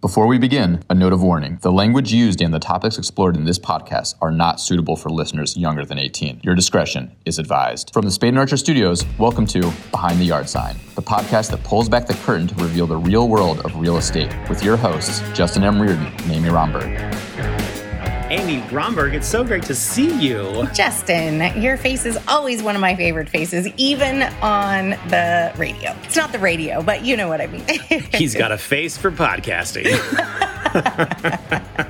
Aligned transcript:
Before 0.00 0.26
we 0.26 0.38
begin, 0.38 0.82
a 0.88 0.94
note 0.94 1.12
of 1.12 1.22
warning. 1.22 1.58
The 1.60 1.70
language 1.70 2.10
used 2.10 2.40
and 2.40 2.54
the 2.54 2.58
topics 2.58 2.96
explored 2.96 3.36
in 3.36 3.44
this 3.44 3.58
podcast 3.58 4.14
are 4.22 4.30
not 4.30 4.58
suitable 4.58 4.96
for 4.96 5.10
listeners 5.10 5.58
younger 5.58 5.84
than 5.84 5.98
18. 5.98 6.40
Your 6.42 6.54
discretion 6.54 7.14
is 7.26 7.38
advised. 7.38 7.90
From 7.92 8.06
the 8.06 8.10
Spade 8.10 8.30
and 8.30 8.38
Archer 8.38 8.56
Studios, 8.56 9.04
welcome 9.18 9.44
to 9.48 9.60
Behind 9.90 10.18
the 10.18 10.24
Yard 10.24 10.48
Sign, 10.48 10.76
the 10.94 11.02
podcast 11.02 11.50
that 11.50 11.62
pulls 11.64 11.90
back 11.90 12.06
the 12.06 12.14
curtain 12.14 12.46
to 12.46 12.54
reveal 12.54 12.86
the 12.86 12.96
real 12.96 13.28
world 13.28 13.60
of 13.60 13.76
real 13.76 13.98
estate 13.98 14.34
with 14.48 14.64
your 14.64 14.78
hosts, 14.78 15.20
Justin 15.34 15.64
M. 15.64 15.78
Riordan 15.78 16.06
and 16.06 16.30
Amy 16.32 16.48
Bromberg. 16.48 16.96
Amy 18.30 18.62
Bromberg. 18.68 19.14
it's 19.14 19.26
so 19.26 19.42
great 19.42 19.64
to 19.64 19.74
see 19.74 20.16
you. 20.20 20.68
Justin, 20.72 21.60
your 21.60 21.76
face 21.76 22.06
is 22.06 22.16
always 22.28 22.62
one 22.62 22.76
of 22.76 22.80
my 22.80 22.94
favorite 22.94 23.28
faces, 23.28 23.66
even 23.76 24.22
on 24.40 24.90
the 25.08 25.52
radio. 25.56 25.96
It's 26.04 26.16
not 26.16 26.30
the 26.30 26.38
radio, 26.38 26.80
but 26.80 27.04
you 27.04 27.16
know 27.16 27.26
what 27.28 27.40
I 27.40 27.48
mean. 27.48 27.64
He's 28.14 28.34
got 28.36 28.52
a 28.52 28.58
face 28.58 28.96
for 28.96 29.10
podcasting. 29.10 29.90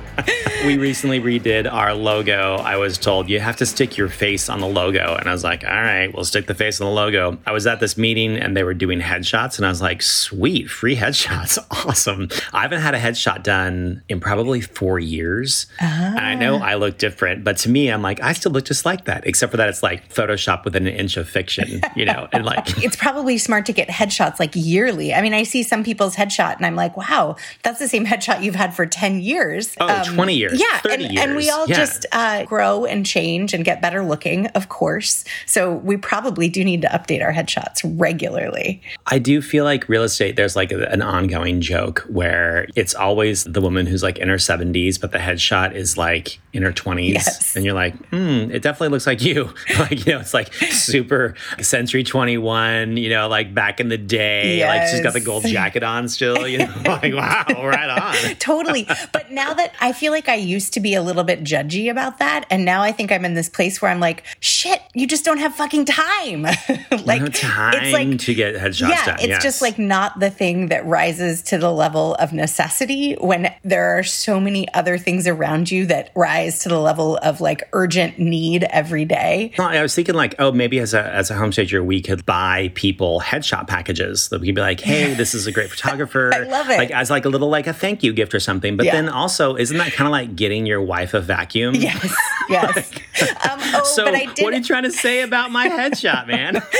we 0.65 0.77
recently 0.77 1.19
redid 1.19 1.71
our 1.71 1.93
logo. 1.93 2.55
I 2.57 2.77
was 2.77 2.97
told 2.97 3.29
you 3.29 3.39
have 3.39 3.55
to 3.57 3.65
stick 3.65 3.97
your 3.97 4.09
face 4.09 4.47
on 4.47 4.59
the 4.59 4.67
logo. 4.67 5.15
And 5.15 5.27
I 5.27 5.31
was 5.31 5.43
like, 5.43 5.63
all 5.63 5.69
right, 5.71 6.13
we'll 6.13 6.23
stick 6.25 6.45
the 6.45 6.53
face 6.53 6.79
on 6.79 6.85
the 6.85 6.93
logo. 6.93 7.39
I 7.47 7.51
was 7.51 7.65
at 7.65 7.79
this 7.79 7.97
meeting 7.97 8.37
and 8.37 8.55
they 8.55 8.63
were 8.63 8.75
doing 8.75 8.99
headshots. 8.99 9.57
And 9.57 9.65
I 9.65 9.69
was 9.69 9.81
like, 9.81 10.01
sweet, 10.01 10.69
free 10.69 10.95
headshots. 10.95 11.57
Awesome. 11.91 12.29
I 12.53 12.61
haven't 12.61 12.81
had 12.81 12.93
a 12.93 12.99
headshot 12.99 13.41
done 13.43 14.03
in 14.07 14.19
probably 14.19 14.61
four 14.61 14.99
years. 14.99 15.65
And 15.79 16.19
I 16.19 16.35
know 16.35 16.57
I 16.57 16.75
look 16.75 16.97
different, 16.99 17.43
but 17.43 17.57
to 17.57 17.69
me, 17.69 17.89
I'm 17.89 18.03
like, 18.03 18.21
I 18.21 18.33
still 18.33 18.51
look 18.51 18.65
just 18.65 18.85
like 18.85 19.05
that, 19.05 19.25
except 19.25 19.49
for 19.51 19.57
that 19.57 19.67
it's 19.69 19.81
like 19.81 20.13
Photoshop 20.13 20.63
within 20.63 20.85
an 20.85 20.93
inch 20.93 21.17
of 21.17 21.27
fiction, 21.27 21.81
you 21.95 22.05
know? 22.05 22.27
And 22.33 22.45
like, 22.45 22.77
it's 22.83 22.95
probably 22.95 23.37
smart 23.39 23.65
to 23.65 23.73
get 23.73 23.89
headshots 23.89 24.39
like 24.39 24.51
yearly. 24.53 25.13
I 25.13 25.21
mean, 25.23 25.33
I 25.33 25.41
see 25.43 25.63
some 25.63 25.83
people's 25.83 26.15
headshot 26.15 26.57
and 26.57 26.65
I'm 26.67 26.75
like, 26.75 26.95
wow, 26.95 27.35
that's 27.63 27.79
the 27.79 27.87
same 27.87 28.05
headshot 28.05 28.43
you've 28.43 28.55
had 28.55 28.75
for 28.75 28.85
10 28.85 29.21
years. 29.21 29.75
oh, 29.79 29.87
Um, 29.87 30.03
20 30.05 30.35
years. 30.35 30.50
Yeah, 30.53 30.79
30 30.79 30.93
and, 31.05 31.13
years. 31.13 31.25
and 31.25 31.35
we 31.35 31.49
all 31.49 31.67
Yeah. 31.67 31.75
just 31.75 32.05
uh, 32.11 32.43
grow 32.45 32.85
and 32.85 33.05
change 33.05 33.53
and 33.53 33.63
get 33.65 33.81
better 33.81 34.03
looking, 34.03 34.47
of 34.47 34.69
course. 34.69 35.23
So 35.45 35.73
we 35.73 35.97
probably 35.97 36.49
do 36.49 36.63
need 36.63 36.81
to 36.83 36.87
update 36.89 37.23
our 37.23 37.33
headshots 37.33 37.81
regularly. 37.99 38.81
I 39.07 39.19
do 39.19 39.41
feel 39.41 39.63
like 39.65 39.87
real 39.89 40.03
estate, 40.03 40.35
there's 40.35 40.55
like 40.55 40.71
a- 40.71 40.87
an 40.91 41.01
ongoing 41.01 41.61
joke 41.61 42.05
where 42.09 42.67
it's 42.75 42.93
always 42.93 43.43
the 43.43 43.61
woman 43.61 43.85
who's 43.87 44.03
like 44.03 44.17
in 44.17 44.27
her 44.29 44.35
70s, 44.37 44.99
but 44.99 45.11
the 45.11 45.17
headshot 45.17 45.73
is 45.75 45.97
like 45.97 46.39
in 46.53 46.63
her 46.63 46.71
20s. 46.73 47.13
Yes. 47.13 47.55
And 47.55 47.63
you're 47.65 47.73
like, 47.73 47.95
hmm, 48.09 48.51
it 48.51 48.61
definitely 48.61 48.89
looks 48.89 49.07
like 49.07 49.21
you. 49.21 49.53
like, 49.79 50.05
you 50.05 50.13
know, 50.13 50.19
it's 50.19 50.33
like 50.33 50.53
super 50.53 51.35
Century 51.61 52.03
21, 52.03 52.97
you 52.97 53.09
know, 53.09 53.27
like 53.27 53.53
back 53.53 53.79
in 53.79 53.89
the 53.89 53.97
day. 53.97 54.65
Like 54.65 54.87
she's 54.87 55.01
got 55.01 55.13
the 55.13 55.19
gold 55.19 55.45
jacket 55.45 55.83
on 55.83 56.07
still, 56.09 56.47
you 56.47 56.59
know, 56.59 56.73
like, 56.85 57.13
wow, 57.13 57.45
right 57.65 57.89
on. 57.89 58.35
totally. 58.39 58.87
But 59.11 59.31
now 59.31 59.53
that 59.53 59.73
I 59.79 59.93
feel 59.93 60.11
like 60.11 60.27
I 60.29 60.35
used 60.41 60.73
to 60.73 60.79
be 60.79 60.93
a 60.95 61.01
little 61.01 61.23
bit 61.23 61.43
judgy 61.43 61.89
about 61.89 62.19
that, 62.19 62.45
and 62.49 62.65
now 62.65 62.81
I 62.81 62.91
think 62.91 63.11
I'm 63.11 63.25
in 63.25 63.33
this 63.33 63.49
place 63.49 63.81
where 63.81 63.91
I'm 63.91 63.99
like, 63.99 64.23
shit, 64.39 64.80
you 64.93 65.07
just 65.07 65.23
don't 65.23 65.37
have 65.37 65.55
fucking 65.55 65.85
time. 65.85 66.43
like 67.05 67.21
no 67.21 67.27
time 67.27 67.73
it's 67.77 67.93
like 67.93 68.19
to 68.19 68.33
get 68.33 68.55
headshots 68.55 68.89
yeah, 68.89 69.05
done. 69.05 69.15
it's 69.15 69.27
yes. 69.27 69.43
just 69.43 69.61
like 69.61 69.79
not 69.79 70.19
the 70.19 70.29
thing 70.29 70.67
that 70.67 70.85
rises 70.85 71.41
to 71.43 71.57
the 71.57 71.71
level 71.71 72.15
of 72.15 72.33
necessity 72.33 73.13
when 73.13 73.53
there 73.63 73.97
are 73.97 74.03
so 74.03 74.39
many 74.39 74.71
other 74.73 74.97
things 74.97 75.27
around 75.27 75.71
you 75.71 75.85
that 75.85 76.11
rise 76.15 76.59
to 76.59 76.69
the 76.69 76.79
level 76.79 77.17
of 77.17 77.39
like 77.41 77.67
urgent 77.73 78.19
need 78.19 78.63
every 78.65 79.05
day. 79.05 79.53
I 79.57 79.81
was 79.81 79.95
thinking 79.95 80.15
like, 80.15 80.35
oh, 80.39 80.51
maybe 80.51 80.79
as 80.79 80.93
a 80.93 81.01
as 81.13 81.31
a 81.31 81.35
home 81.35 81.51
stager, 81.51 81.83
we 81.83 82.01
could 82.01 82.25
buy 82.25 82.71
people 82.75 83.21
headshot 83.21 83.67
packages 83.67 84.29
that 84.29 84.41
we 84.41 84.47
could 84.47 84.55
be 84.55 84.61
like, 84.61 84.79
hey, 84.79 85.13
this 85.21 85.33
is 85.33 85.47
a 85.47 85.51
great 85.51 85.69
photographer. 85.69 86.31
I 86.33 86.39
love 86.39 86.69
it. 86.69 86.77
Like 86.77 86.91
as 86.91 87.09
like 87.09 87.25
a 87.25 87.29
little 87.29 87.49
like 87.49 87.67
a 87.67 87.73
thank 87.73 88.03
you 88.03 88.13
gift 88.13 88.33
or 88.33 88.39
something. 88.39 88.77
But 88.77 88.87
Yeah. 88.87 88.93
then 88.93 89.09
also, 89.09 89.55
isn't 89.55 89.77
that 89.77 89.93
kind 89.93 90.07
of 90.07 90.11
like 90.11 90.35
getting 90.35 90.65
your 90.65 90.81
wife 90.81 91.13
a 91.13 91.21
vacuum? 91.21 91.75
Yes, 91.75 92.15
yes. 92.49 92.91
um, 93.49 93.59
oh, 93.73 93.83
So 93.83 94.05
but 94.05 94.15
I 94.15 94.25
did. 94.25 94.43
what 94.43 94.53
are 94.53 94.57
you 94.57 94.63
trying 94.63 94.80
to 94.83 94.91
say 94.91 95.21
about 95.21 95.51
my 95.51 95.67
headshot, 95.69 96.27
man? 96.27 96.61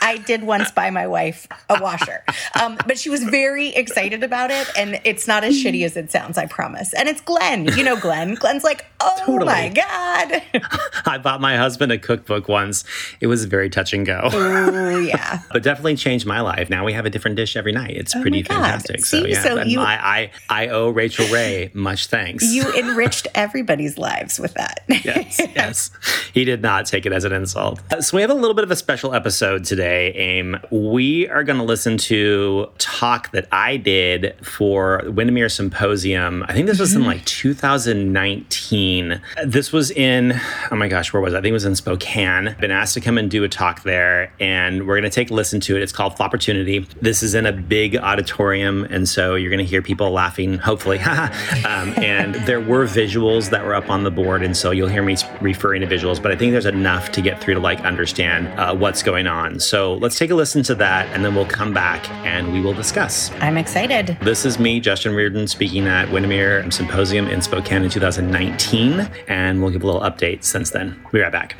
I 0.00 0.18
did 0.18 0.42
once 0.42 0.70
buy 0.70 0.90
my 0.90 1.06
wife 1.06 1.46
a 1.68 1.80
washer, 1.82 2.24
um, 2.60 2.78
but 2.86 2.98
she 2.98 3.10
was 3.10 3.22
very 3.24 3.68
excited 3.70 4.22
about 4.22 4.50
it, 4.50 4.68
and 4.78 5.00
it's 5.04 5.26
not 5.26 5.44
as 5.44 5.54
shitty 5.54 5.84
as 5.84 5.96
it 5.96 6.10
sounds. 6.10 6.38
I 6.38 6.46
promise. 6.46 6.92
And 6.94 7.08
it's 7.08 7.20
Glenn. 7.20 7.66
You 7.76 7.84
know 7.84 7.98
Glenn. 7.98 8.34
Glenn's 8.34 8.64
like, 8.64 8.84
oh 9.00 9.14
Totally. 9.26 9.46
my 9.46 9.68
god. 9.70 10.42
I 11.06 11.18
bought 11.18 11.40
my 11.40 11.56
husband 11.56 11.92
a 11.92 11.98
cookbook 11.98 12.48
once. 12.48 12.84
It 13.20 13.26
was 13.26 13.44
very 13.46 13.70
touch 13.70 13.92
and 13.92 14.04
go. 14.06 14.20
oh 14.32 14.98
yeah. 14.98 15.40
But 15.52 15.62
definitely 15.62 15.96
changed 15.96 16.26
my 16.26 16.40
life. 16.40 16.68
Now 16.70 16.84
we 16.84 16.92
have 16.92 17.06
a 17.06 17.10
different 17.10 17.36
dish 17.36 17.56
every 17.56 17.72
night. 17.72 17.96
It's 17.96 18.14
pretty 18.14 18.40
Oh 18.40 18.48
God. 18.48 18.62
fantastic. 18.62 19.04
So 19.04 19.24
yeah, 19.24 19.42
so 19.42 19.62
you- 19.62 19.80
I, 19.80 20.30
I 20.48 20.64
I 20.64 20.68
owe 20.68 20.90
Rachael 20.90 21.28
Ray 21.32 21.70
much 21.74 22.06
thanks. 22.08 22.44
You 22.44 22.70
enriched 22.74 23.28
everybody's 23.34 23.96
lives 23.98 24.38
with 24.38 24.54
that. 24.54 24.80
yes, 24.88 25.38
yes. 25.54 25.90
He 26.34 26.44
did 26.44 26.60
not 26.62 26.86
take 26.86 27.06
it 27.06 27.12
as 27.12 27.24
an 27.24 27.32
insult. 27.32 27.80
Uh, 27.92 28.00
So 28.02 28.16
we 28.16 28.20
have 28.22 28.30
a 28.30 28.34
little 28.34 28.54
bit 28.54 28.64
of 28.64 28.70
a 28.70 28.76
special 28.76 29.14
episode 29.14 29.64
today, 29.64 29.85
Aim. 29.86 30.58
We 30.70 31.28
are 31.28 31.44
going 31.44 31.58
to 31.58 31.64
listen 31.64 31.96
to 31.98 32.70
talk 32.78 33.30
that 33.32 33.46
I 33.52 33.76
did 33.76 34.34
for 34.44 35.02
Windermere 35.06 35.48
Symposium. 35.48 36.44
I 36.48 36.52
think 36.52 36.66
this 36.66 36.78
was 36.78 36.94
in 36.94 37.04
like 37.04 37.24
2019. 37.24 39.20
This 39.44 39.72
was 39.72 39.90
in, 39.90 40.40
oh 40.70 40.76
my 40.76 40.88
gosh, 40.88 41.12
where 41.12 41.20
was 41.22 41.34
it? 41.34 41.36
I 41.36 41.40
think 41.40 41.50
it 41.50 41.54
was 41.54 41.64
in 41.64 41.76
Spokane. 41.76 42.56
Been 42.60 42.70
asked 42.70 42.94
to 42.94 43.00
come 43.00 43.18
and 43.18 43.30
do 43.30 43.44
a 43.44 43.48
talk 43.48 43.82
there, 43.82 44.32
and 44.40 44.86
we're 44.86 44.98
going 44.98 45.10
to 45.10 45.10
take 45.10 45.30
a 45.30 45.34
listen 45.34 45.60
to 45.60 45.76
it. 45.76 45.82
It's 45.82 45.92
called 45.92 46.14
Flopportunity. 46.16 46.88
This 47.00 47.22
is 47.22 47.34
in 47.34 47.46
a 47.46 47.52
big 47.52 47.96
auditorium, 47.96 48.84
and 48.84 49.08
so 49.08 49.34
you're 49.34 49.50
going 49.50 49.64
to 49.64 49.70
hear 49.70 49.82
people 49.82 50.10
laughing, 50.10 50.58
hopefully. 50.58 50.98
um, 51.00 51.94
and 51.98 52.34
there 52.46 52.60
were 52.60 52.86
visuals 52.86 53.50
that 53.50 53.64
were 53.64 53.74
up 53.74 53.90
on 53.90 54.04
the 54.04 54.10
board, 54.10 54.42
and 54.42 54.56
so 54.56 54.70
you'll 54.70 54.88
hear 54.88 55.02
me 55.02 55.16
referring 55.40 55.80
to 55.82 55.86
visuals, 55.86 56.22
but 56.22 56.32
I 56.32 56.36
think 56.36 56.52
there's 56.52 56.66
enough 56.66 57.12
to 57.12 57.22
get 57.22 57.40
through 57.40 57.54
to 57.54 57.60
like 57.60 57.80
understand 57.80 58.48
uh, 58.58 58.74
what's 58.74 59.02
going 59.02 59.26
on. 59.26 59.60
So 59.60 59.75
let's 60.00 60.18
take 60.18 60.30
a 60.30 60.34
listen 60.34 60.62
to 60.64 60.74
that, 60.76 61.06
and 61.14 61.24
then 61.24 61.34
we'll 61.34 61.46
come 61.46 61.72
back 61.72 62.08
and 62.26 62.52
we 62.52 62.60
will 62.60 62.72
discuss. 62.72 63.30
I'm 63.40 63.56
excited. 63.56 64.16
This 64.22 64.44
is 64.44 64.58
me, 64.58 64.80
Justin 64.80 65.14
Riordan, 65.14 65.46
speaking 65.48 65.86
at 65.86 66.10
Windermere 66.10 66.70
Symposium 66.70 67.26
in 67.28 67.42
Spokane 67.42 67.82
in 67.84 67.90
2019, 67.90 69.08
and 69.28 69.62
we'll 69.62 69.70
give 69.70 69.82
a 69.82 69.86
little 69.86 70.02
update 70.02 70.44
since 70.44 70.70
then. 70.70 70.98
We'll 71.04 71.12
be 71.12 71.20
right 71.20 71.32
back. 71.32 71.56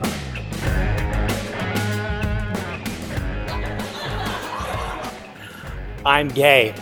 I'm 6.05 6.29
gay. 6.29 6.75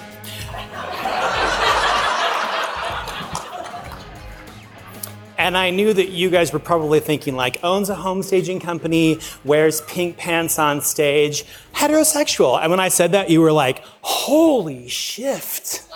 And 5.44 5.59
I 5.59 5.69
knew 5.69 5.93
that 5.93 6.09
you 6.09 6.31
guys 6.31 6.55
were 6.55 6.59
probably 6.59 7.00
thinking, 7.00 7.37
like, 7.37 7.62
owns 7.62 7.91
a 7.91 7.94
home 7.94 8.22
staging 8.22 8.60
company, 8.60 9.19
wears 9.44 9.82
pink 9.82 10.16
pants 10.16 10.59
on 10.59 10.81
stage, 10.81 11.44
heterosexual. 11.75 12.59
And 12.59 12.71
when 12.71 12.81
I 12.81 12.88
said 12.88 13.12
that, 13.12 13.28
you 13.28 13.43
were 13.43 13.53
like, 13.53 13.84
holy 14.00 14.88
shift. 14.88 15.87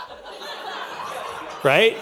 right? 1.64 1.96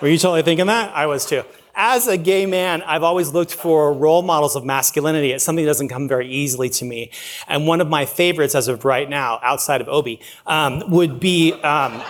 Were 0.00 0.06
you 0.06 0.18
totally 0.18 0.42
thinking 0.42 0.66
that? 0.66 0.94
I 0.94 1.06
was 1.06 1.26
too. 1.26 1.42
As 1.74 2.06
a 2.06 2.16
gay 2.16 2.46
man, 2.46 2.80
I've 2.82 3.02
always 3.02 3.32
looked 3.32 3.52
for 3.52 3.92
role 3.92 4.22
models 4.22 4.54
of 4.54 4.64
masculinity. 4.64 5.32
It's 5.32 5.42
something 5.42 5.64
that 5.64 5.70
doesn't 5.70 5.88
come 5.88 6.06
very 6.06 6.28
easily 6.28 6.68
to 6.68 6.84
me. 6.84 7.10
And 7.48 7.66
one 7.66 7.80
of 7.80 7.88
my 7.88 8.06
favorites 8.06 8.54
as 8.54 8.68
of 8.68 8.84
right 8.84 9.10
now, 9.10 9.40
outside 9.42 9.80
of 9.80 9.88
Obi, 9.88 10.20
um, 10.46 10.88
would 10.90 11.18
be. 11.18 11.54
Um, 11.54 12.00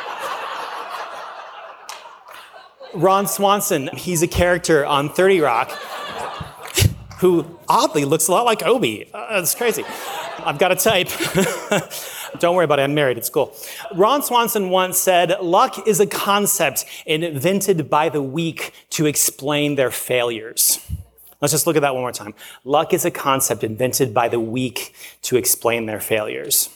Ron 2.94 3.26
Swanson, 3.26 3.90
he's 3.96 4.22
a 4.22 4.28
character 4.28 4.86
on 4.86 5.08
30 5.08 5.40
Rock 5.40 5.70
who 7.18 7.58
oddly 7.68 8.04
looks 8.04 8.28
a 8.28 8.32
lot 8.32 8.44
like 8.44 8.62
Obi. 8.64 9.08
Uh, 9.12 9.44
crazy. 9.56 9.84
I've 10.38 10.58
got 10.58 10.72
a 10.72 10.76
type. 10.76 11.08
Don't 12.38 12.54
worry 12.54 12.64
about 12.64 12.80
it, 12.80 12.82
I'm 12.82 12.94
married, 12.94 13.16
it's 13.16 13.30
cool. 13.30 13.56
Ron 13.94 14.22
Swanson 14.22 14.68
once 14.68 14.98
said, 14.98 15.40
Luck 15.40 15.86
is 15.86 16.00
a 16.00 16.06
concept 16.06 16.84
invented 17.06 17.88
by 17.88 18.08
the 18.08 18.22
weak 18.22 18.72
to 18.90 19.06
explain 19.06 19.76
their 19.76 19.90
failures. 19.90 20.84
Let's 21.40 21.52
just 21.52 21.66
look 21.66 21.76
at 21.76 21.82
that 21.82 21.94
one 21.94 22.02
more 22.02 22.12
time. 22.12 22.34
Luck 22.64 22.92
is 22.92 23.04
a 23.04 23.10
concept 23.10 23.62
invented 23.64 24.12
by 24.12 24.28
the 24.28 24.40
weak 24.40 24.94
to 25.22 25.36
explain 25.36 25.86
their 25.86 26.00
failures. 26.00 26.73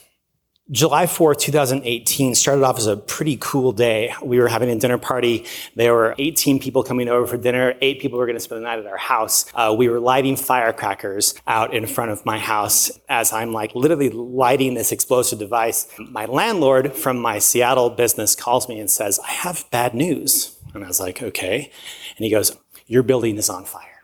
July 0.70 1.06
4th, 1.06 1.38
2018 1.38 2.34
started 2.34 2.62
off 2.62 2.76
as 2.76 2.86
a 2.86 2.94
pretty 2.94 3.38
cool 3.40 3.72
day. 3.72 4.12
We 4.22 4.38
were 4.38 4.48
having 4.48 4.68
a 4.68 4.78
dinner 4.78 4.98
party. 4.98 5.46
There 5.76 5.94
were 5.94 6.14
18 6.18 6.58
people 6.60 6.82
coming 6.82 7.08
over 7.08 7.26
for 7.26 7.38
dinner. 7.38 7.72
Eight 7.80 8.00
people 8.00 8.18
were 8.18 8.26
going 8.26 8.36
to 8.36 8.40
spend 8.40 8.60
the 8.60 8.64
night 8.66 8.78
at 8.78 8.86
our 8.86 8.98
house. 8.98 9.46
Uh, 9.54 9.74
we 9.76 9.88
were 9.88 9.98
lighting 9.98 10.36
firecrackers 10.36 11.34
out 11.46 11.72
in 11.72 11.86
front 11.86 12.10
of 12.10 12.26
my 12.26 12.38
house 12.38 12.90
as 13.08 13.32
I'm 13.32 13.54
like 13.54 13.74
literally 13.74 14.10
lighting 14.10 14.74
this 14.74 14.92
explosive 14.92 15.38
device. 15.38 15.88
My 15.98 16.26
landlord 16.26 16.92
from 16.92 17.18
my 17.18 17.38
Seattle 17.38 17.88
business 17.88 18.36
calls 18.36 18.68
me 18.68 18.78
and 18.78 18.90
says, 18.90 19.18
I 19.20 19.30
have 19.30 19.64
bad 19.70 19.94
news. 19.94 20.58
And 20.74 20.84
I 20.84 20.88
was 20.88 21.00
like, 21.00 21.22
okay. 21.22 21.72
And 22.18 22.24
he 22.24 22.30
goes, 22.30 22.54
your 22.86 23.02
building 23.02 23.38
is 23.38 23.48
on 23.48 23.64
fire. 23.64 23.97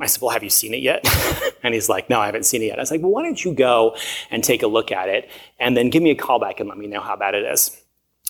I 0.00 0.06
said, 0.06 0.20
Well, 0.22 0.30
have 0.30 0.42
you 0.42 0.50
seen 0.50 0.74
it 0.74 0.82
yet? 0.82 1.06
and 1.62 1.74
he's 1.74 1.88
like, 1.88 2.10
No, 2.10 2.20
I 2.20 2.26
haven't 2.26 2.44
seen 2.44 2.62
it 2.62 2.66
yet. 2.66 2.78
I 2.78 2.82
was 2.82 2.90
like, 2.90 3.00
Well, 3.00 3.10
why 3.10 3.22
don't 3.22 3.42
you 3.44 3.54
go 3.54 3.96
and 4.30 4.42
take 4.42 4.62
a 4.62 4.66
look 4.66 4.90
at 4.90 5.08
it 5.08 5.30
and 5.58 5.76
then 5.76 5.90
give 5.90 6.02
me 6.02 6.10
a 6.10 6.16
call 6.16 6.38
back 6.38 6.60
and 6.60 6.68
let 6.68 6.78
me 6.78 6.86
know 6.86 7.00
how 7.00 7.16
bad 7.16 7.34
it 7.34 7.44
is? 7.44 7.80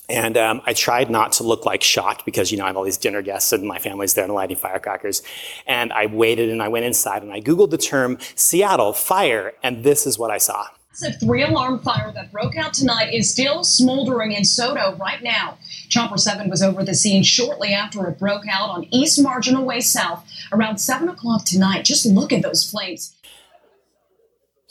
And 0.08 0.37
um, 0.37 0.61
I 0.66 0.75
tried 0.75 1.11
not 1.11 1.32
to 1.32 1.44
look 1.44 1.64
like 1.64 1.82
shocked 1.82 2.26
because, 2.26 2.52
you 2.52 2.58
know, 2.58 2.64
I 2.64 2.66
have 2.66 2.76
all 2.76 2.84
these 2.84 2.99
dinner 2.99 3.22
guests 3.22 3.52
and 3.52 3.64
my 3.64 3.78
family's 3.78 4.12
there 4.12 4.25
and 4.25 4.34
lighting 4.34 4.56
firecrackers. 4.56 5.22
And 5.66 5.94
I 5.94 6.06
waited 6.06 6.50
and 6.50 6.62
I 6.62 6.69
went 6.69 6.84
inside 6.84 7.22
and 7.22 7.32
I 7.32 7.40
Googled 7.40 7.70
the 7.70 7.78
term 7.78 8.19
Seattle 8.34 8.93
fire, 8.93 9.55
and 9.62 9.82
this 9.82 10.06
is 10.06 10.19
what 10.19 10.31
I 10.31 10.37
saw. 10.37 10.67
A 11.05 11.12
three 11.12 11.43
alarm 11.43 11.81
fire 11.81 12.12
that 12.12 12.31
broke 12.31 12.56
out 12.56 12.75
tonight 12.75 13.12
is 13.12 13.31
still 13.31 13.64
smoldering 13.64 14.32
in 14.32 14.43
SoDo 14.43 14.96
right 14.99 15.22
now. 15.22 15.58
Chopper 15.88 16.19
7 16.19 16.48
was 16.48 16.62
over 16.62 16.84
the 16.84 16.94
scene 16.94 17.22
shortly 17.22 17.72
after 17.72 18.06
it 18.06 18.19
broke 18.19 18.46
out 18.48 18.70
on 18.70 18.86
East 18.90 19.22
Marginal 19.22 19.64
Way 19.64 19.81
South 19.81 20.28
around 20.52 20.78
7 20.78 21.08
o'clock 21.08 21.44
tonight. 21.44 21.84
Just 21.84 22.06
look 22.06 22.32
at 22.32 22.42
those 22.42 22.69
flames. 22.69 23.14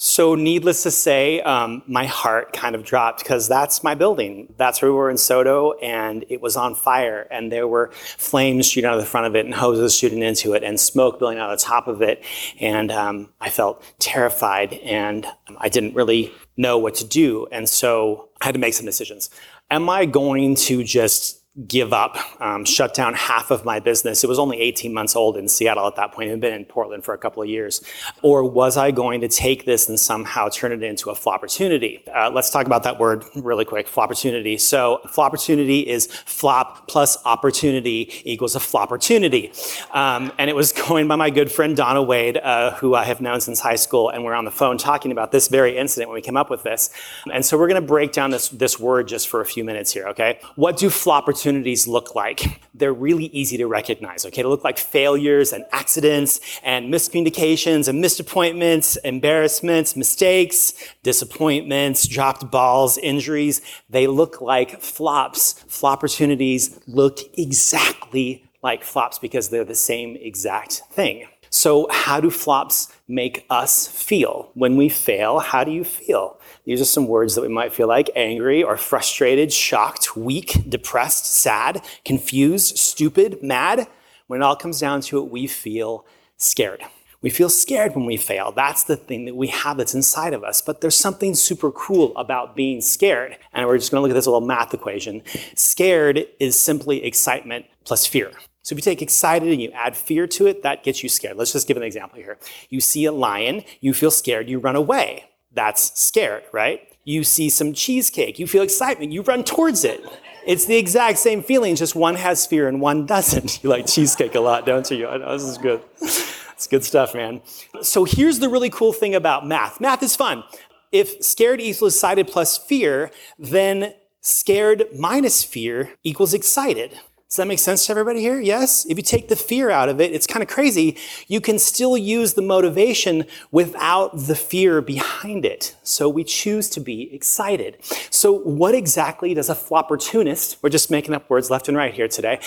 So, 0.06 0.36
needless 0.36 0.83
to 0.83 0.92
say, 0.92 1.39
um, 1.42 1.81
my 1.88 2.06
heart 2.06 2.51
kind 2.51 2.75
of 2.75 2.83
dropped 2.83 3.24
because 3.24 3.48
that's 3.48 3.86
my 3.86 3.95
building. 3.95 4.54
That's 4.57 4.81
where 4.81 4.92
we 4.92 4.98
were 4.98 5.10
in 5.10 5.15
SoDo, 5.15 5.75
and 5.81 6.25
it 6.27 6.42
was 6.42 6.57
on 6.57 6.75
fire, 6.75 7.25
and 7.31 7.50
there 7.50 7.69
were 7.69 7.89
flames 7.94 8.68
shooting 8.68 8.89
out 8.89 8.95
of 8.95 9.00
the 9.00 9.06
front 9.06 9.27
of 9.27 9.36
it, 9.38 9.45
and 9.45 9.54
hoses 9.54 9.95
shooting 9.95 10.21
into 10.21 10.56
it, 10.56 10.63
and 10.63 10.77
smoke 10.77 11.19
billowing 11.19 11.38
out 11.38 11.54
of 11.54 11.57
the 11.57 11.63
top 11.63 11.88
of 11.88 12.01
it. 12.01 12.21
And 12.60 12.92
um, 12.92 13.30
I 13.39 13.50
felt 13.50 13.81
terrified, 14.00 14.74
and 14.74 15.25
I 15.60 15.69
didn't 15.69 15.95
really 15.95 16.33
know 16.57 16.77
what 16.77 16.95
to 16.95 17.06
do. 17.06 17.48
And 17.51 17.69
so 17.69 18.27
I 18.42 18.45
had 18.48 18.56
to 18.56 18.60
make 18.60 18.74
some 18.74 18.86
decisions. 18.86 19.30
Am 19.74 19.90
I 19.90 20.06
going 20.06 20.54
to 20.68 20.84
just 20.84 21.43
give 21.68 21.94
up, 21.94 22.18
um, 22.42 22.66
shut 22.66 22.96
down 22.96 23.14
half 23.14 23.52
of 23.52 23.64
my 23.64 23.80
business. 23.80 24.24
It 24.24 24.28
was 24.28 24.40
only 24.40 24.60
18 24.60 24.92
months 24.92 25.16
old 25.16 25.38
in 25.38 25.48
Seattle 25.48 25.86
at 25.86 25.96
that 25.98 26.12
point. 26.12 26.32
I'd 26.32 26.40
been 26.40 26.54
in 26.54 26.66
Portland 26.66 27.06
for 27.06 27.14
a 27.14 27.18
couple 27.18 27.44
of 27.44 27.50
years. 27.50 27.84
Or 28.24 28.44
was 28.44 28.76
I 28.76 28.90
going 28.90 29.22
to 29.22 29.28
take 29.28 29.66
this 29.66 29.88
and 29.88 30.00
somehow 30.00 30.50
turn 30.50 30.72
it 30.72 30.82
into 30.82 31.12
a 31.12 31.14
flopportunity? 31.14 32.02
Uh, 32.08 32.32
let's 32.32 32.50
talk 32.50 32.66
about 32.66 32.82
that 32.84 32.98
word 32.98 33.24
really 33.36 33.66
quick, 33.66 33.88
flopportunity. 33.88 34.60
So 34.60 35.02
flopportunity 35.06 35.84
is 35.84 36.08
flop 36.08 36.88
plus 36.88 37.24
opportunity 37.24 38.12
equals 38.24 38.56
a 38.56 38.60
flopportunity. 38.60 39.54
Um, 39.94 40.32
and 40.40 40.50
it 40.50 40.56
was 40.56 40.72
coined 40.76 41.08
by 41.08 41.18
my 41.18 41.30
good 41.30 41.52
friend 41.52 41.78
Donna 41.78 42.02
Wade, 42.02 42.38
uh, 42.38 42.72
who 42.72 42.96
I 42.96 43.04
have 43.04 43.22
known 43.22 43.42
since 43.42 43.60
high 43.60 43.76
school, 43.76 44.10
and 44.10 44.24
we're 44.24 44.34
on 44.34 44.46
the 44.46 44.52
phone 44.52 44.80
talking 44.80 45.12
about 45.12 45.32
this 45.32 45.50
very 45.50 45.78
incident 45.78 46.10
when 46.10 46.16
we 46.16 46.22
came 46.22 46.36
up 46.36 46.50
with 46.50 46.64
this. 46.64 46.90
And 47.32 47.46
so 47.46 47.60
we're 47.60 47.68
going 47.68 47.80
to 47.80 47.88
break 47.88 48.12
down 48.12 48.32
this, 48.32 48.50
this 48.50 48.80
word 48.80 49.08
just 49.08 49.28
for 49.28 49.40
a 49.40 49.46
few 49.46 49.64
minutes 49.64 49.94
here, 49.94 50.08
okay? 50.08 50.40
What 50.56 50.78
do 50.78 50.90
flop 50.90 51.28
opportunities 51.44 51.88
look 51.88 52.16
like? 52.16 52.62
They're 52.74 52.94
really 52.94 53.25
easy 53.25 53.57
to 53.57 53.68
recognize, 53.68 54.25
okay? 54.25 54.42
They 54.42 54.48
look 54.48 54.63
like 54.63 54.78
failures 54.78 55.54
and 55.54 55.66
accidents 55.72 56.40
and 56.63 56.92
miscommunications 56.92 57.88
and 57.88 58.01
missed 58.01 58.19
appointments, 58.19 58.95
embarrassments, 58.98 59.95
mistakes, 59.95 60.74
disappointments, 61.04 62.07
dropped 62.07 62.50
balls, 62.50 62.98
injuries. 62.98 63.62
They 63.90 64.07
look 64.07 64.42
like 64.42 64.81
flops. 64.81 65.54
Flop 65.68 65.94
opportunities 66.04 66.80
look 66.88 67.19
exactly 67.38 68.44
like 68.62 68.84
flops 68.84 69.19
because 69.19 69.50
they're 69.50 69.63
the 69.63 69.75
same 69.75 70.18
exact 70.19 70.81
thing. 70.92 71.28
So, 71.54 71.86
how 71.92 72.20
do 72.20 72.32
flops 72.32 72.92
make 73.08 73.46
us 73.48 73.88
feel? 73.88 74.50
When 74.56 74.76
we 74.76 74.90
fail, 74.90 75.38
how 75.38 75.64
do 75.64 75.70
you 75.70 75.84
feel? 75.84 76.40
These 76.66 76.82
are 76.82 76.86
some 76.86 77.08
words 77.08 77.36
that 77.36 77.44
we 77.44 77.48
might 77.48 77.72
feel 77.72 77.88
like 77.88 78.10
angry 78.16 78.64
or 78.64 78.76
frustrated, 78.76 79.54
shocked, 79.54 80.18
weak, 80.18 80.68
depressed, 80.68 81.28
sad, 81.28 81.86
confused, 82.06 82.80
stupid, 82.80 83.44
mad. 83.44 83.88
When 84.26 84.42
it 84.42 84.44
all 84.44 84.56
comes 84.56 84.80
down 84.80 85.02
to 85.02 85.20
it, 85.20 85.30
we 85.30 85.46
feel 85.46 86.08
scared. 86.38 86.82
We 87.22 87.30
feel 87.30 87.50
scared 87.50 87.96
when 87.96 88.08
we 88.08 88.18
fail. 88.18 88.52
That's 88.52 88.86
the 88.86 88.98
thing 88.98 89.26
that 89.26 89.36
we 89.36 89.50
have 89.50 89.78
that's 89.78 89.94
inside 89.94 90.34
of 90.34 90.44
us. 90.44 90.60
But 90.60 90.82
there's 90.82 90.98
something 90.98 91.36
super 91.36 91.70
cool 91.70 92.18
about 92.18 92.56
being 92.56 92.82
scared. 92.82 93.38
And 93.54 93.68
we're 93.68 93.78
just 93.78 93.92
going 93.92 94.00
to 94.00 94.02
look 94.02 94.12
at 94.12 94.16
this 94.16 94.26
little 94.26 94.42
math 94.42 94.74
equation. 94.74 95.22
Scared 95.54 96.26
is 96.40 96.60
simply 96.60 97.04
excitement 97.04 97.68
plus 97.84 98.08
fear. 98.08 98.32
So 98.63 98.74
if 98.74 98.80
you 98.80 98.81
take 98.81 99.01
excited 99.01 99.50
and 99.50 99.62
you 99.62 99.71
add 99.71 99.95
fear 99.95 100.25
to 100.27 100.48
it, 100.48 100.63
that 100.63 100.83
gets 100.83 101.04
you 101.04 101.10
scared. 101.10 101.38
Let's 101.38 101.54
just 101.54 101.68
give 101.68 101.77
an 101.77 101.83
example 101.83 102.18
here. 102.18 102.38
You 102.69 102.81
see 102.81 103.06
a 103.06 103.12
lion, 103.12 103.63
you 103.81 103.94
feel 103.94 104.12
scared, 104.12 104.50
you 104.50 104.60
run 104.60 104.75
away 104.75 105.25
that's 105.54 106.00
scared, 106.00 106.44
right? 106.51 106.81
You 107.04 107.24
see 107.24 107.50
some 107.50 107.74
cheesecake, 107.74 108.39
you 108.39 108.48
feel 108.48 108.63
excitement, 108.63 109.12
you 109.12 109.21
run 109.21 109.44
towards 109.44 109.83
it. 109.83 110.04
It's 110.45 110.65
the 110.65 110.75
exact 110.75 111.19
same 111.19 111.42
feeling, 111.42 111.75
just 111.75 111.95
one 111.95 112.15
has 112.15 112.45
fear 112.45 112.68
and 112.68 112.81
one 112.81 113.06
doesn't. 113.06 113.60
You 113.63 113.69
like 113.69 113.88
cheesecake 113.88 114.36
a 114.36 114.39
lot, 114.39 114.65
don't 114.65 114.89
you? 114.92 115.07
I 115.07 115.18
know, 115.18 115.31
this 115.31 115.44
is 115.44 115.57
good. 115.57 115.81
It's 116.01 116.68
good 116.68 116.83
stuff, 116.83 117.13
man. 117.13 117.42
So 117.81 118.04
here's 118.04 118.39
the 118.39 118.50
really 118.50 118.69
cool 118.69 118.94
thing 118.94 119.15
about 119.15 119.45
math. 119.45 119.80
Math 119.80 120.04
is 120.04 120.15
fun. 120.15 120.44
If 120.92 121.24
scared 121.24 121.60
equals 121.60 121.95
excited 121.95 122.27
plus 122.27 122.57
fear, 122.57 123.12
then 123.39 123.94
scared 124.21 124.86
minus 124.98 125.44
fear 125.44 125.94
equals 126.04 126.33
excited. 126.33 127.00
Does 127.34 127.38
that 127.38 127.48
make 127.48 127.58
sense 127.58 127.88
to 127.88 127.92
everybody 127.92 128.20
here? 128.20 128.40
Yes? 128.40 128.86
If 128.86 128.96
you 128.96 129.02
take 129.02 129.28
the 129.28 129.36
fear 129.36 129.72
out 129.72 129.90
of 129.90 130.00
it, 130.00 130.14
it's 130.14 130.28
kind 130.28 130.44
of 130.44 130.50
crazy. 130.50 130.98
You 131.28 131.42
can 131.42 131.58
still 131.58 131.98
use 131.98 132.36
the 132.36 132.44
motivation 132.44 133.26
without 133.50 134.16
the 134.16 134.36
fear 134.36 134.84
behind 134.84 135.44
it. 135.44 135.76
So 135.82 136.08
we 136.08 136.24
choose 136.24 136.70
to 136.70 136.80
be 136.80 137.12
excited. 137.12 137.78
So 138.12 138.34
what 138.34 138.76
exactly 138.76 139.34
does 139.34 139.50
a 139.50 139.56
flopportunist, 139.56 140.58
we're 140.62 140.70
just 140.70 140.92
making 140.92 141.16
up 141.16 141.28
words 141.28 141.50
left 141.50 141.68
and 141.68 141.76
right 141.76 141.92
here 141.92 142.08
today, 142.08 142.40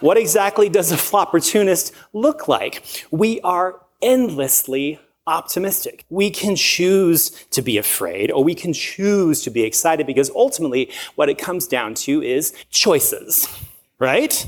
what 0.00 0.16
exactly 0.16 0.68
does 0.68 0.90
a 0.90 0.96
flopportunist 0.96 1.92
look 2.12 2.48
like? 2.48 3.06
We 3.12 3.40
are 3.42 3.80
endlessly 4.02 4.98
optimistic. 5.24 6.04
We 6.10 6.30
can 6.30 6.56
choose 6.56 7.30
to 7.52 7.62
be 7.62 7.78
afraid 7.78 8.32
or 8.32 8.42
we 8.42 8.56
can 8.56 8.72
choose 8.72 9.40
to 9.42 9.50
be 9.50 9.62
excited 9.62 10.04
because 10.04 10.30
ultimately 10.30 10.90
what 11.14 11.28
it 11.28 11.38
comes 11.38 11.68
down 11.68 11.94
to 11.94 12.20
is 12.20 12.52
choices 12.70 13.46
right? 14.02 14.44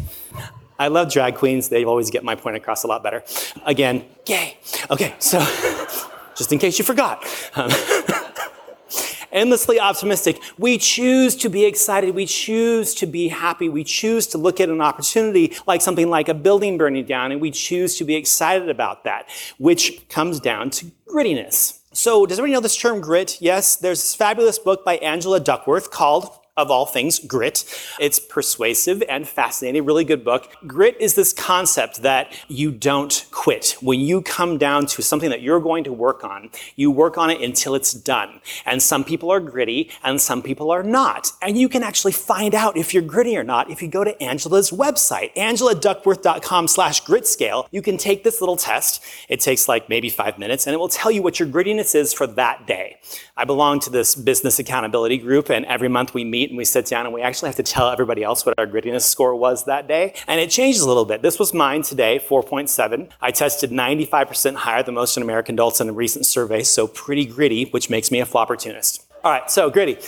I 0.80 0.88
love 0.88 1.12
drag 1.12 1.36
queens. 1.36 1.68
They 1.68 1.84
always 1.84 2.10
get 2.10 2.24
my 2.24 2.34
point 2.34 2.56
across 2.56 2.82
a 2.82 2.88
lot 2.88 3.04
better. 3.04 3.22
Again, 3.64 4.04
gay. 4.24 4.58
Okay, 4.90 5.14
so 5.20 5.38
just 6.36 6.52
in 6.52 6.58
case 6.58 6.76
you 6.76 6.84
forgot. 6.84 7.24
Um, 7.54 7.70
endlessly 9.32 9.78
optimistic. 9.78 10.40
We 10.58 10.76
choose 10.76 11.36
to 11.36 11.48
be 11.48 11.64
excited. 11.64 12.14
We 12.16 12.26
choose 12.26 12.94
to 12.96 13.06
be 13.06 13.28
happy. 13.28 13.68
We 13.68 13.84
choose 13.84 14.26
to 14.28 14.38
look 14.38 14.60
at 14.60 14.68
an 14.68 14.80
opportunity 14.80 15.56
like 15.66 15.82
something 15.82 16.10
like 16.10 16.28
a 16.28 16.34
building 16.34 16.76
burning 16.76 17.04
down, 17.06 17.30
and 17.30 17.40
we 17.40 17.52
choose 17.52 17.96
to 17.98 18.04
be 18.04 18.16
excited 18.16 18.68
about 18.68 19.04
that, 19.04 19.28
which 19.58 20.08
comes 20.08 20.40
down 20.40 20.70
to 20.70 20.86
grittiness. 21.08 21.78
So, 21.92 22.26
does 22.26 22.40
everybody 22.40 22.54
know 22.54 22.60
this 22.60 22.76
term 22.76 23.00
grit? 23.00 23.38
Yes, 23.40 23.76
there's 23.76 24.00
this 24.00 24.16
fabulous 24.16 24.58
book 24.58 24.84
by 24.84 24.96
Angela 24.96 25.38
Duckworth 25.38 25.92
called 25.92 26.28
of 26.56 26.70
all 26.70 26.86
things, 26.86 27.18
grit. 27.18 27.64
It's 27.98 28.20
persuasive 28.20 29.02
and 29.08 29.26
fascinating, 29.26 29.84
really 29.84 30.04
good 30.04 30.24
book. 30.24 30.52
Grit 30.66 30.96
is 31.00 31.14
this 31.14 31.32
concept 31.32 32.02
that 32.02 32.32
you 32.46 32.70
don't 32.70 33.26
quit. 33.32 33.76
When 33.81 33.98
you 33.98 34.22
come 34.22 34.56
down 34.56 34.86
to 34.86 35.02
something 35.02 35.31
that 35.31 35.43
you're 35.43 35.58
going 35.58 35.82
to 35.84 35.93
work 35.93 36.22
on, 36.22 36.50
you 36.76 36.93
work 36.93 37.19
on 37.19 37.31
it 37.31 37.40
until 37.40 37.74
it's 37.74 37.93
done. 37.93 38.40
And 38.64 38.81
some 38.81 39.02
people 39.02 39.32
are 39.32 39.40
gritty 39.40 39.90
and 40.05 40.20
some 40.20 40.43
people 40.43 40.70
are 40.70 40.84
not. 40.84 41.32
And 41.43 41.58
you 41.58 41.69
can 41.69 41.82
actually 41.82 42.12
find 42.12 42.55
out 42.55 42.76
if 42.76 42.94
you're 42.94 43.02
gritty 43.02 43.36
or 43.36 43.43
not 43.43 43.69
if 43.69 43.82
you 43.82 43.88
go 43.88 44.05
to 44.05 44.22
Angela's 44.22 44.70
website, 44.70 45.34
angeladuckworth.com 45.34 46.69
slash 46.69 47.00
grit 47.00 47.26
scale. 47.26 47.67
You 47.72 47.82
can 47.82 47.96
take 47.96 48.22
this 48.22 48.40
little 48.40 48.56
test. 48.56 49.02
It 49.29 49.40
takes 49.40 49.67
like 49.67 49.88
maybe 49.88 50.08
five 50.08 50.38
minutes 50.38 50.69
and 50.69 50.74
it 50.74 50.79
will 50.79 50.88
tell 50.88 51.10
you 51.10 51.22
what 51.22 51.40
your 51.40 51.48
grittiness 51.48 51.96
is 51.96 52.12
for 52.12 52.29
that 52.29 52.69
day. 52.69 52.98
I 53.36 53.44
belong 53.44 53.81
to 53.81 53.90
this 53.90 54.14
business 54.14 54.60
accountability 54.60 55.19
group 55.19 55.50
and 55.50 55.64
every 55.67 55.88
month 55.88 56.14
we 56.14 56.22
meet 56.22 56.44
and 56.51 56.58
we 56.58 56.65
sit 56.65 56.86
down 56.86 57.06
and 57.06 57.15
we 57.15 57.22
actually 57.22 57.48
have 57.48 57.56
to 57.56 57.63
tell 57.63 57.91
everybody 57.91 58.22
else 58.22 58.44
what 58.44 58.58
our 58.58 58.67
grittiness 58.67 59.03
score 59.03 59.34
was 59.34 59.65
that 59.65 59.86
day. 59.89 60.15
And 60.27 60.41
it 60.41 60.51
changes 60.51 60.82
a 60.82 60.89
little 60.89 61.05
bit. 61.05 61.22
This 61.22 61.39
was 61.39 61.53
mine 61.53 61.82
today, 61.82 62.19
4.7. 62.19 63.10
I 63.20 63.31
tested 63.31 63.70
95% 63.70 64.55
higher 64.55 64.82
than 64.82 64.94
most 64.94 65.17
American 65.17 65.55
adults 65.55 65.81
in 65.81 65.89
a 65.89 65.93
recent 65.93 66.27
survey, 66.27 66.63
so 66.63 66.86
pretty 66.86 67.24
gritty, 67.24 67.65
which 67.67 67.91
makes 67.91 68.10
me 68.10 68.20
a 68.20 68.27
flopportunist. 68.27 69.05
All 69.22 69.31
right, 69.31 69.51
so 69.51 69.70
gritty. 69.70 69.98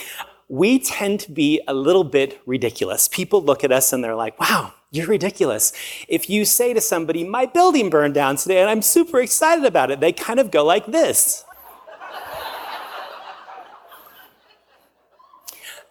We 0.49 0.79
tend 0.79 1.21
to 1.21 1.33
be 1.33 1.61
a 1.67 1.75
little 1.75 2.05
bit 2.05 2.41
ridiculous. 2.47 3.09
People 3.09 3.43
look 3.43 3.65
at 3.65 3.73
us 3.73 3.93
and 3.93 4.05
they're 4.05 4.15
like, 4.15 4.39
wow, 4.39 4.73
you're 4.91 5.07
ridiculous. 5.07 5.73
If 6.09 6.31
you 6.31 6.45
say 6.45 6.73
to 6.73 6.81
somebody, 6.81 7.25
my 7.25 7.47
building 7.47 7.91
burned 7.91 8.15
down 8.15 8.37
today 8.37 8.61
and 8.61 8.71
I'm 8.71 8.83
super 8.83 9.21
excited 9.21 9.65
about 9.65 9.91
it, 9.91 10.01
they 10.01 10.13
kind 10.13 10.39
of 10.39 10.51
go 10.51 10.65
like 10.65 10.87
this. 10.87 11.45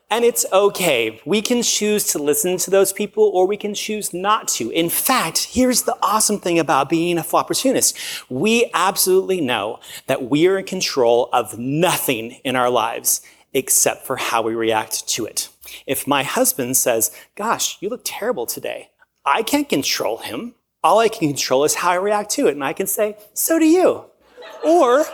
And 0.10 0.24
it's 0.24 0.46
okay. 0.54 1.20
We 1.26 1.42
can 1.42 1.64
choose 1.64 2.06
to 2.08 2.20
listen 2.20 2.58
to 2.58 2.70
those 2.70 2.94
people 2.94 3.24
or 3.34 3.48
we 3.48 3.58
can 3.58 3.74
choose 3.74 4.14
not 4.14 4.48
to. 4.50 4.70
In 4.70 4.90
fact, 4.90 5.50
here's 5.52 5.84
the 5.84 5.98
awesome 6.04 6.40
thing 6.40 6.60
about 6.60 6.90
being 6.90 7.18
a 7.18 7.24
flopportunist. 7.24 8.24
We 8.30 8.70
absolutely 8.74 9.42
know 9.42 9.80
that 10.06 10.30
we 10.30 10.48
are 10.48 10.60
in 10.60 10.66
control 10.66 11.30
of 11.34 11.58
nothing 11.58 12.40
in 12.44 12.56
our 12.56 12.70
lives 12.70 13.22
except 13.54 14.06
for 14.06 14.18
how 14.18 14.44
we 14.44 14.54
react 14.54 15.08
to 15.10 15.26
it. 15.26 15.50
If 15.88 16.06
my 16.06 16.22
husband 16.22 16.78
says, 16.78 17.12
gosh, 17.36 17.78
you 17.82 17.90
look 17.90 18.02
terrible 18.04 18.46
today, 18.46 18.90
I 19.26 19.42
can't 19.42 19.68
control 19.68 20.18
him. 20.18 20.54
All 20.84 21.00
I 21.00 21.10
can 21.10 21.30
control 21.30 21.64
is 21.64 21.76
how 21.76 21.90
I 21.92 21.96
react 21.96 22.30
to 22.32 22.46
it. 22.48 22.52
And 22.52 22.64
I 22.64 22.74
can 22.74 22.86
say, 22.86 23.18
so 23.34 23.58
do 23.58 23.66
you. 23.66 24.06
Or 24.64 25.06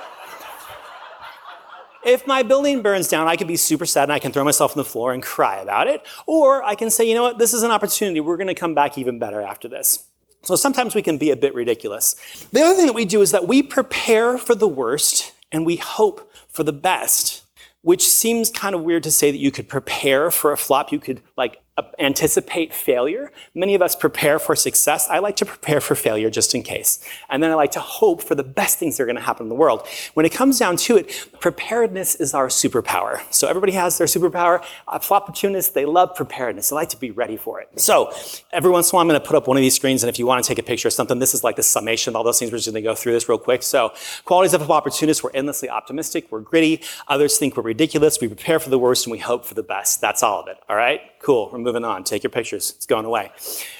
if 2.05 2.25
my 2.27 2.43
building 2.43 2.81
burns 2.81 3.07
down, 3.07 3.27
I 3.27 3.35
can 3.35 3.47
be 3.47 3.55
super 3.55 3.85
sad 3.85 4.03
and 4.03 4.13
I 4.13 4.19
can 4.19 4.31
throw 4.31 4.43
myself 4.43 4.71
on 4.71 4.77
the 4.77 4.89
floor 4.89 5.13
and 5.13 5.21
cry 5.21 5.57
about 5.57 5.87
it. 5.87 6.05
Or 6.25 6.63
I 6.63 6.75
can 6.75 6.89
say, 6.89 7.07
you 7.07 7.15
know 7.15 7.23
what, 7.23 7.37
this 7.37 7.53
is 7.53 7.63
an 7.63 7.71
opportunity. 7.71 8.19
We're 8.19 8.37
going 8.37 8.47
to 8.47 8.55
come 8.55 8.73
back 8.73 8.97
even 8.97 9.19
better 9.19 9.41
after 9.41 9.67
this. 9.67 10.07
So 10.43 10.55
sometimes 10.55 10.95
we 10.95 11.01
can 11.01 11.17
be 11.17 11.29
a 11.29 11.35
bit 11.35 11.53
ridiculous. 11.53 12.15
The 12.51 12.61
other 12.61 12.75
thing 12.75 12.87
that 12.87 12.93
we 12.93 13.05
do 13.05 13.21
is 13.21 13.31
that 13.31 13.47
we 13.47 13.61
prepare 13.61 14.37
for 14.37 14.55
the 14.55 14.67
worst 14.67 15.33
and 15.51 15.65
we 15.65 15.75
hope 15.75 16.31
for 16.49 16.63
the 16.63 16.73
best, 16.73 17.43
which 17.81 18.07
seems 18.07 18.49
kind 18.49 18.73
of 18.73 18.81
weird 18.81 19.03
to 19.03 19.11
say 19.11 19.29
that 19.29 19.37
you 19.37 19.51
could 19.51 19.69
prepare 19.69 20.31
for 20.31 20.51
a 20.51 20.57
flop. 20.57 20.91
You 20.91 20.99
could 20.99 21.21
like 21.37 21.61
anticipate 21.99 22.73
failure. 22.73 23.31
Many 23.55 23.75
of 23.75 23.81
us 23.81 23.95
prepare 23.95 24.39
for 24.39 24.55
success. 24.55 25.07
I 25.09 25.19
like 25.19 25.37
to 25.37 25.45
prepare 25.45 25.79
for 25.79 25.95
failure 25.95 26.29
just 26.29 26.53
in 26.53 26.63
case. 26.63 27.03
And 27.29 27.41
then 27.41 27.49
I 27.49 27.55
like 27.55 27.71
to 27.71 27.79
hope 27.79 28.21
for 28.21 28.35
the 28.35 28.43
best 28.43 28.77
things 28.77 28.97
that 28.97 29.03
are 29.03 29.05
going 29.05 29.15
to 29.15 29.21
happen 29.21 29.45
in 29.45 29.49
the 29.49 29.55
world. 29.55 29.87
When 30.13 30.25
it 30.25 30.33
comes 30.33 30.59
down 30.59 30.75
to 30.77 30.97
it, 30.97 31.29
preparedness 31.39 32.15
is 32.15 32.33
our 32.33 32.47
superpower. 32.47 33.21
So 33.33 33.47
everybody 33.47 33.71
has 33.73 33.97
their 33.97 34.07
superpower. 34.07 34.63
Uh, 34.87 34.99
flopportunists, 34.99 35.73
they 35.73 35.85
love 35.85 36.15
preparedness. 36.15 36.69
They 36.69 36.75
like 36.75 36.89
to 36.89 36.99
be 36.99 37.11
ready 37.11 37.37
for 37.37 37.61
it. 37.61 37.79
So 37.79 38.13
every 38.51 38.69
once 38.69 38.91
in 38.91 38.95
a 38.95 38.97
while, 38.97 39.01
I'm 39.03 39.07
going 39.07 39.19
to 39.19 39.25
put 39.25 39.35
up 39.35 39.47
one 39.47 39.57
of 39.57 39.61
these 39.61 39.75
screens. 39.75 40.03
And 40.03 40.09
if 40.09 40.19
you 40.19 40.27
want 40.27 40.43
to 40.43 40.47
take 40.47 40.59
a 40.59 40.63
picture 40.63 40.89
of 40.89 40.93
something, 40.93 41.19
this 41.19 41.33
is 41.33 41.43
like 41.43 41.55
the 41.55 41.63
summation 41.63 42.11
of 42.11 42.15
all 42.17 42.23
those 42.23 42.37
things. 42.37 42.51
We're 42.51 42.57
just 42.57 42.67
going 42.67 42.83
to 42.83 42.87
go 42.87 42.95
through 42.95 43.13
this 43.13 43.29
real 43.29 43.37
quick. 43.37 43.63
So 43.63 43.93
qualities 44.25 44.53
of 44.53 44.61
flopportunists, 44.61 45.23
we're 45.23 45.31
endlessly 45.31 45.69
optimistic. 45.69 46.27
We're 46.29 46.41
gritty. 46.41 46.81
Others 47.07 47.37
think 47.37 47.55
we're 47.55 47.63
ridiculous. 47.63 48.19
We 48.19 48.27
prepare 48.27 48.59
for 48.59 48.69
the 48.69 48.79
worst 48.79 49.05
and 49.05 49.11
we 49.11 49.19
hope 49.19 49.45
for 49.45 49.53
the 49.53 49.63
best. 49.63 50.01
That's 50.01 50.21
all 50.21 50.41
of 50.41 50.47
it. 50.47 50.57
All 50.67 50.75
right? 50.75 51.01
Cool. 51.19 51.49
We're 51.51 51.70
moving 51.71 51.85
on. 51.85 52.03
Take 52.03 52.23
your 52.23 52.31
pictures. 52.31 52.73
It's 52.75 52.85
going 52.85 53.05
away. 53.05 53.31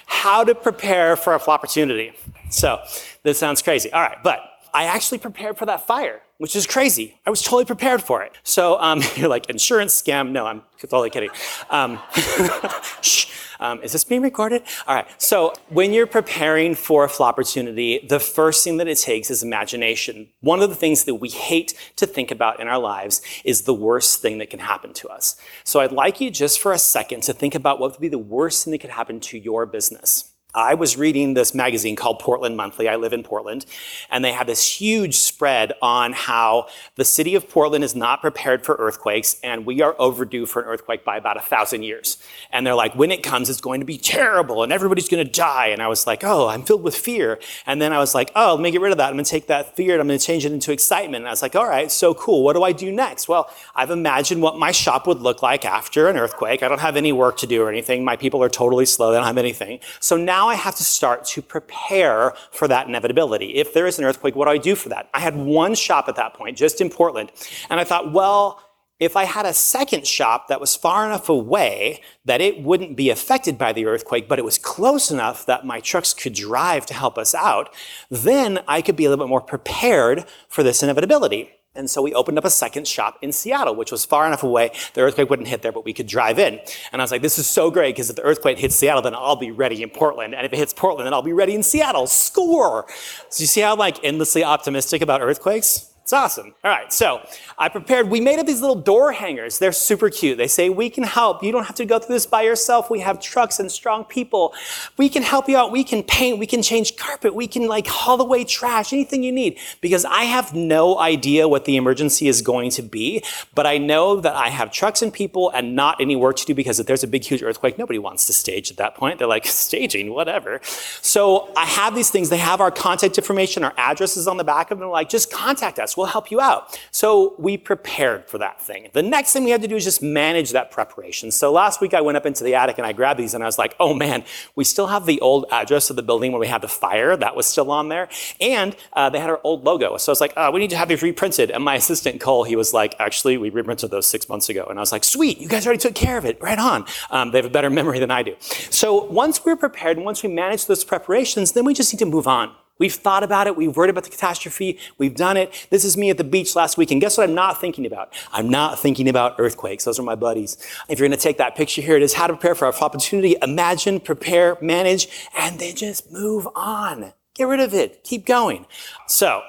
How 0.06 0.44
to 0.44 0.56
prepare 0.56 1.16
for 1.16 1.34
a 1.36 1.40
flopportunity. 1.40 2.14
So 2.50 2.80
this 3.24 3.38
sounds 3.38 3.62
crazy. 3.62 3.92
All 3.92 4.02
right, 4.02 4.18
but 4.24 4.40
I 4.74 4.86
actually 4.86 5.18
prepared 5.18 5.58
for 5.58 5.66
that 5.66 5.86
fire, 5.86 6.22
which 6.38 6.56
is 6.56 6.66
crazy. 6.66 7.20
I 7.26 7.30
was 7.30 7.42
totally 7.42 7.66
prepared 7.66 8.02
for 8.02 8.24
it. 8.24 8.32
So 8.44 8.80
um, 8.80 9.02
you're 9.16 9.30
like, 9.30 9.50
insurance 9.50 10.02
scam? 10.02 10.32
No, 10.32 10.46
I'm 10.46 10.62
totally 10.80 11.10
kidding. 11.10 11.32
Um, 11.70 12.00
shh. 13.02 13.28
Um, 13.62 13.82
is 13.82 13.94
this 13.94 14.04
being 14.04 14.22
recorded? 14.22 14.64
All 14.86 14.96
right. 14.96 15.08
So 15.18 15.54
when 15.70 15.94
you're 15.94 16.08
preparing 16.08 16.76
for 16.76 17.04
a 17.04 17.10
flop 17.10 17.32
opportunity, 17.32 18.06
the 18.10 18.20
first 18.20 18.62
thing 18.62 18.76
that 18.76 18.90
it 18.90 18.98
takes 18.98 19.32
is 19.32 19.42
imagination. 19.42 20.28
One 20.42 20.62
of 20.62 20.70
the 20.70 20.76
things 20.76 21.06
that 21.06 21.16
we 21.16 21.30
hate 21.30 21.74
to 21.96 22.06
think 22.06 22.30
about 22.30 22.60
in 22.60 22.68
our 22.68 22.78
lives 22.78 23.22
is 23.46 23.62
the 23.62 23.74
worst 23.74 24.22
thing 24.22 24.38
that 24.40 24.50
can 24.50 24.60
happen 24.60 24.92
to 24.96 25.08
us. 25.08 25.38
So 25.64 25.80
I'd 25.80 25.94
like 25.94 26.20
you 26.20 26.30
just 26.30 26.60
for 26.60 26.74
a 26.74 26.78
second 26.78 27.24
to 27.24 27.34
think 27.34 27.56
about 27.56 27.80
what 27.80 27.92
would 27.92 28.02
be 28.02 28.10
the 28.10 28.18
worst 28.18 28.66
thing 28.66 28.72
that 28.72 28.80
could 28.80 28.90
happen 28.90 29.22
to 29.22 29.38
your 29.38 29.66
business. 29.66 30.31
I 30.54 30.74
was 30.74 30.98
reading 30.98 31.34
this 31.34 31.56
magazine 31.56 31.96
called 31.96 32.20
Portland 32.20 32.58
Monthly. 32.58 32.90
I 32.90 32.98
live 32.98 33.14
in 33.14 33.24
Portland. 33.24 33.66
And 34.10 34.24
they 34.24 34.34
had 34.34 34.48
this 34.48 34.68
huge 34.68 35.16
spread 35.16 35.74
on 35.82 36.12
how 36.14 36.68
the 36.96 37.06
city 37.06 37.36
of 37.36 37.50
Portland 37.50 37.84
is 37.84 37.96
not 37.96 38.22
prepared 38.22 38.66
for 38.66 38.76
earthquakes 38.76 39.40
and 39.44 39.66
we 39.66 39.82
are 39.82 39.96
overdue 39.98 40.46
for 40.46 40.62
an 40.62 40.68
earthquake 40.68 41.06
by 41.06 41.18
about 41.18 41.38
a 41.38 41.42
thousand 41.42 41.84
years. 41.84 42.18
And 42.52 42.68
they're 42.68 42.76
like, 42.76 42.94
when 42.96 43.12
it 43.12 43.24
comes, 43.24 43.50
it's 43.50 43.62
going 43.62 43.80
to 43.80 43.86
be 43.86 43.98
terrible 43.98 44.64
and 44.64 44.74
everybody's 44.74 45.08
going 45.08 45.26
to 45.26 45.32
die. 45.32 45.68
And 45.68 45.82
I 45.82 45.88
was 45.88 46.06
like, 46.06 46.24
oh, 46.24 46.48
I'm 46.50 46.64
filled 46.64 46.84
with 46.84 46.96
fear. 46.96 47.40
And 47.66 47.82
then 47.82 47.94
I 47.94 48.00
was 48.00 48.14
like, 48.14 48.32
oh, 48.36 48.56
let 48.56 48.62
me 48.62 48.72
get 48.72 48.82
rid 48.82 48.92
of 48.92 48.98
that. 48.98 49.08
I'm 49.08 49.14
going 49.14 49.24
to 49.24 49.32
take 49.32 49.48
that 49.48 49.76
fear 49.78 49.94
and 49.94 50.02
I'm 50.02 50.08
going 50.08 50.20
to 50.20 50.26
change 50.26 50.46
it 50.46 50.52
into 50.52 50.74
excitement. 50.74 51.22
And 51.22 51.28
I 51.28 51.32
was 51.32 51.42
like, 51.42 51.56
all 51.56 51.68
right, 51.68 51.90
so 51.90 52.14
cool. 52.14 52.44
What 52.44 52.54
do 52.54 52.64
I 52.64 52.74
do 52.74 52.92
next? 52.92 53.30
Well, 53.30 53.50
I've 53.74 53.92
imagined 53.92 54.42
what 54.42 54.58
my 54.58 54.72
shop 54.72 55.08
would 55.08 55.22
look 55.22 55.42
like 55.42 55.64
after 55.64 56.10
an 56.10 56.18
earthquake. 56.18 56.62
I 56.62 56.68
don't 56.68 56.82
have 56.82 56.98
any 56.98 57.14
work 57.14 57.38
to 57.38 57.48
do 57.48 57.62
or 57.64 57.70
anything. 57.70 58.04
My 58.04 58.18
people 58.18 58.44
are 58.44 58.50
totally 58.50 58.86
slow. 58.86 59.12
They 59.12 59.18
don't 59.18 59.28
have 59.28 59.38
anything. 59.38 59.80
So 60.00 60.18
now 60.18 60.41
now 60.42 60.50
I 60.50 60.56
have 60.56 60.76
to 60.78 60.84
start 60.84 61.24
to 61.26 61.42
prepare 61.44 62.34
for 62.50 62.68
that 62.68 62.88
inevitability. 62.88 63.58
If 63.58 63.76
there 63.76 63.86
is 63.86 64.00
an 64.00 64.06
earthquake, 64.06 64.36
what 64.36 64.46
do 64.46 64.52
I 64.52 64.58
do 64.58 64.74
for 64.74 64.90
that? 64.90 65.08
I 65.14 65.20
had 65.20 65.36
one 65.36 65.76
shop 65.76 66.06
at 66.08 66.16
that 66.16 66.34
point, 66.34 66.58
just 66.58 66.82
in 66.82 66.90
Portland. 66.90 67.32
And 67.70 67.80
I 67.80 67.84
thought, 67.84 68.12
well, 68.12 68.60
if 69.00 69.16
I 69.16 69.26
had 69.26 69.46
a 69.46 69.54
second 69.54 70.08
shop 70.08 70.48
that 70.48 70.60
was 70.60 70.76
far 70.76 71.06
enough 71.06 71.30
away 71.30 72.02
that 72.26 72.42
it 72.42 72.64
wouldn't 72.64 72.98
be 72.98 73.12
affected 73.12 73.60
by 73.60 73.72
the 73.72 73.86
earthquake, 73.86 74.28
but 74.28 74.40
it 74.40 74.46
was 74.46 74.58
close 74.58 75.12
enough 75.12 75.46
that 75.46 75.64
my 75.64 75.80
trucks 75.80 76.12
could 76.12 76.34
drive 76.34 76.88
to 76.88 76.96
help 76.96 77.20
us 77.20 77.36
out, 77.36 77.72
then 78.10 78.60
I 78.68 78.82
could 78.82 78.96
be 78.96 79.06
a 79.06 79.10
little 79.12 79.24
bit 79.24 79.30
more 79.30 79.42
prepared 79.42 80.26
for 80.50 80.64
this 80.64 80.82
inevitability. 80.82 81.52
And 81.74 81.90
so 81.90 82.02
we 82.02 82.14
opened 82.14 82.38
up 82.38 82.44
a 82.44 82.50
second 82.50 82.86
shop 82.86 83.18
in 83.22 83.32
Seattle, 83.32 83.76
which 83.76 83.94
was 83.94 84.04
far 84.04 84.28
enough 84.28 84.44
away, 84.44 84.72
the 84.94 85.02
earthquake 85.02 85.30
wouldn't 85.30 85.48
hit 85.48 85.62
there, 85.62 85.72
but 85.72 85.86
we 85.86 85.94
could 85.94 86.08
drive 86.08 86.38
in. 86.38 86.60
And 86.92 87.02
I 87.02 87.04
was 87.04 87.12
like, 87.12 87.22
this 87.22 87.40
is 87.40 87.48
so 87.48 87.72
great, 87.72 87.96
because 87.96 88.10
if 88.10 88.18
the 88.18 88.24
earthquake 88.24 88.60
hits 88.60 88.76
Seattle, 88.76 89.02
then 89.02 89.16
I'll 89.16 89.38
be 89.38 89.52
ready 89.52 89.82
in 89.82 89.90
Portland. 89.90 90.36
And 90.36 90.46
if 90.46 90.52
it 90.52 90.58
hits 90.58 90.74
Portland, 90.74 91.06
then 91.06 91.14
I'll 91.14 91.22
be 91.22 91.32
ready 91.32 91.56
in 91.56 91.64
Seattle. 91.64 92.08
Score! 92.08 92.88
So 93.30 93.42
you 93.42 93.48
see 93.48 93.62
how 93.62 93.72
I'm 93.72 93.80
like 93.80 94.04
endlessly 94.04 94.44
optimistic 94.44 95.02
about 95.02 95.22
earthquakes? 95.22 95.91
It's 96.04 96.14
awesome. 96.14 96.56
All 96.64 96.72
right, 96.72 96.92
so 96.92 97.26
I 97.60 97.70
prepared, 97.70 98.10
we 98.10 98.20
made 98.20 98.40
up 98.40 98.48
these 98.48 98.60
little 98.60 98.76
door 98.76 99.12
hangers. 99.12 99.60
They're 99.60 99.72
super 99.72 100.10
cute. 100.10 100.38
They 100.38 100.48
say, 100.48 100.68
we 100.70 100.90
can 100.90 101.04
help. 101.04 101.44
You 101.44 101.52
don't 101.52 101.64
have 101.64 101.76
to 101.76 101.86
go 101.86 102.00
through 102.00 102.16
this 102.16 102.26
by 102.26 102.42
yourself. 102.42 102.90
We 102.90 103.00
have 103.02 103.22
trucks 103.22 103.60
and 103.60 103.72
strong 103.72 104.04
people. 104.06 104.54
We 104.98 105.10
can 105.10 105.22
help 105.22 105.48
you 105.48 105.58
out. 105.58 105.72
We 105.72 105.84
can 105.84 106.02
paint. 106.02 106.40
We 106.40 106.48
can 106.48 106.64
change 106.64 106.98
carpet. 106.98 107.36
We 107.36 107.48
can 107.48 107.68
like 107.68 107.86
haul 107.86 108.20
away 108.20 108.46
trash, 108.46 108.92
anything 108.92 109.22
you 109.22 109.32
need. 109.32 109.60
Because 109.80 110.04
I 110.04 110.24
have 110.24 110.56
no 110.56 110.98
idea 111.00 111.48
what 111.48 111.66
the 111.66 111.78
emergency 111.78 112.28
is 112.28 112.42
going 112.42 112.72
to 112.72 112.82
be, 112.82 113.24
but 113.54 113.68
I 113.68 113.78
know 113.78 114.20
that 114.20 114.36
I 114.36 114.50
have 114.50 114.72
trucks 114.72 115.04
and 115.04 115.14
people 115.14 115.52
and 115.52 115.76
not 115.76 116.02
any 116.02 116.16
work 116.16 116.36
to 116.38 116.46
do 116.46 116.56
because 116.56 116.80
if 116.80 116.88
there's 116.88 117.04
a 117.04 117.08
big, 117.08 117.24
huge 117.24 117.44
earthquake, 117.44 117.78
nobody 117.78 118.00
wants 118.00 118.26
to 118.26 118.34
stage 118.34 118.72
at 118.72 118.78
that 118.78 118.96
point. 118.96 119.20
They're 119.20 119.28
like, 119.28 119.46
staging, 119.62 120.12
whatever. 120.12 120.62
So 120.64 121.54
I 121.56 121.66
have 121.66 121.94
these 121.94 122.10
things. 122.10 122.30
They 122.30 122.38
have 122.38 122.60
our 122.60 122.72
contact 122.72 123.20
information, 123.20 123.64
our 123.64 123.74
addresses 123.78 124.28
on 124.28 124.38
the 124.38 124.44
back 124.44 124.72
of 124.72 124.80
them. 124.80 124.90
Like, 124.90 125.08
just 125.08 125.32
contact 125.32 125.78
us. 125.80 125.91
We'll 125.98 126.08
help 126.08 126.32
you 126.32 126.42
out. 126.42 126.80
So 126.92 127.36
we 127.38 127.58
prepared 127.58 128.28
for 128.28 128.38
that 128.38 128.62
thing. 128.62 128.90
The 128.94 129.04
next 129.04 129.34
thing 129.34 129.44
we 129.44 129.52
had 129.52 129.62
to 129.62 129.68
do 129.68 129.76
is 129.76 129.84
just 129.84 130.02
manage 130.02 130.52
that 130.52 130.72
preparation. 130.72 131.32
So 131.32 131.52
last 131.52 131.82
week 131.82 131.94
I 131.94 132.02
went 132.02 132.18
up 132.18 132.26
into 132.26 132.44
the 132.44 132.56
attic 132.56 132.78
and 132.78 132.86
I 132.86 132.94
grabbed 132.94 133.20
these 133.20 133.34
and 133.34 133.44
I 133.44 133.46
was 133.46 133.58
like, 133.58 133.76
oh 133.80 133.94
man, 133.94 134.24
we 134.56 134.64
still 134.64 134.88
have 134.88 135.06
the 135.06 135.20
old 135.22 135.46
address 135.52 135.90
of 135.90 135.96
the 135.96 136.04
building 136.04 136.32
where 136.32 136.40
we 136.40 136.48
had 136.48 136.62
the 136.62 136.68
fire. 136.68 137.16
That 137.16 137.36
was 137.36 137.46
still 137.46 137.72
on 137.72 137.90
there. 137.90 138.10
And 138.40 138.76
uh, 138.94 139.10
they 139.10 139.20
had 139.20 139.30
our 139.30 139.42
old 139.44 139.64
logo. 139.64 139.98
So 139.98 140.12
I 140.12 140.14
was 140.14 140.22
like, 140.22 140.34
oh, 140.38 140.52
we 140.52 140.60
need 140.60 140.70
to 140.72 140.78
have 140.78 140.90
these 140.90 141.02
reprinted. 141.02 141.52
And 141.52 141.64
my 141.64 141.76
assistant 141.82 142.22
Cole, 142.22 142.44
he 142.44 142.56
was 142.56 142.74
like, 142.74 142.96
actually, 143.00 143.38
we 143.38 143.50
reprinted 143.50 143.92
those 143.92 144.08
six 144.08 144.30
months 144.30 144.50
ago. 144.50 144.66
And 144.70 144.80
I 144.80 144.82
was 144.82 144.92
like, 144.92 145.04
sweet, 145.04 145.40
you 145.40 145.48
guys 145.48 145.66
already 145.66 145.80
took 145.80 145.96
care 145.96 146.18
of 146.18 146.26
it. 146.26 146.42
Right 146.42 146.60
on. 146.60 146.86
Um, 147.10 147.32
they 147.32 147.38
have 147.38 147.46
a 147.46 147.50
better 147.50 147.70
memory 147.70 148.00
than 148.00 148.12
I 148.12 148.24
do. 148.24 148.36
So 148.40 149.06
once 149.06 149.44
we're 149.46 149.56
prepared 149.56 149.98
and 149.98 150.06
once 150.06 150.24
we 150.24 150.30
manage 150.30 150.66
those 150.66 150.84
preparations, 150.84 151.52
then 151.54 151.66
we 151.66 151.74
just 151.74 151.94
need 151.94 152.00
to 152.00 152.06
move 152.06 152.28
on. 152.28 152.52
We've 152.82 152.92
thought 152.92 153.22
about 153.22 153.46
it. 153.46 153.56
We've 153.56 153.78
worried 153.78 153.92
about 153.92 154.06
the 154.06 154.10
catastrophe. 154.10 154.80
We've 154.98 155.14
done 155.14 155.38
it. 155.38 155.68
This 155.70 155.86
is 155.86 155.96
me 155.98 156.10
at 156.10 156.18
the 156.18 156.24
beach 156.24 156.56
last 156.56 156.80
week. 156.80 156.90
And 156.90 157.00
guess 157.00 157.16
what 157.16 157.30
I'm 157.30 157.36
not 157.36 157.62
thinking 157.62 157.86
about? 157.86 158.12
I'm 158.32 158.50
not 158.50 158.80
thinking 158.80 159.08
about 159.08 159.36
earthquakes. 159.38 159.84
Those 159.84 160.00
are 160.00 160.04
my 160.04 160.16
buddies. 160.16 160.58
If 160.90 160.98
you're 160.98 161.08
going 161.08 161.16
to 161.16 161.24
take 161.24 161.38
that 161.38 161.56
picture 161.56 161.84
here, 161.84 161.96
it 161.96 162.02
is 162.02 162.16
how 162.16 162.26
to 162.26 162.34
prepare 162.34 162.56
for 162.56 162.66
our 162.66 162.74
opportunity. 162.74 163.36
Imagine, 163.44 164.00
prepare, 164.00 164.58
manage, 164.62 165.10
and 165.38 165.60
then 165.60 165.76
just 165.76 166.12
move 166.12 166.48
on. 166.56 167.14
Get 167.36 167.44
rid 167.44 167.60
of 167.60 167.76
it. 167.76 168.04
Keep 168.04 168.26
going. 168.26 168.66
So, 169.06 169.44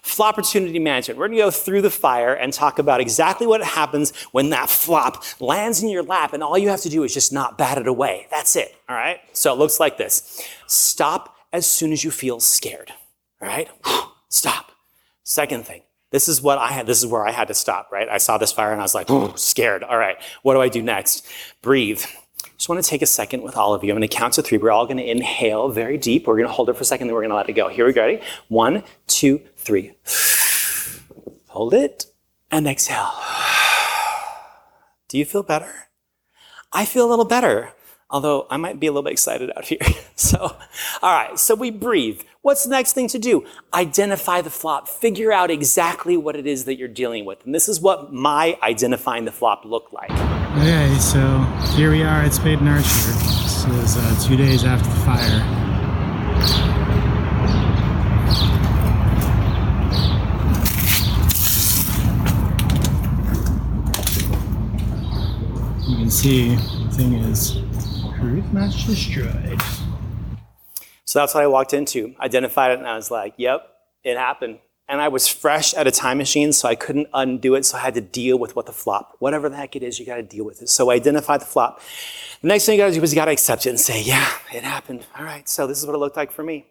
flop 0.00 0.38
opportunity 0.38 0.78
management. 0.78 1.18
We're 1.18 1.28
going 1.28 1.36
to 1.36 1.44
go 1.44 1.50
through 1.50 1.82
the 1.82 1.90
fire 1.90 2.32
and 2.32 2.50
talk 2.50 2.78
about 2.78 3.02
exactly 3.02 3.46
what 3.46 3.62
happens 3.62 4.16
when 4.32 4.48
that 4.50 4.70
flop 4.70 5.22
lands 5.38 5.82
in 5.82 5.90
your 5.90 6.02
lap 6.02 6.32
and 6.32 6.42
all 6.42 6.56
you 6.56 6.70
have 6.70 6.80
to 6.80 6.88
do 6.88 7.02
is 7.02 7.12
just 7.12 7.30
not 7.30 7.58
bat 7.58 7.76
it 7.76 7.86
away. 7.86 8.26
That's 8.30 8.56
it. 8.56 8.74
All 8.88 8.96
right. 8.96 9.20
So 9.34 9.52
it 9.52 9.58
looks 9.58 9.78
like 9.78 9.98
this. 9.98 10.42
Stop 10.66 11.36
as 11.52 11.66
soon 11.66 11.92
as 11.92 12.04
you 12.04 12.10
feel 12.10 12.40
scared. 12.40 12.92
All 13.40 13.48
right? 13.48 13.68
Stop. 14.28 14.72
Second 15.24 15.66
thing. 15.66 15.82
This 16.10 16.28
is 16.28 16.42
what 16.42 16.58
I 16.58 16.68
had, 16.68 16.86
this 16.86 16.98
is 16.98 17.06
where 17.06 17.26
I 17.26 17.30
had 17.30 17.48
to 17.48 17.54
stop, 17.54 17.90
right? 17.92 18.08
I 18.08 18.18
saw 18.18 18.36
this 18.36 18.50
fire 18.50 18.72
and 18.72 18.80
I 18.80 18.84
was 18.84 18.94
like, 18.94 19.08
scared. 19.36 19.84
All 19.84 19.96
right. 19.96 20.16
What 20.42 20.54
do 20.54 20.60
I 20.60 20.68
do 20.68 20.82
next? 20.82 21.26
Breathe. 21.62 22.02
Just 22.56 22.68
want 22.68 22.82
to 22.82 22.88
take 22.88 23.00
a 23.00 23.06
second 23.06 23.42
with 23.42 23.56
all 23.56 23.74
of 23.74 23.84
you. 23.84 23.90
I'm 23.90 23.98
going 23.98 24.08
to 24.08 24.14
count 24.14 24.34
to 24.34 24.42
three. 24.42 24.58
We're 24.58 24.70
all 24.70 24.86
going 24.86 24.96
to 24.96 25.08
inhale 25.08 25.68
very 25.68 25.96
deep. 25.96 26.26
We're 26.26 26.36
going 26.36 26.48
to 26.48 26.52
hold 26.52 26.68
it 26.68 26.74
for 26.74 26.82
a 26.82 26.84
second, 26.84 27.06
then 27.06 27.14
we're 27.14 27.22
going 27.22 27.30
to 27.30 27.36
let 27.36 27.48
it 27.48 27.52
go. 27.52 27.68
Here 27.68 27.86
we 27.86 27.92
go. 27.92 28.02
Ready? 28.02 28.22
One, 28.48 28.82
two, 29.06 29.40
three. 29.56 29.94
Hold 31.48 31.74
it 31.74 32.06
and 32.50 32.66
exhale. 32.66 33.12
Do 35.08 35.18
you 35.18 35.24
feel 35.24 35.42
better? 35.42 35.88
I 36.72 36.84
feel 36.84 37.06
a 37.06 37.10
little 37.10 37.24
better 37.24 37.72
although 38.10 38.46
I 38.50 38.56
might 38.56 38.80
be 38.80 38.86
a 38.88 38.90
little 38.90 39.02
bit 39.02 39.12
excited 39.12 39.50
out 39.56 39.64
here. 39.64 39.78
so, 40.16 40.38
all 41.02 41.14
right, 41.14 41.38
so 41.38 41.54
we 41.54 41.70
breathe. 41.70 42.22
What's 42.42 42.64
the 42.64 42.70
next 42.70 42.94
thing 42.94 43.08
to 43.08 43.18
do? 43.18 43.44
Identify 43.72 44.40
the 44.40 44.50
flop. 44.50 44.88
Figure 44.88 45.30
out 45.30 45.50
exactly 45.50 46.16
what 46.16 46.36
it 46.36 46.46
is 46.46 46.64
that 46.64 46.76
you're 46.76 46.88
dealing 46.88 47.24
with. 47.24 47.44
And 47.44 47.54
this 47.54 47.68
is 47.68 47.80
what 47.80 48.12
my 48.12 48.58
identifying 48.62 49.26
the 49.26 49.32
flop 49.32 49.64
looked 49.64 49.92
like. 49.92 50.10
Okay, 50.10 50.96
so 50.98 51.38
here 51.76 51.90
we 51.90 52.02
are 52.02 52.22
at 52.22 52.32
Spade 52.32 52.58
and 52.60 52.68
Archer. 52.68 52.82
This 52.82 53.66
is 53.66 53.96
uh, 53.96 54.26
two 54.26 54.36
days 54.36 54.64
after 54.64 54.88
the 54.88 54.96
fire. 55.04 55.56
You 65.86 65.96
can 65.96 66.10
see 66.10 66.54
the 66.54 66.90
thing 66.92 67.14
is 67.14 67.69
Truth 68.20 68.52
much 68.52 68.86
destroyed. 68.86 69.60
So 71.04 71.18
that's 71.18 71.34
what 71.34 71.42
I 71.42 71.46
walked 71.46 71.72
into, 71.72 72.14
identified 72.20 72.72
it, 72.72 72.78
and 72.78 72.86
I 72.86 72.94
was 72.94 73.10
like, 73.10 73.32
yep, 73.38 73.66
it 74.04 74.16
happened. 74.18 74.58
and 74.88 75.00
I 75.00 75.08
was 75.08 75.28
fresh 75.28 75.72
at 75.74 75.86
a 75.86 75.90
time 75.92 76.18
machine, 76.18 76.52
so 76.52 76.68
I 76.68 76.74
couldn't 76.74 77.06
undo 77.14 77.54
it, 77.54 77.64
so 77.64 77.78
I 77.78 77.80
had 77.80 77.94
to 77.94 78.00
deal 78.00 78.38
with 78.38 78.56
what 78.56 78.66
the 78.66 78.72
flop, 78.72 79.16
whatever 79.20 79.48
the 79.48 79.56
heck 79.56 79.76
it 79.76 79.82
is, 79.84 80.00
you 80.00 80.04
gotta 80.04 80.22
deal 80.22 80.44
with 80.44 80.60
it. 80.62 80.68
So 80.68 80.90
I 80.90 80.96
identified 80.96 81.40
the 81.40 81.46
flop. 81.46 81.80
The 82.42 82.48
next 82.48 82.66
thing 82.66 82.74
you 82.76 82.82
gotta 82.82 82.92
do 82.92 83.02
is 83.02 83.12
you 83.12 83.16
gotta 83.16 83.30
accept 83.30 83.66
it 83.66 83.70
and 83.70 83.78
say, 83.80 84.02
yeah, 84.02 84.28
it 84.52 84.64
happened. 84.64 85.06
All 85.16 85.24
right, 85.24 85.48
so 85.48 85.66
this 85.66 85.78
is 85.78 85.86
what 85.86 85.94
it 85.94 85.98
looked 85.98 86.16
like 86.16 86.32
for 86.32 86.42
me. 86.42 86.66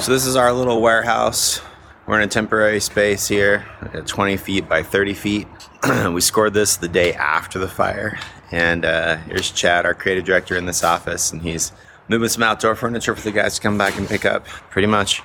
So 0.00 0.12
this 0.12 0.26
is 0.26 0.36
our 0.36 0.52
little 0.52 0.80
warehouse. 0.82 1.60
We're 2.06 2.20
in 2.20 2.24
a 2.24 2.30
temporary 2.30 2.80
space 2.80 3.26
here, 3.26 3.64
at 3.94 4.06
20 4.06 4.36
feet 4.36 4.68
by 4.68 4.82
30 4.82 5.14
feet. 5.14 5.48
we 6.12 6.20
scored 6.20 6.52
this 6.52 6.76
the 6.76 6.88
day 6.88 7.14
after 7.14 7.58
the 7.58 7.68
fire. 7.68 8.18
And 8.50 8.84
uh, 8.84 9.16
here's 9.16 9.50
Chad, 9.50 9.86
our 9.86 9.94
creative 9.94 10.24
director 10.24 10.56
in 10.56 10.66
this 10.66 10.84
office, 10.84 11.32
and 11.32 11.42
he's 11.42 11.72
moving 12.08 12.28
some 12.28 12.42
outdoor 12.42 12.74
furniture 12.74 13.14
for 13.14 13.22
the 13.22 13.32
guys 13.32 13.56
to 13.56 13.60
come 13.60 13.76
back 13.76 13.98
and 13.98 14.08
pick 14.08 14.24
up. 14.24 14.46
Pretty 14.46 14.86
much. 14.86 15.22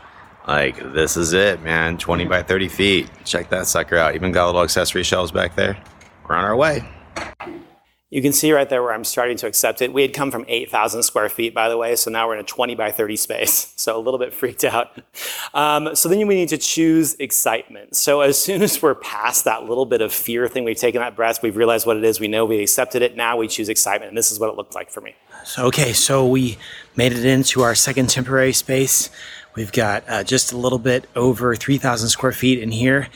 Like, 0.47 0.77
this 0.93 1.17
is 1.17 1.33
it, 1.33 1.61
man. 1.61 1.97
20 1.97 2.25
by 2.25 2.41
30 2.41 2.67
feet. 2.67 3.09
Check 3.25 3.49
that 3.49 3.67
sucker 3.67 3.97
out. 3.97 4.15
Even 4.15 4.31
got 4.31 4.47
little 4.47 4.63
accessory 4.63 5.03
shelves 5.03 5.31
back 5.31 5.55
there. 5.55 5.77
We're 6.27 6.35
on 6.35 6.45
our 6.45 6.55
way. 6.55 6.83
You 8.11 8.21
can 8.21 8.33
see 8.33 8.51
right 8.51 8.67
there 8.67 8.83
where 8.83 8.91
I'm 8.91 9.05
starting 9.05 9.37
to 9.37 9.47
accept 9.47 9.81
it. 9.81 9.93
We 9.93 10.01
had 10.01 10.13
come 10.13 10.31
from 10.31 10.43
8,000 10.49 11.03
square 11.03 11.29
feet, 11.29 11.53
by 11.53 11.69
the 11.69 11.77
way, 11.77 11.95
so 11.95 12.11
now 12.11 12.27
we're 12.27 12.33
in 12.33 12.41
a 12.41 12.43
20 12.43 12.75
by 12.75 12.91
30 12.91 13.15
space. 13.15 13.73
So 13.81 13.97
a 13.97 13.99
little 13.99 14.19
bit 14.19 14.31
freaked 14.31 14.63
out. 14.63 14.95
Um, 15.55 15.95
so 15.95 16.07
then 16.07 16.27
we 16.27 16.35
need 16.35 16.49
to 16.49 16.57
choose 16.59 17.15
excitement. 17.15 17.95
So 17.95 18.21
as 18.21 18.39
soon 18.39 18.61
as 18.61 18.79
we're 18.79 18.93
past 18.93 19.45
that 19.45 19.63
little 19.63 19.87
bit 19.87 20.01
of 20.01 20.13
fear 20.13 20.47
thing, 20.47 20.65
we've 20.65 20.77
taken 20.77 21.01
that 21.01 21.15
breath, 21.15 21.41
we've 21.41 21.57
realized 21.57 21.87
what 21.87 21.97
it 21.97 22.03
is, 22.03 22.19
we 22.19 22.27
know 22.27 22.45
we 22.45 22.61
accepted 22.61 23.01
it, 23.01 23.15
now 23.15 23.37
we 23.37 23.47
choose 23.47 23.69
excitement. 23.69 24.09
And 24.09 24.17
this 24.17 24.31
is 24.31 24.39
what 24.39 24.51
it 24.51 24.55
looked 24.55 24.75
like 24.75 24.91
for 24.91 25.01
me. 25.01 25.15
So, 25.45 25.65
okay, 25.67 25.93
so 25.93 26.27
we 26.27 26.59
made 26.95 27.11
it 27.11 27.25
into 27.25 27.63
our 27.63 27.73
second 27.73 28.11
temporary 28.11 28.53
space. 28.53 29.09
We've 29.55 29.71
got 29.71 30.03
uh, 30.07 30.23
just 30.23 30.51
a 30.51 30.57
little 30.57 30.79
bit 30.79 31.09
over 31.15 31.55
3,000 31.55 32.09
square 32.09 32.33
feet 32.33 32.59
in 32.59 32.69
here 32.69 33.07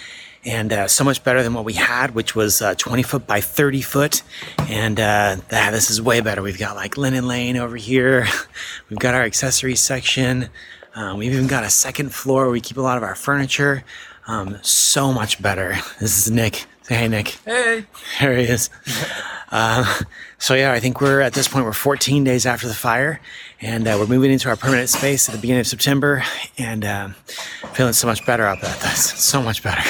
and 0.45 0.71
uh, 0.71 0.87
so 0.87 1.03
much 1.03 1.23
better 1.23 1.41
than 1.41 1.53
what 1.53 1.65
we 1.65 1.73
had, 1.73 2.13
which 2.13 2.35
was 2.35 2.61
uh, 2.61 2.75
20 2.75 3.03
foot 3.03 3.27
by 3.27 3.41
30 3.41 3.81
foot. 3.81 4.21
And 4.69 4.99
uh, 4.99 5.37
ah, 5.51 5.69
this 5.71 5.89
is 5.89 6.01
way 6.01 6.21
better. 6.21 6.41
We've 6.41 6.59
got 6.59 6.75
like 6.75 6.97
linen 6.97 7.27
lane 7.27 7.57
over 7.57 7.75
here. 7.75 8.27
We've 8.89 8.99
got 8.99 9.15
our 9.15 9.23
accessories 9.23 9.79
section. 9.79 10.49
Um, 10.93 11.17
we've 11.17 11.33
even 11.33 11.47
got 11.47 11.65
a 11.65 11.69
second 11.69 12.13
floor 12.13 12.43
where 12.43 12.51
we 12.51 12.61
keep 12.61 12.77
a 12.77 12.81
lot 12.81 12.95
of 12.95 13.03
our 13.03 13.15
furniture. 13.15 13.83
Um, 14.27 14.57
so 14.61 15.11
much 15.11 15.41
better. 15.41 15.75
This 15.99 16.25
is 16.25 16.31
Nick. 16.31 16.67
Say 16.83 16.95
hey, 16.95 17.07
Nick. 17.09 17.27
Hey. 17.43 17.85
There 18.21 18.37
he 18.37 18.45
is. 18.45 18.69
Uh, 19.51 20.01
so 20.37 20.53
yeah, 20.53 20.71
I 20.71 20.79
think 20.79 21.01
we're 21.01 21.19
at 21.19 21.33
this 21.33 21.49
point. 21.49 21.65
We're 21.65 21.73
14 21.73 22.23
days 22.23 22.45
after 22.45 22.67
the 22.67 22.73
fire, 22.73 23.19
and 23.59 23.87
uh, 23.87 23.97
we're 23.99 24.07
moving 24.07 24.31
into 24.31 24.47
our 24.47 24.55
permanent 24.55 24.89
space 24.89 25.27
at 25.27 25.35
the 25.35 25.41
beginning 25.41 25.61
of 25.61 25.67
September, 25.67 26.23
and 26.57 26.85
um, 26.85 27.15
feeling 27.73 27.93
so 27.93 28.07
much 28.07 28.25
better 28.25 28.45
about 28.45 28.79
this. 28.79 29.11
So 29.11 29.41
much 29.41 29.63
better. 29.63 29.81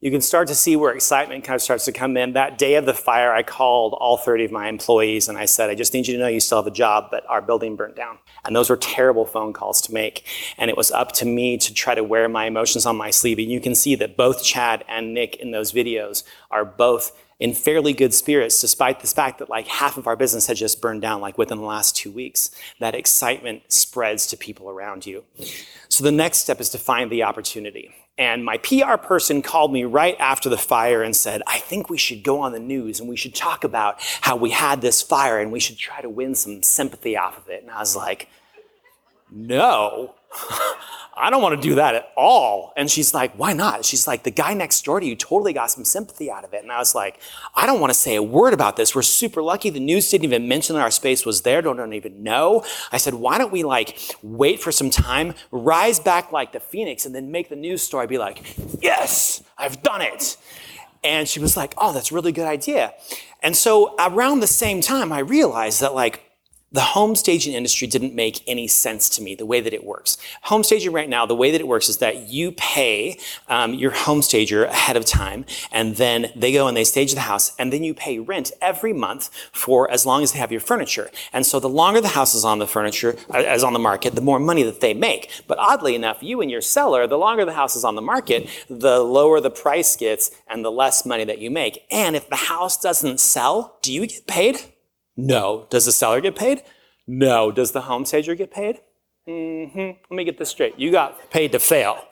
You 0.00 0.12
can 0.12 0.20
start 0.20 0.46
to 0.46 0.54
see 0.54 0.76
where 0.76 0.94
excitement 0.94 1.42
kind 1.42 1.56
of 1.56 1.62
starts 1.62 1.84
to 1.86 1.92
come 1.92 2.16
in. 2.16 2.34
That 2.34 2.56
day 2.56 2.76
of 2.76 2.86
the 2.86 2.94
fire, 2.94 3.32
I 3.32 3.42
called 3.42 3.94
all 3.94 4.16
30 4.16 4.44
of 4.44 4.52
my 4.52 4.68
employees 4.68 5.28
and 5.28 5.36
I 5.36 5.44
said, 5.44 5.70
I 5.70 5.74
just 5.74 5.92
need 5.92 6.06
you 6.06 6.14
to 6.14 6.20
know 6.20 6.28
you 6.28 6.38
still 6.38 6.58
have 6.58 6.68
a 6.68 6.70
job, 6.70 7.08
but 7.10 7.24
our 7.28 7.42
building 7.42 7.74
burnt 7.74 7.96
down. 7.96 8.18
And 8.44 8.54
those 8.54 8.70
were 8.70 8.76
terrible 8.76 9.26
phone 9.26 9.52
calls 9.52 9.80
to 9.82 9.92
make. 9.92 10.24
And 10.56 10.70
it 10.70 10.76
was 10.76 10.92
up 10.92 11.10
to 11.12 11.24
me 11.26 11.58
to 11.58 11.74
try 11.74 11.96
to 11.96 12.04
wear 12.04 12.28
my 12.28 12.46
emotions 12.46 12.86
on 12.86 12.96
my 12.96 13.10
sleeve. 13.10 13.38
And 13.38 13.50
you 13.50 13.60
can 13.60 13.74
see 13.74 13.96
that 13.96 14.16
both 14.16 14.44
Chad 14.44 14.84
and 14.88 15.14
Nick 15.14 15.34
in 15.36 15.50
those 15.50 15.72
videos 15.72 16.22
are 16.48 16.64
both 16.64 17.10
in 17.40 17.54
fairly 17.54 17.92
good 17.92 18.12
spirits, 18.12 18.60
despite 18.60 19.00
the 19.00 19.06
fact 19.06 19.38
that 19.38 19.48
like 19.48 19.68
half 19.68 19.96
of 19.96 20.06
our 20.06 20.16
business 20.16 20.46
had 20.46 20.56
just 20.56 20.80
burned 20.80 21.02
down 21.02 21.20
like 21.20 21.38
within 21.38 21.58
the 21.58 21.64
last 21.64 21.96
two 21.96 22.10
weeks. 22.10 22.50
That 22.80 22.94
excitement 22.94 23.72
spreads 23.72 24.26
to 24.28 24.36
people 24.36 24.68
around 24.68 25.06
you. 25.06 25.24
So 25.88 26.04
the 26.04 26.12
next 26.12 26.38
step 26.38 26.60
is 26.60 26.70
to 26.70 26.78
find 26.78 27.10
the 27.10 27.22
opportunity. 27.22 27.94
And 28.18 28.44
my 28.44 28.58
PR 28.58 28.96
person 28.96 29.42
called 29.42 29.72
me 29.72 29.84
right 29.84 30.16
after 30.18 30.48
the 30.48 30.58
fire 30.58 31.02
and 31.02 31.14
said, 31.14 31.40
I 31.46 31.60
think 31.60 31.88
we 31.88 31.98
should 31.98 32.24
go 32.24 32.40
on 32.40 32.50
the 32.50 32.58
news 32.58 32.98
and 32.98 33.08
we 33.08 33.16
should 33.16 33.34
talk 33.34 33.62
about 33.62 33.98
how 34.20 34.34
we 34.34 34.50
had 34.50 34.80
this 34.80 35.00
fire 35.00 35.38
and 35.38 35.52
we 35.52 35.60
should 35.60 35.78
try 35.78 36.00
to 36.00 36.08
win 36.08 36.34
some 36.34 36.64
sympathy 36.64 37.16
off 37.16 37.38
of 37.38 37.48
it. 37.48 37.62
And 37.62 37.70
I 37.70 37.78
was 37.78 37.94
like, 37.94 38.28
no. 39.30 40.14
I 41.20 41.30
don't 41.30 41.42
want 41.42 41.60
to 41.60 41.68
do 41.68 41.74
that 41.76 41.96
at 41.96 42.12
all. 42.16 42.72
And 42.76 42.88
she's 42.88 43.12
like, 43.12 43.32
why 43.34 43.52
not? 43.52 43.84
She's 43.84 44.06
like, 44.06 44.22
the 44.22 44.30
guy 44.30 44.54
next 44.54 44.84
door 44.84 45.00
to 45.00 45.06
you 45.06 45.16
totally 45.16 45.52
got 45.52 45.70
some 45.70 45.84
sympathy 45.84 46.30
out 46.30 46.44
of 46.44 46.54
it. 46.54 46.62
And 46.62 46.70
I 46.70 46.78
was 46.78 46.94
like, 46.94 47.18
I 47.56 47.66
don't 47.66 47.80
want 47.80 47.92
to 47.92 47.98
say 47.98 48.14
a 48.14 48.22
word 48.22 48.54
about 48.54 48.76
this. 48.76 48.94
We're 48.94 49.02
super 49.02 49.42
lucky. 49.42 49.68
The 49.70 49.80
news 49.80 50.08
didn't 50.10 50.24
even 50.24 50.46
mention 50.46 50.76
that 50.76 50.82
our 50.82 50.92
space 50.92 51.26
was 51.26 51.42
there. 51.42 51.60
Don't, 51.60 51.76
don't 51.76 51.92
even 51.92 52.22
know. 52.22 52.64
I 52.92 52.98
said, 52.98 53.14
why 53.14 53.36
don't 53.36 53.52
we 53.52 53.64
like 53.64 53.98
wait 54.22 54.60
for 54.60 54.70
some 54.70 54.90
time, 54.90 55.34
rise 55.50 55.98
back 55.98 56.30
like 56.30 56.52
the 56.52 56.60
phoenix, 56.60 57.04
and 57.04 57.14
then 57.14 57.32
make 57.32 57.48
the 57.48 57.56
news 57.56 57.82
story 57.82 58.06
be 58.06 58.18
like, 58.18 58.56
yes, 58.80 59.42
I've 59.56 59.82
done 59.82 60.02
it. 60.02 60.36
And 61.02 61.28
she 61.28 61.40
was 61.40 61.56
like, 61.56 61.74
oh, 61.78 61.92
that's 61.92 62.12
a 62.12 62.14
really 62.14 62.32
good 62.32 62.46
idea. 62.46 62.94
And 63.42 63.56
so 63.56 63.94
around 63.98 64.40
the 64.40 64.46
same 64.46 64.80
time, 64.80 65.12
I 65.12 65.20
realized 65.20 65.80
that 65.80 65.94
like, 65.94 66.27
the 66.70 66.80
home 66.80 67.16
staging 67.16 67.54
industry 67.54 67.86
didn't 67.86 68.14
make 68.14 68.42
any 68.46 68.68
sense 68.68 69.08
to 69.08 69.22
me 69.22 69.34
the 69.34 69.46
way 69.46 69.60
that 69.60 69.72
it 69.72 69.84
works. 69.84 70.18
Home 70.42 70.62
staging 70.62 70.92
right 70.92 71.08
now, 71.08 71.24
the 71.24 71.34
way 71.34 71.50
that 71.50 71.60
it 71.60 71.66
works 71.66 71.88
is 71.88 71.98
that 71.98 72.28
you 72.28 72.52
pay 72.52 73.18
um, 73.48 73.72
your 73.72 73.90
home 73.90 74.20
stager 74.20 74.64
ahead 74.64 74.96
of 74.96 75.06
time, 75.06 75.46
and 75.72 75.96
then 75.96 76.30
they 76.36 76.52
go 76.52 76.68
and 76.68 76.76
they 76.76 76.84
stage 76.84 77.14
the 77.14 77.20
house, 77.20 77.54
and 77.58 77.72
then 77.72 77.84
you 77.84 77.94
pay 77.94 78.18
rent 78.18 78.52
every 78.60 78.92
month 78.92 79.30
for 79.50 79.90
as 79.90 80.04
long 80.04 80.22
as 80.22 80.32
they 80.32 80.38
have 80.38 80.52
your 80.52 80.60
furniture. 80.60 81.10
And 81.32 81.46
so 81.46 81.58
the 81.58 81.70
longer 81.70 82.02
the 82.02 82.08
house 82.08 82.34
is 82.34 82.44
on 82.44 82.58
the 82.58 82.66
furniture, 82.66 83.16
uh, 83.32 83.38
as 83.38 83.64
on 83.64 83.72
the 83.72 83.78
market, 83.78 84.14
the 84.14 84.20
more 84.20 84.38
money 84.38 84.62
that 84.64 84.80
they 84.80 84.92
make. 84.92 85.30
But 85.46 85.58
oddly 85.58 85.94
enough, 85.94 86.22
you 86.22 86.42
and 86.42 86.50
your 86.50 86.60
seller, 86.60 87.06
the 87.06 87.18
longer 87.18 87.46
the 87.46 87.54
house 87.54 87.76
is 87.76 87.84
on 87.84 87.94
the 87.94 88.02
market, 88.02 88.48
the 88.68 89.00
lower 89.00 89.40
the 89.40 89.50
price 89.50 89.96
gets 89.96 90.30
and 90.46 90.64
the 90.64 90.70
less 90.70 91.06
money 91.06 91.24
that 91.24 91.38
you 91.38 91.50
make. 91.50 91.86
And 91.90 92.14
if 92.14 92.28
the 92.28 92.36
house 92.36 92.78
doesn't 92.78 93.20
sell, 93.20 93.78
do 93.80 93.92
you 93.92 94.06
get 94.06 94.26
paid? 94.26 94.60
No. 95.18 95.66
Does 95.68 95.84
the 95.84 95.92
seller 95.92 96.20
get 96.20 96.36
paid? 96.36 96.62
No. 97.06 97.50
Does 97.50 97.72
the 97.72 97.82
home 97.82 98.06
stager 98.06 98.34
get 98.34 98.52
paid? 98.52 98.80
Mm-hmm. 99.28 99.78
Let 100.10 100.16
me 100.16 100.24
get 100.24 100.38
this 100.38 100.48
straight. 100.48 100.78
You 100.78 100.90
got 100.90 101.30
paid 101.30 101.52
to 101.52 101.58
fail. 101.58 102.07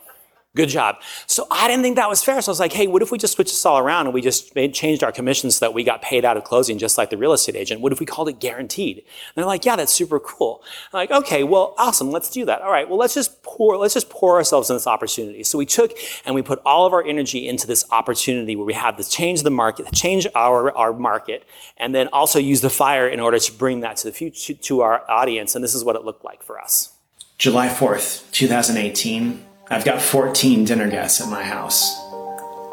Good 0.57 0.71
job. 0.71 0.97
So 1.27 1.47
I 1.51 1.69
didn't 1.69 1.83
think 1.83 1.97
that 1.97 2.09
was 2.09 2.25
fair. 2.25 2.41
So 2.41 2.51
I 2.51 2.53
was 2.53 2.61
like, 2.61 2.73
hey, 2.73 2.87
what 2.87 3.03
if 3.03 3.13
we 3.13 3.19
just 3.19 3.35
switched 3.35 3.51
this 3.51 3.67
all 3.67 3.77
around 3.77 4.07
and 4.07 4.15
we 4.15 4.23
just 4.23 4.55
made, 4.55 4.73
changed 4.73 5.05
our 5.05 5.13
commissions 5.13 5.57
so 5.57 5.67
that 5.67 5.75
we 5.75 5.85
got 5.85 6.01
paid 6.01 6.25
out 6.25 6.39
of 6.39 6.45
closing 6.45 6.79
just 6.79 6.97
like 6.97 7.11
the 7.11 7.19
real 7.19 7.35
estate 7.35 7.57
agent? 7.57 7.83
What 7.83 7.93
if 7.93 8.01
we 8.01 8.07
called 8.07 8.31
it 8.31 8.41
guaranteed? 8.41 8.97
And 8.97 9.05
they're 9.35 9.45
like, 9.45 9.67
yeah, 9.67 9.77
that's 9.77 9.93
super 9.93 10.19
cool. 10.19 10.63
I'm 10.95 10.99
like, 10.99 11.11
okay, 11.11 11.45
well, 11.45 11.75
awesome. 11.77 12.11
Let's 12.11 12.31
do 12.31 12.47
that. 12.47 12.63
All 12.63 12.71
right. 12.71 12.89
Well, 12.89 12.99
let's 12.99 13.13
just 13.13 13.43
pour, 13.43 13.77
let's 13.77 13.93
just 13.93 14.09
pour 14.09 14.37
ourselves 14.37 14.71
in 14.71 14.77
this 14.77 14.87
opportunity. 14.87 15.45
So 15.45 15.59
we 15.59 15.67
took 15.67 15.93
and 16.25 16.35
we 16.35 16.41
put 16.41 16.63
all 16.65 16.87
of 16.87 16.95
our 16.95 17.05
energy 17.05 17.47
into 17.47 17.67
this 17.67 17.85
opportunity 17.91 18.57
where 18.57 18.65
we 18.65 18.73
have 18.73 18.97
to 18.97 19.05
change 19.07 19.43
the 19.43 19.51
market, 19.51 19.93
change 19.93 20.27
our, 20.35 20.75
our 20.75 20.95
market, 20.95 21.45
and 21.77 21.95
then 21.95 22.09
also 22.15 22.39
use 22.39 22.63
the 22.63 22.71
fire 22.71 23.07
in 23.07 23.21
order 23.21 23.39
to 23.39 23.53
bring 23.53 23.81
that 23.81 23.99
to 23.99 24.07
the 24.07 24.13
future, 24.13 24.55
to 24.55 24.81
our 24.81 25.09
audience. 25.11 25.55
And 25.55 25.63
this 25.63 25.75
is 25.75 25.85
what 25.85 25.97
it 25.97 26.05
looked 26.07 26.25
like 26.25 26.43
for 26.43 26.59
us. 26.59 26.95
July 27.37 27.69
4th, 27.69 28.33
2018. 28.33 29.46
I've 29.69 29.85
got 29.85 30.01
14 30.01 30.65
dinner 30.65 30.89
guests 30.89 31.21
at 31.21 31.29
my 31.29 31.43
house, 31.43 32.01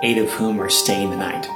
eight 0.04 0.20
of 0.20 0.30
whom 0.30 0.62
are 0.62 0.70
staying 0.70 1.10
the 1.10 1.18
night. 1.18 1.48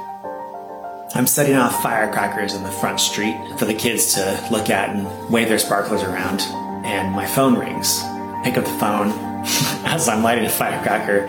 I'm 1.14 1.28
setting 1.28 1.54
off 1.54 1.80
firecrackers 1.80 2.54
in 2.54 2.64
the 2.64 2.72
front 2.72 2.98
street 2.98 3.36
for 3.56 3.64
the 3.64 3.74
kids 3.74 4.14
to 4.14 4.48
look 4.50 4.68
at 4.68 4.90
and 4.90 5.06
wave 5.30 5.48
their 5.48 5.60
sparklers 5.60 6.02
around, 6.02 6.40
and 6.84 7.14
my 7.14 7.24
phone 7.24 7.56
rings. 7.56 8.02
Pick 8.42 8.58
up 8.58 8.64
the 8.64 8.78
phone 8.80 9.12
as 9.86 10.08
I'm 10.08 10.24
lighting 10.24 10.44
a 10.44 10.50
firecracker, 10.50 11.28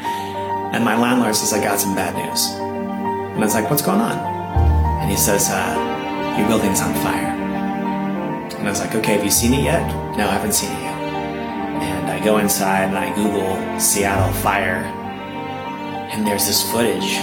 and 0.73 0.83
my 0.83 0.97
landlord 0.97 1.35
says, 1.35 1.53
I 1.53 1.63
got 1.63 1.79
some 1.79 1.93
bad 1.93 2.15
news. 2.15 2.47
And 2.49 3.37
I 3.37 3.45
was 3.45 3.53
like, 3.53 3.69
What's 3.69 3.83
going 3.83 4.01
on? 4.01 4.17
And 5.01 5.11
he 5.11 5.17
says, 5.17 5.49
uh, 5.51 6.35
Your 6.39 6.47
building's 6.47 6.81
on 6.81 6.95
fire. 6.95 7.27
And 8.57 8.67
I 8.67 8.71
was 8.71 8.79
like, 8.79 8.95
Okay, 8.95 9.13
have 9.13 9.23
you 9.23 9.29
seen 9.29 9.53
it 9.53 9.63
yet? 9.63 9.87
No, 10.17 10.27
I 10.27 10.31
haven't 10.31 10.53
seen 10.53 10.71
it 10.71 10.81
yet. 10.81 10.88
And 11.81 12.09
I 12.09 12.23
go 12.23 12.37
inside 12.37 12.85
and 12.85 12.97
I 12.97 13.13
Google 13.15 13.79
Seattle 13.79 14.33
fire, 14.41 14.83
and 16.11 16.25
there's 16.25 16.45
this 16.45 16.69
footage. 16.71 17.15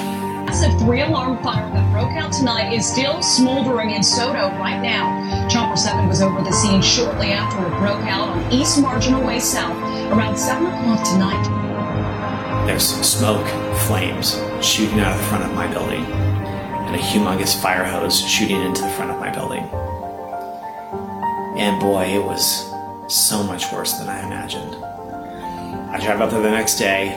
Massive 0.46 0.78
three 0.78 1.02
alarm 1.02 1.42
fire 1.42 1.68
that 1.72 1.92
broke 1.92 2.12
out 2.12 2.32
tonight 2.32 2.72
is 2.72 2.86
still 2.86 3.20
smoldering 3.20 3.90
in 3.90 4.00
SoDo 4.00 4.56
right 4.58 4.80
now. 4.80 5.48
Chopper 5.48 5.76
7 5.76 6.08
was 6.08 6.22
over 6.22 6.40
the 6.42 6.52
scene 6.52 6.80
shortly 6.80 7.32
after 7.32 7.58
it 7.66 7.78
broke 7.80 8.04
out 8.06 8.28
on 8.28 8.52
East 8.52 8.80
Marginal 8.80 9.26
Way 9.26 9.40
South 9.40 9.76
around 10.12 10.36
7 10.36 10.66
o'clock 10.66 11.04
tonight. 11.04 12.64
There's 12.66 12.84
smoke, 12.84 13.46
flames 13.86 14.40
shooting 14.64 15.00
out 15.00 15.14
of 15.14 15.18
the 15.18 15.26
front 15.26 15.44
of 15.44 15.52
my 15.52 15.66
building, 15.66 16.04
and 16.04 16.94
a 16.94 16.98
humongous 16.98 17.60
fire 17.60 17.84
hose 17.84 18.20
shooting 18.20 18.60
into 18.62 18.82
the 18.82 18.90
front 18.90 19.10
of 19.10 19.18
my 19.18 19.30
building. 19.30 19.64
And 21.58 21.80
boy, 21.80 22.04
it 22.04 22.22
was 22.22 22.70
so 23.08 23.42
much 23.42 23.72
worse 23.72 23.94
than 23.94 24.08
I 24.08 24.26
imagined. 24.26 24.74
I 25.94 25.98
drive 26.04 26.20
up 26.20 26.30
there 26.30 26.42
the 26.42 26.50
next 26.50 26.78
day 26.78 27.10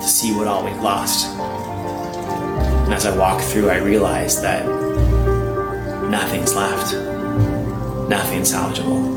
to 0.00 0.08
see 0.08 0.34
what 0.34 0.46
all 0.46 0.64
we'd 0.64 0.76
lost. 0.76 1.28
And 1.28 2.94
as 2.94 3.06
I 3.06 3.16
walk 3.16 3.40
through, 3.42 3.70
I 3.70 3.78
realize 3.78 4.40
that 4.42 4.66
nothing's 6.10 6.54
left. 6.54 6.94
Nothing's 8.08 8.52
salvageable. 8.52 9.12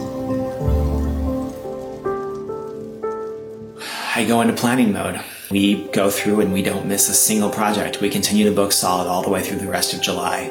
I 4.15 4.23
go 4.25 4.41
into 4.41 4.53
planning 4.53 4.93
mode. 4.93 5.19
We 5.51 5.89
go 5.89 6.09
through 6.09 6.41
and 6.41 6.53
we 6.53 6.61
don't 6.61 6.85
miss 6.85 7.09
a 7.09 7.13
single 7.13 7.49
project. 7.49 8.01
We 8.01 8.09
continue 8.09 8.45
to 8.45 8.55
book 8.55 8.71
solid 8.71 9.07
all 9.07 9.21
the 9.21 9.29
way 9.29 9.43
through 9.43 9.59
the 9.59 9.67
rest 9.67 9.93
of 9.93 10.01
July, 10.01 10.47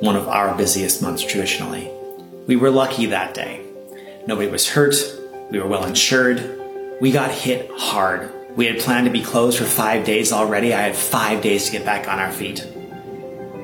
one 0.00 0.16
of 0.16 0.28
our 0.28 0.56
busiest 0.56 1.02
months 1.02 1.22
traditionally. 1.22 1.90
We 2.46 2.56
were 2.56 2.70
lucky 2.70 3.06
that 3.06 3.34
day. 3.34 3.67
Nobody 4.28 4.50
was 4.50 4.68
hurt. 4.68 4.94
We 5.50 5.58
were 5.58 5.66
well 5.66 5.86
insured. 5.86 6.60
We 7.00 7.12
got 7.12 7.30
hit 7.30 7.70
hard. 7.70 8.30
We 8.58 8.66
had 8.66 8.78
planned 8.78 9.06
to 9.06 9.10
be 9.10 9.22
closed 9.22 9.56
for 9.56 9.64
five 9.64 10.04
days 10.04 10.32
already. 10.34 10.74
I 10.74 10.82
had 10.82 10.94
five 10.94 11.40
days 11.40 11.64
to 11.64 11.72
get 11.72 11.86
back 11.86 12.06
on 12.08 12.18
our 12.18 12.30
feet. 12.30 12.60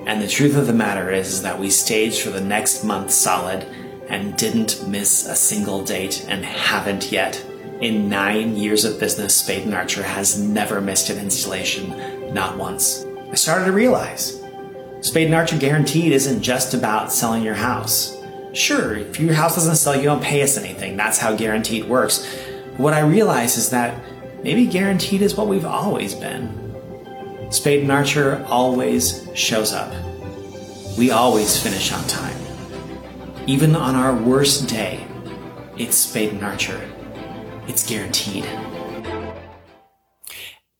And 0.06 0.22
the 0.22 0.26
truth 0.26 0.56
of 0.56 0.66
the 0.66 0.72
matter 0.72 1.10
is, 1.10 1.34
is 1.34 1.42
that 1.42 1.60
we 1.60 1.68
staged 1.68 2.22
for 2.22 2.30
the 2.30 2.40
next 2.40 2.82
month 2.82 3.10
solid 3.10 3.64
and 4.08 4.38
didn't 4.38 4.88
miss 4.88 5.26
a 5.26 5.36
single 5.36 5.84
date 5.84 6.24
and 6.30 6.42
haven't 6.42 7.12
yet. 7.12 7.44
In 7.82 8.08
nine 8.08 8.56
years 8.56 8.86
of 8.86 8.98
business, 8.98 9.34
Spade 9.34 9.64
and 9.64 9.74
Archer 9.74 10.02
has 10.02 10.38
never 10.38 10.80
missed 10.80 11.10
an 11.10 11.18
installation, 11.18 12.32
not 12.32 12.56
once. 12.56 13.04
I 13.30 13.34
started 13.34 13.66
to 13.66 13.72
realize 13.72 14.40
Spade 15.02 15.26
and 15.26 15.34
Archer 15.34 15.58
Guaranteed 15.58 16.12
isn't 16.12 16.40
just 16.40 16.72
about 16.72 17.12
selling 17.12 17.42
your 17.42 17.52
house. 17.52 18.16
Sure, 18.54 18.94
if 18.94 19.18
your 19.18 19.34
house 19.34 19.56
doesn't 19.56 19.74
sell, 19.74 19.96
you 19.96 20.04
don't 20.04 20.22
pay 20.22 20.40
us 20.42 20.56
anything. 20.56 20.96
That's 20.96 21.18
how 21.18 21.34
Guaranteed 21.34 21.88
works. 21.88 22.24
What 22.76 22.94
I 22.94 23.00
realize 23.00 23.56
is 23.56 23.70
that 23.70 24.00
maybe 24.44 24.64
Guaranteed 24.66 25.22
is 25.22 25.34
what 25.34 25.48
we've 25.48 25.64
always 25.64 26.14
been. 26.14 26.64
Spade 27.50 27.82
and 27.82 27.90
Archer 27.90 28.44
always 28.48 29.28
shows 29.34 29.72
up. 29.72 29.92
We 30.96 31.10
always 31.10 31.60
finish 31.60 31.92
on 31.92 32.06
time. 32.06 32.36
Even 33.48 33.74
on 33.74 33.96
our 33.96 34.14
worst 34.14 34.68
day, 34.68 35.04
it's 35.76 35.96
Spade 35.96 36.32
and 36.32 36.44
Archer. 36.44 36.80
It's 37.66 37.84
guaranteed. 37.84 38.46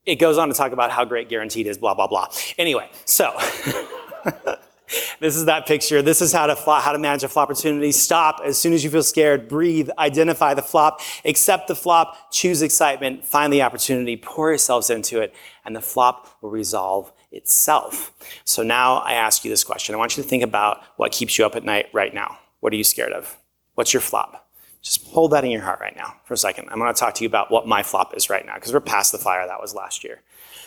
It 0.06 0.16
goes 0.16 0.38
on 0.38 0.46
to 0.48 0.54
talk 0.54 0.70
about 0.70 0.92
how 0.92 1.04
great 1.04 1.28
guaranteed 1.28 1.66
is, 1.66 1.78
blah, 1.78 1.94
blah, 1.94 2.06
blah. 2.06 2.28
Anyway, 2.56 2.88
so 3.04 3.36
this 5.20 5.36
is 5.36 5.44
that 5.46 5.66
picture. 5.66 6.02
This 6.02 6.20
is 6.20 6.32
how 6.32 6.46
to 6.46 6.56
flop, 6.56 6.82
how 6.82 6.92
to 6.92 6.98
manage 6.98 7.24
a 7.24 7.28
flop 7.28 7.44
opportunity. 7.44 7.92
Stop 7.92 8.40
as 8.44 8.58
soon 8.58 8.72
as 8.72 8.82
you 8.82 8.90
feel 8.90 9.02
scared. 9.02 9.48
Breathe. 9.48 9.90
Identify 9.98 10.54
the 10.54 10.62
flop. 10.62 11.00
Accept 11.24 11.68
the 11.68 11.74
flop. 11.74 12.32
Choose 12.32 12.62
excitement. 12.62 13.26
Find 13.26 13.52
the 13.52 13.62
opportunity. 13.62 14.16
Pour 14.16 14.50
yourselves 14.50 14.90
into 14.90 15.20
it, 15.20 15.34
and 15.64 15.76
the 15.76 15.80
flop 15.80 16.36
will 16.40 16.50
resolve 16.50 17.12
itself. 17.32 18.12
So 18.44 18.62
now 18.62 18.96
I 18.98 19.12
ask 19.12 19.44
you 19.44 19.50
this 19.50 19.64
question. 19.64 19.94
I 19.94 19.98
want 19.98 20.16
you 20.16 20.22
to 20.22 20.28
think 20.28 20.42
about 20.42 20.82
what 20.96 21.12
keeps 21.12 21.38
you 21.38 21.44
up 21.44 21.56
at 21.56 21.64
night 21.64 21.86
right 21.92 22.14
now. 22.14 22.38
What 22.60 22.72
are 22.72 22.76
you 22.76 22.84
scared 22.84 23.12
of? 23.12 23.36
What's 23.74 23.92
your 23.92 24.00
flop? 24.00 24.48
Just 24.82 25.06
hold 25.08 25.32
that 25.32 25.44
in 25.44 25.50
your 25.50 25.62
heart 25.62 25.80
right 25.80 25.96
now 25.96 26.14
for 26.24 26.34
a 26.34 26.36
second. 26.36 26.68
I'm 26.70 26.78
going 26.78 26.92
to 26.92 26.98
talk 26.98 27.14
to 27.14 27.24
you 27.24 27.28
about 27.28 27.50
what 27.50 27.66
my 27.66 27.82
flop 27.82 28.14
is 28.16 28.30
right 28.30 28.44
now 28.44 28.54
because 28.54 28.72
we're 28.72 28.80
past 28.80 29.12
the 29.12 29.18
fire 29.18 29.46
that 29.46 29.60
was 29.60 29.74
last 29.74 30.04
year. 30.04 30.22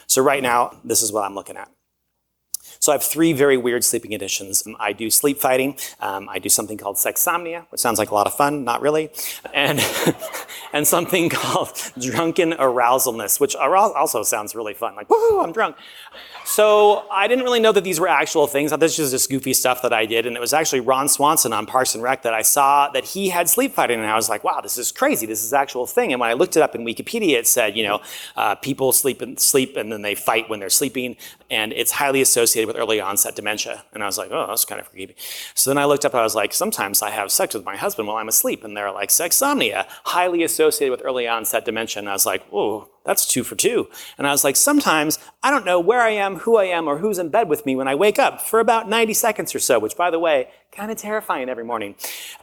So 0.07 0.21
right 0.21 0.41
now, 0.41 0.77
this 0.83 1.01
is 1.01 1.11
what 1.11 1.23
I'm 1.23 1.35
looking 1.35 1.55
at. 1.55 1.69
So 2.87 2.93
I 2.93 2.95
have 2.95 3.03
three 3.03 3.33
very 3.33 3.57
weird 3.57 3.83
sleeping 3.83 4.11
conditions. 4.11 4.65
Um, 4.65 4.77
I 4.79 4.93
do 4.93 5.09
sleep 5.09 5.39
fighting. 5.39 5.75
Um, 5.99 6.29
I 6.29 6.39
do 6.39 6.47
something 6.47 6.77
called 6.77 6.95
sexsomnia, 6.95 7.65
which 7.69 7.81
sounds 7.81 7.99
like 7.99 8.11
a 8.11 8.15
lot 8.15 8.27
of 8.27 8.33
fun, 8.33 8.63
not 8.63 8.79
really, 8.79 9.09
and 9.53 9.85
and 10.71 10.87
something 10.87 11.27
called 11.41 11.73
drunken 11.99 12.53
arousalness, 12.53 13.41
which 13.41 13.57
also 13.57 14.23
sounds 14.23 14.55
really 14.55 14.73
fun. 14.73 14.95
Like, 14.95 15.09
woohoo, 15.09 15.43
I'm 15.43 15.51
drunk. 15.51 15.75
So 16.45 17.05
I 17.11 17.27
didn't 17.27 17.43
really 17.43 17.59
know 17.59 17.73
that 17.73 17.83
these 17.83 17.99
were 17.99 18.07
actual 18.07 18.47
things. 18.47 18.71
This 18.71 18.97
was 18.97 19.11
just 19.11 19.29
goofy 19.29 19.53
stuff 19.53 19.81
that 19.81 19.91
I 19.91 20.05
did, 20.05 20.25
and 20.25 20.37
it 20.37 20.39
was 20.39 20.53
actually 20.53 20.79
Ron 20.79 21.09
Swanson 21.09 21.51
on 21.51 21.65
Parks 21.65 21.93
and 21.93 22.01
Rec 22.01 22.21
that 22.21 22.33
I 22.33 22.41
saw 22.41 22.89
that 22.91 23.03
he 23.03 23.27
had 23.27 23.49
sleep 23.49 23.73
fighting, 23.73 23.99
and 23.99 24.09
I 24.09 24.15
was 24.15 24.29
like, 24.29 24.45
wow, 24.45 24.61
this 24.61 24.77
is 24.77 24.93
crazy. 24.93 25.25
This 25.25 25.43
is 25.43 25.51
actual 25.51 25.85
thing. 25.85 26.13
And 26.13 26.21
when 26.21 26.29
I 26.29 26.33
looked 26.33 26.55
it 26.55 26.63
up 26.63 26.73
in 26.73 26.85
Wikipedia, 26.85 27.37
it 27.37 27.47
said, 27.47 27.75
you 27.75 27.83
know, 27.83 27.99
uh, 28.37 28.55
people 28.55 28.93
sleep 28.93 29.21
and 29.21 29.37
sleep, 29.37 29.75
and 29.75 29.91
then 29.91 30.03
they 30.03 30.15
fight 30.15 30.49
when 30.49 30.61
they're 30.61 30.69
sleeping, 30.69 31.17
and 31.49 31.71
it's 31.73 31.91
highly 31.91 32.21
associated 32.21 32.67
with 32.67 32.77
early 32.77 32.99
onset 32.99 33.35
dementia. 33.35 33.85
And 33.93 34.03
I 34.03 34.05
was 34.05 34.17
like, 34.17 34.31
oh, 34.31 34.47
that's 34.47 34.65
kind 34.65 34.81
of 34.81 34.89
creepy. 34.89 35.15
So 35.53 35.69
then 35.69 35.77
I 35.77 35.85
looked 35.85 36.05
up, 36.05 36.13
I 36.13 36.23
was 36.23 36.35
like, 36.35 36.53
sometimes 36.53 37.01
I 37.01 37.09
have 37.11 37.31
sex 37.31 37.53
with 37.53 37.65
my 37.65 37.75
husband 37.75 38.07
while 38.07 38.17
I'm 38.17 38.27
asleep, 38.27 38.63
and 38.63 38.75
they're 38.75 38.91
like, 38.91 39.09
sexsomnia, 39.09 39.85
highly 40.05 40.43
associated 40.43 40.91
with 40.91 41.05
early 41.05 41.27
onset 41.27 41.65
dementia. 41.65 42.01
And 42.01 42.09
I 42.09 42.13
was 42.13 42.25
like, 42.25 42.45
whoa, 42.49 42.89
that's 43.05 43.25
two 43.25 43.43
for 43.43 43.55
two. 43.55 43.87
And 44.17 44.27
I 44.27 44.31
was 44.31 44.43
like, 44.43 44.55
sometimes 44.55 45.17
I 45.41 45.49
don't 45.49 45.65
know 45.65 45.79
where 45.79 46.01
I 46.01 46.09
am, 46.09 46.37
who 46.37 46.57
I 46.57 46.65
am, 46.65 46.87
or 46.87 46.97
who's 46.97 47.17
in 47.17 47.29
bed 47.29 47.47
with 47.47 47.65
me 47.65 47.75
when 47.75 47.87
I 47.87 47.95
wake 47.95 48.19
up 48.19 48.41
for 48.41 48.59
about 48.59 48.89
90 48.89 49.13
seconds 49.13 49.55
or 49.55 49.59
so, 49.59 49.79
which 49.79 49.95
by 49.95 50.11
the 50.11 50.19
way, 50.19 50.49
kind 50.77 50.91
of 50.91 50.97
terrifying 50.97 51.49
every 51.49 51.63
morning. 51.63 51.95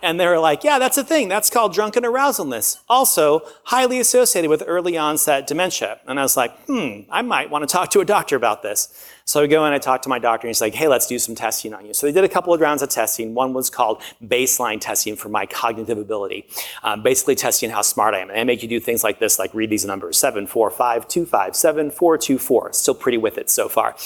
And 0.02 0.18
they 0.18 0.26
were 0.26 0.40
like, 0.40 0.64
yeah, 0.64 0.80
that's 0.80 0.98
a 0.98 1.04
thing. 1.04 1.28
That's 1.28 1.50
called 1.50 1.72
drunken 1.72 2.02
arousalness. 2.02 2.80
Also 2.88 3.42
highly 3.62 4.00
associated 4.00 4.50
with 4.50 4.64
early 4.66 4.98
onset 4.98 5.46
dementia. 5.46 6.00
And 6.08 6.18
I 6.18 6.22
was 6.24 6.36
like, 6.36 6.52
hmm, 6.66 7.02
I 7.10 7.22
might 7.22 7.48
want 7.48 7.62
to 7.62 7.72
talk 7.72 7.90
to 7.90 8.00
a 8.00 8.04
doctor 8.04 8.34
about 8.34 8.62
this. 8.62 8.92
So 9.26 9.42
I 9.42 9.46
go 9.46 9.64
and 9.64 9.74
I 9.74 9.78
talk 9.78 10.02
to 10.02 10.10
my 10.10 10.18
doctor, 10.18 10.46
and 10.46 10.50
he's 10.50 10.60
like, 10.60 10.74
hey, 10.74 10.86
let's 10.86 11.06
do 11.06 11.18
some 11.18 11.34
testing 11.34 11.72
on 11.72 11.86
you. 11.86 11.94
So 11.94 12.06
they 12.06 12.12
did 12.12 12.24
a 12.24 12.28
couple 12.28 12.52
of 12.52 12.60
rounds 12.60 12.82
of 12.82 12.90
testing. 12.90 13.32
One 13.32 13.54
was 13.54 13.70
called 13.70 14.02
baseline 14.22 14.78
testing 14.78 15.16
for 15.16 15.30
my 15.30 15.46
cognitive 15.46 15.96
ability, 15.96 16.46
um, 16.82 17.02
basically 17.02 17.34
testing 17.34 17.70
how 17.70 17.80
smart 17.80 18.12
I 18.12 18.18
am. 18.18 18.28
And 18.28 18.38
they 18.38 18.44
make 18.44 18.62
you 18.62 18.68
do 18.68 18.78
things 18.78 19.02
like 19.02 19.20
this, 19.20 19.38
like 19.38 19.54
read 19.54 19.70
these 19.70 19.86
numbers 19.86 20.18
seven, 20.18 20.46
four, 20.46 20.70
five, 20.70 21.08
two, 21.08 21.24
five, 21.24 21.56
seven, 21.56 21.90
four, 21.90 22.18
two, 22.18 22.36
four. 22.36 22.70
Still 22.74 22.94
pretty 22.94 23.16
with 23.16 23.38
it 23.38 23.48
so 23.48 23.66
far. 23.66 23.96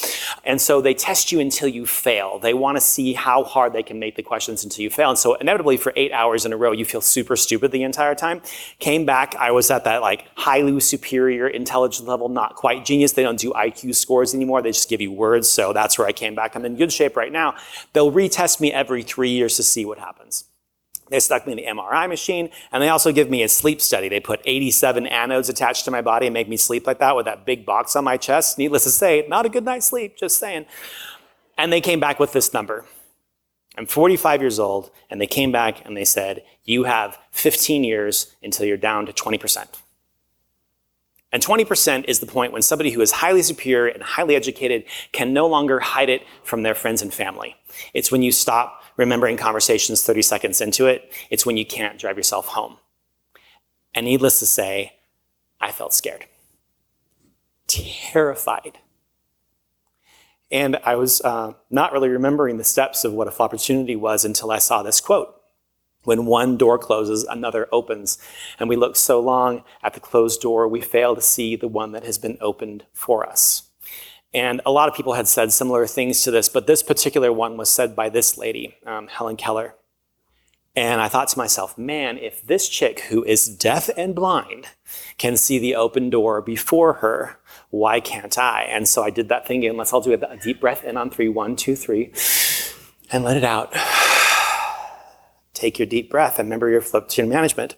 And 0.45 0.61
so 0.61 0.81
they 0.81 0.95
test 0.95 1.33
you 1.33 1.41
until 1.41 1.67
you 1.67 1.85
fail. 1.85 2.39
They 2.39 2.55
want 2.55 2.77
to 2.77 2.81
see 2.81 3.13
how 3.13 3.43
hard 3.43 3.73
they 3.73 3.83
can 3.83 3.99
make 3.99 4.15
the 4.15 4.23
questions 4.23 4.63
until 4.63 4.85
you 4.85 4.91
fail. 4.91 5.09
And 5.11 5.19
so 5.19 5.35
inevitably, 5.35 5.79
for 5.79 5.93
eight 5.97 6.13
hours 6.13 6.47
in 6.47 6.53
a 6.53 6.57
row, 6.57 6.71
you 6.71 6.85
feel 6.85 7.01
super 7.01 7.35
stupid 7.35 7.73
the 7.73 7.83
entire 7.83 8.15
time. 8.15 8.41
Came 8.79 9.05
back, 9.05 9.35
I 9.35 9.51
was 9.51 9.69
at 9.73 9.83
that 9.83 10.01
like 10.01 10.27
highly 10.37 10.79
superior 10.79 11.49
intelligence 11.49 12.07
level, 12.07 12.29
not 12.29 12.55
quite 12.55 12.85
genius. 12.85 13.13
They 13.13 13.25
don't 13.25 13.39
do 13.39 13.53
IQ 13.53 13.97
scores 13.97 14.33
anymore. 14.33 14.63
They 14.63 14.71
just 14.71 14.89
give 14.89 15.01
you 15.01 15.08
words. 15.09 15.49
So 15.49 15.73
that's 15.73 15.99
where 15.99 16.07
I 16.07 16.13
came 16.13 16.35
back. 16.35 16.55
I'm 16.55 16.65
in 16.65 16.77
good 16.77 16.93
shape 16.93 17.17
right 17.17 17.33
now. 17.33 17.55
They'll 17.93 18.13
retest 18.13 18.61
me 18.61 18.73
every 18.73 19.03
three 19.03 19.31
years 19.31 19.57
to 19.57 19.63
see 19.63 19.85
what 19.85 19.99
happens. 19.99 20.45
They 21.11 21.21
stuck 21.21 21.47
me 21.47 21.53
in 21.53 21.57
the 21.57 21.83
MRI 21.83 22.09
machine, 22.09 22.51
and 22.71 22.83
they 22.83 22.89
also 22.89 23.13
give 23.13 23.31
me 23.31 23.43
a 23.43 23.49
sleep 23.49 23.81
study. 23.81 24.09
They 24.09 24.21
put 24.21 24.41
87 24.45 25.07
anodes 25.07 25.49
attached 25.49 25.85
to 25.87 25.91
my 25.91 26.03
body 26.03 26.27
and 26.27 26.35
make 26.35 26.49
me 26.49 26.57
sleep 26.57 26.87
like 26.87 26.99
that 26.99 27.17
with 27.17 27.25
that 27.25 27.47
big 27.47 27.65
box 27.65 27.97
on 27.97 28.05
my 28.05 28.17
chest. 28.17 28.59
Needless 28.59 28.85
to 28.85 28.91
say, 28.91 29.25
not 29.29 29.47
a 29.47 29.49
good 29.49 29.65
night's 29.65 29.87
sleep, 29.87 30.17
just 30.17 30.39
saying. 30.39 30.67
And 31.57 31.73
they 31.73 31.81
came 31.81 31.99
back 31.99 32.21
with 32.21 32.33
this 32.33 32.53
number. 32.53 32.85
I'm 33.77 33.87
45 33.87 34.41
years 34.41 34.59
old, 34.59 34.91
and 35.09 35.21
they 35.21 35.27
came 35.27 35.53
back 35.53 35.85
and 35.87 35.97
they 35.97 36.05
said, 36.05 36.43
You 36.65 36.85
have 36.85 37.19
15 37.31 37.85
years 37.85 38.35
until 38.43 38.67
you're 38.67 38.77
down 38.77 39.07
to 39.07 39.13
20%. 39.13 39.67
And 41.31 41.43
20% 41.43 42.07
is 42.09 42.21
the 42.21 42.27
point 42.27 42.53
when 42.53 42.63
somebody 42.63 42.91
who 42.91 43.03
is 43.03 43.13
highly 43.13 43.43
superior 43.43 43.93
and 43.93 44.03
highly 44.03 44.35
educated 44.35 44.85
can 45.13 45.35
no 45.35 45.47
longer 45.47 45.79
hide 45.79 46.09
it 46.09 46.23
from 46.43 46.63
their 46.63 46.75
friends 46.75 47.03
and 47.03 47.13
family. 47.13 47.57
It's 47.93 48.11
when 48.11 48.23
you 48.23 48.33
stop 48.33 48.83
remembering 48.97 49.37
conversations 49.37 50.03
30 50.03 50.23
seconds 50.23 50.61
into 50.61 50.87
it. 50.87 51.13
It's 51.31 51.45
when 51.45 51.57
you 51.57 51.67
can't 51.67 51.99
drive 51.99 52.17
yourself 52.17 52.47
home. 52.49 52.79
And 53.95 54.07
needless 54.07 54.39
to 54.39 54.47
say, 54.47 54.95
I 55.61 55.71
felt 55.71 55.93
scared, 55.93 56.27
terrified. 57.67 58.79
And 60.51 60.77
I 60.85 60.95
was 60.95 61.21
uh, 61.21 61.55
not 61.71 61.93
really 61.93 62.09
remembering 62.09 62.57
the 62.57 62.65
steps 62.65 63.05
of 63.05 63.13
what 63.13 63.29
a 63.29 63.31
flopportunity 63.31 63.99
was 63.99 64.25
until 64.25 64.51
I 64.51 64.59
saw 64.59 64.83
this 64.83 65.01
quote. 65.01 65.38
When 66.09 66.25
one 66.25 66.57
door 66.57 66.79
closes, 66.79 67.25
another 67.25 67.69
opens. 67.71 68.17
And 68.59 68.67
we 68.67 68.77
look 68.77 68.97
so 68.97 69.21
long 69.21 69.63
at 69.83 69.93
the 69.93 70.01
closed 70.01 70.41
door, 70.41 70.67
we 70.67 70.81
fail 70.81 71.15
to 71.15 71.21
see 71.21 71.55
the 71.55 71.69
one 71.69 71.93
that 71.93 72.05
has 72.05 72.17
been 72.17 72.39
opened 72.41 72.87
for 72.95 73.29
us. 73.29 73.69
And 74.33 74.63
a 74.65 74.71
lot 74.71 74.89
of 74.89 74.95
people 74.95 75.13
had 75.13 75.29
said 75.29 75.53
similar 75.53 75.87
things 75.87 76.23
to 76.23 76.31
this, 76.31 76.49
but 76.49 76.67
this 76.67 76.83
particular 76.83 77.31
one 77.31 77.59
was 77.59 77.69
said 77.69 77.95
by 77.95 78.09
this 78.09 78.39
lady, 78.39 78.75
um, 78.87 79.09
Helen 79.09 79.37
Keller. 79.37 79.75
And 80.75 81.03
I 81.03 81.09
thought 81.09 81.29
to 81.29 81.39
myself, 81.39 81.77
man, 81.77 82.17
if 82.17 82.41
this 82.47 82.71
chick 82.71 83.01
who 83.11 83.23
is 83.25 83.47
deaf 83.47 83.91
and 83.95 84.15
blind 84.15 84.69
can 85.19 85.37
see 85.37 85.59
the 85.59 85.75
open 85.75 86.09
door 86.09 86.41
before 86.41 86.95
her, 86.95 87.39
why 87.69 88.01
can't 88.01 88.39
I? 88.39 88.63
And 88.63 88.89
so 88.89 89.03
I 89.03 89.11
did 89.11 89.29
that 89.29 89.47
thing 89.47 89.59
again. 89.59 89.77
Let's 89.77 89.93
all 89.93 90.01
do 90.01 90.15
a 90.15 90.37
deep 90.39 90.59
breath 90.59 90.85
in 90.85 90.97
on 90.97 91.11
three, 91.11 91.29
one, 91.29 91.55
two, 91.55 91.77
three, 91.77 92.15
and 93.13 93.25
let 93.25 93.37
it 93.37 93.45
out 93.45 93.75
take 95.59 95.79
your 95.79 95.87
deep 95.87 96.11
breath 96.11 96.39
and 96.39 96.47
remember 96.47 96.69
your 96.69 96.81
flopportunity 96.81 97.29
management. 97.29 97.75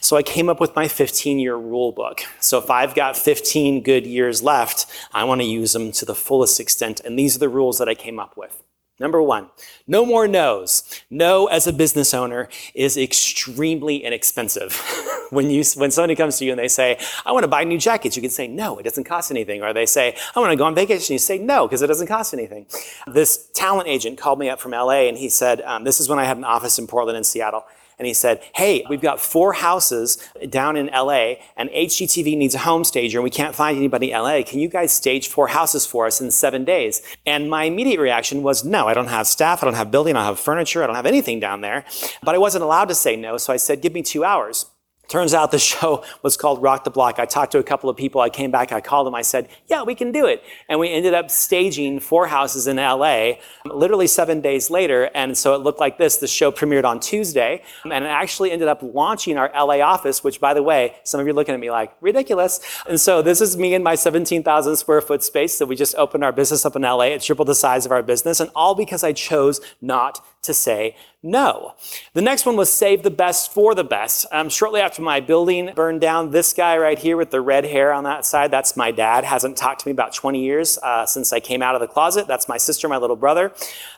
So 0.00 0.16
I 0.16 0.22
came 0.22 0.48
up 0.48 0.60
with 0.60 0.74
my 0.74 0.88
15 0.88 1.38
year 1.38 1.56
rule 1.56 1.92
book. 1.92 2.22
So 2.40 2.58
if 2.58 2.70
I've 2.70 2.94
got 2.94 3.16
15 3.16 3.82
good 3.82 4.06
years 4.06 4.42
left, 4.42 4.86
I 5.12 5.24
want 5.24 5.40
to 5.40 5.46
use 5.46 5.72
them 5.72 5.92
to 5.92 6.04
the 6.04 6.14
fullest 6.14 6.58
extent. 6.58 7.00
And 7.04 7.18
these 7.18 7.36
are 7.36 7.40
the 7.40 7.48
rules 7.48 7.78
that 7.78 7.88
I 7.88 7.94
came 7.94 8.18
up 8.18 8.36
with. 8.36 8.63
Number 9.00 9.20
one, 9.20 9.50
no 9.88 10.06
more 10.06 10.28
no's. 10.28 11.02
No, 11.10 11.46
as 11.46 11.66
a 11.66 11.72
business 11.72 12.14
owner, 12.14 12.48
is 12.74 12.96
extremely 12.96 14.04
inexpensive. 14.04 14.80
when 15.30 15.50
you 15.50 15.64
when 15.74 15.90
somebody 15.90 16.14
comes 16.14 16.38
to 16.38 16.44
you 16.44 16.52
and 16.52 16.58
they 16.60 16.68
say, 16.68 16.98
"I 17.26 17.32
want 17.32 17.42
to 17.42 17.48
buy 17.48 17.64
new 17.64 17.76
jackets," 17.76 18.14
you 18.14 18.22
can 18.22 18.30
say, 18.30 18.46
"No, 18.46 18.78
it 18.78 18.84
doesn't 18.84 19.02
cost 19.02 19.32
anything." 19.32 19.62
Or 19.62 19.72
they 19.72 19.86
say, 19.86 20.16
"I 20.36 20.38
want 20.38 20.52
to 20.52 20.56
go 20.56 20.64
on 20.64 20.76
vacation," 20.76 21.12
you 21.12 21.18
say, 21.18 21.38
"No, 21.38 21.66
because 21.66 21.82
it 21.82 21.88
doesn't 21.88 22.06
cost 22.06 22.32
anything." 22.32 22.66
This 23.08 23.48
talent 23.52 23.88
agent 23.88 24.16
called 24.16 24.38
me 24.38 24.48
up 24.48 24.60
from 24.60 24.72
LA 24.72 25.08
and 25.08 25.18
he 25.18 25.28
said, 25.28 25.60
um, 25.62 25.82
"This 25.82 25.98
is 25.98 26.08
when 26.08 26.20
I 26.20 26.24
had 26.24 26.36
an 26.36 26.44
office 26.44 26.78
in 26.78 26.86
Portland 26.86 27.16
and 27.16 27.26
Seattle." 27.26 27.64
And 27.98 28.06
he 28.06 28.14
said, 28.14 28.42
Hey, 28.54 28.84
we've 28.88 29.00
got 29.00 29.20
four 29.20 29.52
houses 29.52 30.18
down 30.48 30.76
in 30.76 30.86
LA, 30.86 31.34
and 31.56 31.70
HGTV 31.70 32.36
needs 32.36 32.54
a 32.54 32.58
home 32.58 32.84
stager, 32.84 33.18
and 33.18 33.24
we 33.24 33.30
can't 33.30 33.54
find 33.54 33.76
anybody 33.76 34.12
in 34.12 34.20
LA. 34.20 34.42
Can 34.42 34.58
you 34.58 34.68
guys 34.68 34.92
stage 34.92 35.28
four 35.28 35.48
houses 35.48 35.86
for 35.86 36.06
us 36.06 36.20
in 36.20 36.30
seven 36.30 36.64
days? 36.64 37.02
And 37.26 37.48
my 37.48 37.64
immediate 37.64 38.00
reaction 38.00 38.42
was, 38.42 38.64
No, 38.64 38.88
I 38.88 38.94
don't 38.94 39.08
have 39.08 39.26
staff, 39.26 39.62
I 39.62 39.66
don't 39.66 39.74
have 39.74 39.90
building, 39.90 40.16
I 40.16 40.20
don't 40.20 40.26
have 40.26 40.40
furniture, 40.40 40.82
I 40.82 40.86
don't 40.86 40.96
have 40.96 41.06
anything 41.06 41.40
down 41.40 41.60
there. 41.60 41.84
But 42.22 42.34
I 42.34 42.38
wasn't 42.38 42.64
allowed 42.64 42.88
to 42.88 42.94
say 42.94 43.16
no, 43.16 43.36
so 43.36 43.52
I 43.52 43.56
said, 43.56 43.82
Give 43.82 43.92
me 43.92 44.02
two 44.02 44.24
hours. 44.24 44.66
Turns 45.08 45.34
out 45.34 45.50
the 45.50 45.58
show 45.74 46.04
was 46.22 46.36
called 46.36 46.62
Rock 46.62 46.84
the 46.84 46.90
Block. 46.90 47.18
I 47.18 47.26
talked 47.26 47.52
to 47.52 47.58
a 47.58 47.62
couple 47.62 47.90
of 47.90 47.96
people. 47.96 48.20
I 48.20 48.30
came 48.30 48.50
back, 48.50 48.72
I 48.72 48.80
called 48.80 49.06
them, 49.06 49.14
I 49.14 49.22
said, 49.22 49.48
Yeah, 49.68 49.82
we 49.82 49.94
can 49.94 50.12
do 50.12 50.26
it. 50.26 50.42
And 50.68 50.80
we 50.80 50.90
ended 50.90 51.14
up 51.14 51.30
staging 51.30 52.00
four 52.00 52.26
houses 52.26 52.66
in 52.66 52.76
LA 52.76 53.34
literally 53.66 54.06
seven 54.06 54.40
days 54.40 54.70
later. 54.70 55.10
And 55.14 55.36
so 55.36 55.54
it 55.54 55.58
looked 55.58 55.80
like 55.80 55.98
this. 55.98 56.16
The 56.16 56.26
show 56.26 56.50
premiered 56.50 56.84
on 56.84 57.00
Tuesday. 57.00 57.62
And 57.84 58.04
it 58.04 58.08
actually 58.08 58.50
ended 58.50 58.68
up 58.68 58.82
launching 58.82 59.36
our 59.36 59.50
LA 59.54 59.80
office, 59.80 60.22
which, 60.24 60.40
by 60.40 60.54
the 60.54 60.62
way, 60.62 60.96
some 61.04 61.20
of 61.20 61.26
you 61.26 61.32
are 61.32 61.36
looking 61.36 61.54
at 61.54 61.60
me 61.60 61.70
like, 61.70 61.92
ridiculous. 62.00 62.60
And 62.88 63.00
so 63.00 63.22
this 63.22 63.40
is 63.40 63.56
me 63.56 63.74
in 63.74 63.82
my 63.82 63.94
17,000 63.94 64.76
square 64.76 65.00
foot 65.00 65.22
space 65.22 65.58
that 65.58 65.66
we 65.66 65.76
just 65.76 65.94
opened 65.96 66.24
our 66.24 66.32
business 66.32 66.64
up 66.64 66.76
in 66.76 66.82
LA. 66.82 67.04
It 67.04 67.22
tripled 67.22 67.48
the 67.48 67.54
size 67.54 67.86
of 67.86 67.92
our 67.92 68.02
business. 68.02 68.40
And 68.40 68.50
all 68.54 68.74
because 68.74 69.04
I 69.04 69.12
chose 69.12 69.60
not 69.80 70.24
to 70.44 70.54
say 70.54 70.96
no. 71.26 71.74
The 72.12 72.20
next 72.20 72.44
one 72.44 72.54
was 72.54 72.70
save 72.70 73.02
the 73.02 73.10
best 73.10 73.50
for 73.50 73.74
the 73.74 73.82
best. 73.82 74.26
Um, 74.30 74.50
shortly 74.50 74.82
after 74.82 75.00
my 75.00 75.20
building 75.20 75.72
burned 75.74 76.02
down, 76.02 76.32
this 76.32 76.52
guy 76.52 76.76
right 76.76 76.98
here 76.98 77.16
with 77.16 77.30
the 77.30 77.40
red 77.40 77.64
hair 77.64 77.94
on 77.94 78.04
that 78.04 78.26
side, 78.26 78.50
that's 78.50 78.76
my 78.76 78.90
dad. 78.90 79.24
Hasn't 79.24 79.56
talked 79.56 79.80
to 79.80 79.88
me 79.88 79.92
about 79.92 80.12
20 80.12 80.44
years 80.44 80.78
uh, 80.82 81.06
since 81.06 81.32
I 81.32 81.40
came 81.40 81.62
out 81.62 81.74
of 81.74 81.80
the 81.80 81.86
closet. 81.86 82.26
That's 82.26 82.46
my 82.46 82.58
sister, 82.58 82.88
my 82.88 82.98
little 82.98 83.16
brother. 83.16 83.54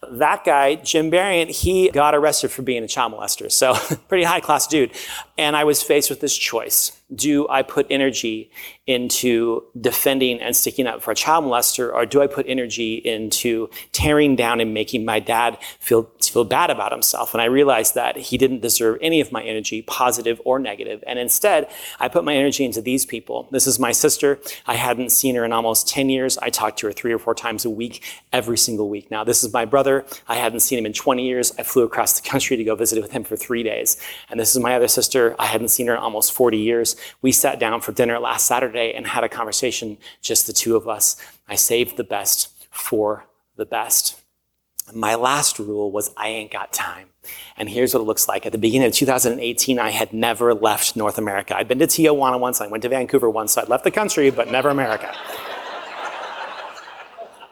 That 0.09 0.45
guy, 0.45 0.77
Jim 0.77 1.11
Barriant, 1.11 1.51
he 1.51 1.91
got 1.91 2.15
arrested 2.15 2.53
for 2.53 2.63
being 2.63 2.85
a 2.85 2.89
child 2.89 3.13
molester. 3.13 3.51
So 3.51 3.75
pretty 4.09 4.23
high 4.23 4.41
class 4.41 4.69
dude. 4.69 4.93
And 5.37 5.57
I 5.57 5.65
was 5.65 5.83
faced 5.83 6.11
with 6.11 6.21
this 6.21 6.37
choice. 6.37 6.93
Do 7.13 7.49
I 7.49 7.63
put 7.63 7.87
energy 7.91 8.51
into 8.87 9.65
defending 9.81 10.41
and 10.41 10.57
sticking 10.57 10.87
up 10.87 11.03
for 11.03 11.11
a 11.11 11.15
child 11.15 11.45
molester, 11.45 11.93
or 11.93 12.07
do 12.07 12.23
I 12.23 12.27
put 12.29 12.47
energy 12.49 12.95
into 12.97 13.69
tearing 13.93 14.37
down 14.37 14.61
and 14.61 14.73
making 14.75 15.05
my 15.05 15.21
dad 15.21 15.59
feel, 15.79 16.11
feel 16.37 16.45
bad 16.45 16.69
about 16.69 16.93
himself? 16.93 17.33
And 17.33 17.41
I 17.41 17.47
realized 17.47 17.95
that 17.95 18.19
he 18.19 18.37
didn't 18.37 18.61
deserve 18.61 18.99
any 19.01 19.23
of 19.23 19.33
my 19.33 19.43
energy, 19.43 19.81
positive 19.81 20.39
or 20.45 20.59
negative. 20.59 21.03
And 21.07 21.19
instead, 21.19 21.71
I 21.99 22.09
put 22.09 22.25
my 22.25 22.37
energy 22.37 22.63
into 22.63 22.83
these 22.83 23.07
people. 23.07 23.49
This 23.53 23.67
is 23.67 23.79
my 23.79 23.91
sister. 23.91 24.39
I 24.67 24.75
hadn't 24.75 25.13
seen 25.13 25.35
her 25.37 25.47
in 25.47 25.53
almost 25.55 25.89
10 25.89 26.11
years. 26.11 26.37
I 26.37 26.51
talked 26.51 26.79
to 26.81 26.89
her 26.89 26.93
three 26.93 27.11
or 27.11 27.19
four 27.19 27.35
times 27.35 27.65
a 27.65 27.71
week, 27.71 28.03
every 28.35 28.59
single 28.59 28.91
week. 28.91 29.11
Now, 29.11 29.25
this 29.25 29.43
is 29.43 29.51
my 29.55 29.65
brother. 29.65 30.05
I 30.29 30.35
hadn't 30.35 30.61
seen 30.61 30.79
him 30.79 30.85
in 30.85 30.93
20 30.93 31.27
years. 31.27 31.55
I 31.59 31.63
flew 31.63 31.85
across 31.85 32.21
the 32.21 32.29
country 32.29 32.59
to 32.59 32.65
go 32.65 32.75
visit 32.75 33.01
with 33.01 33.13
him 33.13 33.25
for 33.25 33.35
three 33.35 33.63
days. 33.63 33.97
And 34.29 34.39
this 34.39 34.55
is 34.55 34.61
my 34.61 34.77
other 34.77 34.89
sister. 34.89 35.35
I 35.39 35.47
hadn't 35.47 35.69
seen 35.69 35.87
her 35.87 35.95
in 35.95 36.01
almost 36.01 36.35
40 36.35 36.59
years. 36.59 36.97
We 37.23 37.33
sat 37.33 37.59
down 37.59 37.81
for 37.81 37.93
dinner 37.93 38.19
last 38.19 38.47
Saturday 38.47 38.93
and 38.95 39.07
had 39.07 39.25
a 39.25 39.29
conversation, 39.31 39.97
just 40.21 40.47
the 40.47 40.53
two 40.53 40.77
of 40.77 40.87
us. 40.87 41.17
I 41.49 41.55
saved 41.55 41.97
the 41.97 42.05
best 42.05 42.53
for 42.71 43.25
the 43.57 43.65
best. 43.65 44.26
My 44.95 45.15
last 45.15 45.59
rule 45.59 45.91
was 45.91 46.13
I 46.17 46.29
ain't 46.29 46.53
got 46.53 46.73
time. 46.73 47.09
And 47.57 47.69
here's 47.69 47.93
what 47.93 48.01
it 48.01 48.05
looks 48.05 48.29
like. 48.29 48.47
At 48.47 48.53
the 48.53 48.59
beginning 48.59 48.87
of 48.87 48.95
2018, 48.95 49.79
I 49.79 49.91
had 49.91 50.13
never 50.13 50.55
left 50.55 50.95
North 50.95 51.19
America. 51.19 51.57
I'd 51.57 51.67
been 51.67 51.81
to 51.81 51.87
Tijuana 51.87 52.39
once, 52.39 52.61
I 52.61 52.69
went 52.69 52.83
to 52.83 52.89
Vancouver 52.89 53.29
once, 53.29 53.53
so 53.53 53.63
I'd 53.63 53.69
left 53.69 53.85
the 53.85 53.91
country, 53.91 54.31
but 54.31 54.51
never 54.51 54.69
America. 54.71 55.15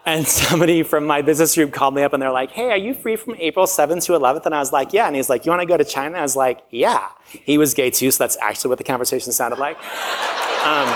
And 0.06 0.28
somebody 0.28 0.82
from 0.82 1.06
my 1.06 1.22
business 1.22 1.54
group 1.54 1.72
called 1.72 1.94
me 1.94 2.02
up 2.02 2.12
and 2.12 2.22
they're 2.22 2.30
like, 2.30 2.50
hey, 2.50 2.70
are 2.70 2.76
you 2.76 2.92
free 2.92 3.16
from 3.16 3.36
April 3.36 3.64
7th 3.64 4.04
to 4.04 4.12
11th? 4.12 4.44
And 4.44 4.54
I 4.54 4.58
was 4.58 4.70
like, 4.70 4.92
yeah. 4.92 5.06
And 5.06 5.16
he's 5.16 5.30
like, 5.30 5.46
you 5.46 5.50
want 5.50 5.62
to 5.62 5.66
go 5.66 5.78
to 5.78 5.84
China? 5.84 6.18
I 6.18 6.22
was 6.22 6.36
like, 6.36 6.62
yeah. 6.70 7.08
He 7.30 7.56
was 7.56 7.72
gay 7.72 7.88
too, 7.88 8.10
so 8.10 8.22
that's 8.22 8.36
actually 8.42 8.68
what 8.68 8.78
the 8.78 8.84
conversation 8.84 9.32
sounded 9.32 9.58
like. 9.58 9.78
Um, 10.66 10.94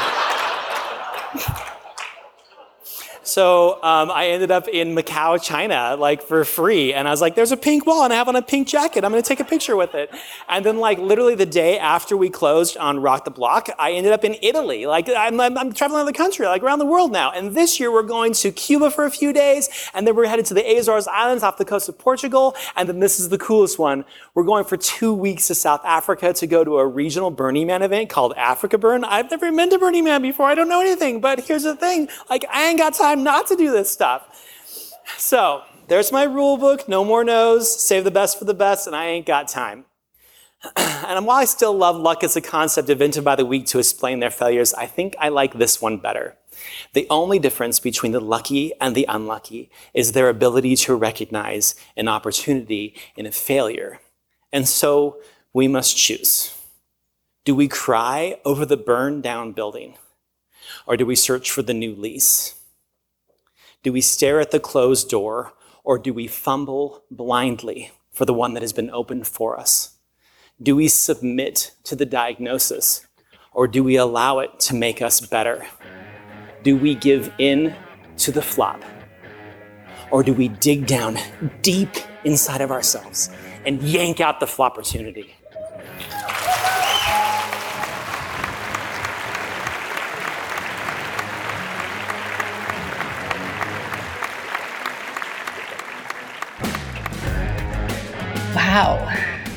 so 3.29 3.75
um, 3.83 4.11
I 4.11 4.29
ended 4.29 4.51
up 4.51 4.69
in 4.69 4.95
Macau, 4.95 5.41
China, 5.41 5.97
like 5.99 6.23
for 6.23 6.45
free. 6.47 6.95
And 6.95 7.07
I 7.07 7.11
was 7.11 7.21
like, 7.21 7.35
there's 7.35 7.53
a 7.53 7.57
pink 7.59 7.85
wall 7.85 8.05
and 8.05 8.13
I 8.13 8.17
have 8.17 8.27
on 8.27 8.37
a 8.37 8.43
pink 8.43 8.69
jacket. 8.69 9.05
I'm 9.05 9.11
going 9.11 9.23
to 9.23 9.29
take 9.29 9.41
a 9.41 9.45
picture 9.45 9.77
with 9.77 9.95
it. 9.95 10.11
And 10.49 10.65
then 10.65 10.79
like 10.79 10.99
literally 10.99 11.35
the 11.35 11.47
day 11.47 11.79
after 11.79 12.17
we 12.17 12.31
closed 12.31 12.79
on 12.79 13.01
Rock 13.01 13.25
the 13.25 13.31
Block, 13.31 13.69
I 13.79 13.93
ended 13.93 14.13
up 14.13 14.25
in 14.25 14.37
Italy. 14.41 14.87
Like 14.87 15.11
I'm, 15.15 15.39
I'm, 15.41 15.59
I'm 15.59 15.73
traveling 15.75 15.99
around 15.99 16.07
the 16.07 16.15
country, 16.15 16.47
like 16.47 16.63
around 16.63 16.79
the 16.79 16.87
world 16.87 17.13
now. 17.13 17.31
And 17.31 17.55
this 17.55 17.79
year 17.79 17.93
we're 17.93 18.03
going 18.03 18.33
to 18.33 18.51
Cuba 18.51 18.91
for 18.91 19.05
a 19.05 19.11
few 19.11 19.35
days. 19.35 19.69
And 19.93 20.07
then 20.07 20.17
we're 20.17 20.27
headed 20.27 20.47
to 20.47 20.55
the 20.55 20.65
Azores 20.79 21.07
Islands 21.07 21.43
off 21.43 21.59
the 21.59 21.67
coast 21.67 21.89
of 21.91 21.99
Portugal. 21.99 22.57
And 22.77 22.89
then 22.89 22.99
this 22.99 23.21
is 23.21 23.29
the 23.29 23.39
coolest 23.39 23.79
one. 23.79 24.07
We're 24.33 24.45
going 24.45 24.65
for 24.65 24.79
two 24.79 25.13
weeks 25.13 25.49
to 25.49 25.55
South 25.55 25.85
Africa 25.85 26.33
to 26.33 26.47
go 26.47 26.65
to 26.65 26.79
a 26.79 26.87
regional 26.87 27.31
Burning 27.31 27.67
Man 27.67 27.83
event 27.83 28.09
called 28.09 28.35
AfrikaBurn. 28.37 29.05
I've 29.07 29.31
never 29.31 29.53
been 29.53 29.69
to 29.69 29.79
Burning 29.79 30.05
Man 30.05 30.23
before. 30.23 30.47
I 30.47 30.55
don't 30.55 30.69
know 30.69 30.81
anything. 30.81 31.21
But 31.21 31.41
here's 31.41 31.65
the 31.65 31.77
thing. 31.77 32.09
Like 32.31 32.47
I 32.51 32.69
ain't 32.69 32.79
got 32.79 32.95
time 32.95 33.18
not 33.23 33.47
to 33.49 33.57
do 33.57 33.71
this 33.71 33.91
stuff. 33.91 34.45
So 35.17 35.63
there's 35.89 36.13
my 36.13 36.25
rule 36.25 36.57
book 36.57 36.89
no 36.89 37.05
more 37.05 37.25
no's, 37.25 37.83
save 37.83 38.05
the 38.05 38.11
best 38.11 38.39
for 38.39 38.45
the 38.45 38.55
best, 38.55 38.87
and 38.87 38.95
I 38.95 39.07
ain't 39.07 39.27
got 39.27 39.49
time. 39.49 39.85
and 40.77 41.25
while 41.27 41.39
I 41.39 41.45
still 41.45 41.73
love 41.73 41.97
luck 41.97 42.25
as 42.25 42.37
a 42.37 42.41
concept 42.41 42.89
invented 42.89 43.25
by 43.25 43.37
the 43.37 43.47
weak 43.47 43.67
to 43.67 43.79
explain 43.79 44.21
their 44.21 44.31
failures, 44.31 44.75
I 44.75 44.87
think 44.87 45.15
I 45.19 45.29
like 45.29 45.55
this 45.55 45.81
one 45.81 45.99
better. 45.99 46.37
The 46.93 47.07
only 47.09 47.39
difference 47.39 47.79
between 47.79 48.13
the 48.13 48.21
lucky 48.21 48.73
and 48.81 48.95
the 48.95 49.07
unlucky 49.09 49.71
is 49.95 50.13
their 50.13 50.29
ability 50.29 50.75
to 50.77 50.97
recognize 50.97 51.75
an 51.97 52.09
opportunity 52.09 52.97
in 53.17 53.27
a 53.27 53.33
failure. 53.33 54.01
And 54.53 54.69
so 54.69 55.21
we 55.53 55.69
must 55.69 55.97
choose. 55.97 56.55
Do 57.45 57.55
we 57.55 57.69
cry 57.69 58.41
over 58.45 58.67
the 58.67 58.77
burned 58.77 59.23
down 59.23 59.53
building? 59.53 59.95
Or 60.87 60.97
do 60.97 61.07
we 61.07 61.17
search 61.17 61.51
for 61.51 61.63
the 61.63 61.73
new 61.75 61.95
lease? 61.95 62.58
Do 63.85 63.93
we 63.93 64.01
stare 64.01 64.41
at 64.41 64.51
the 64.51 64.59
closed 64.59 65.09
door 65.09 65.53
or 65.85 66.01
do 66.01 66.13
we 66.13 66.27
fumble 66.27 67.05
blindly 67.13 67.93
for 68.13 68.25
the 68.25 68.35
one 68.35 68.55
that 68.55 68.63
has 68.63 68.73
been 68.73 68.91
opened 68.91 69.29
for 69.29 69.59
us? 69.59 69.97
Do 70.61 70.75
we 70.75 70.89
submit 70.89 71.71
to 71.85 71.95
the 71.95 72.05
diagnosis 72.05 73.07
or 73.53 73.69
do 73.69 73.85
we 73.85 73.95
allow 73.95 74.41
it 74.41 74.59
to 74.61 74.75
make 74.75 75.01
us 75.01 75.21
better? 75.21 75.65
Do 76.65 76.77
we 76.77 76.97
give 76.97 77.33
in 77.39 77.73
to 78.17 78.33
the 78.33 78.43
flop 78.43 78.83
or 80.11 80.25
do 80.25 80.33
we 80.33 80.49
dig 80.49 80.87
down 80.87 81.17
deep 81.63 81.91
inside 82.25 82.61
of 82.61 82.73
ourselves 82.73 83.31
and 83.65 83.81
yank 83.81 84.21
out 84.21 84.41
the 84.41 84.47
flop 84.49 84.77
Wow. 98.69 99.11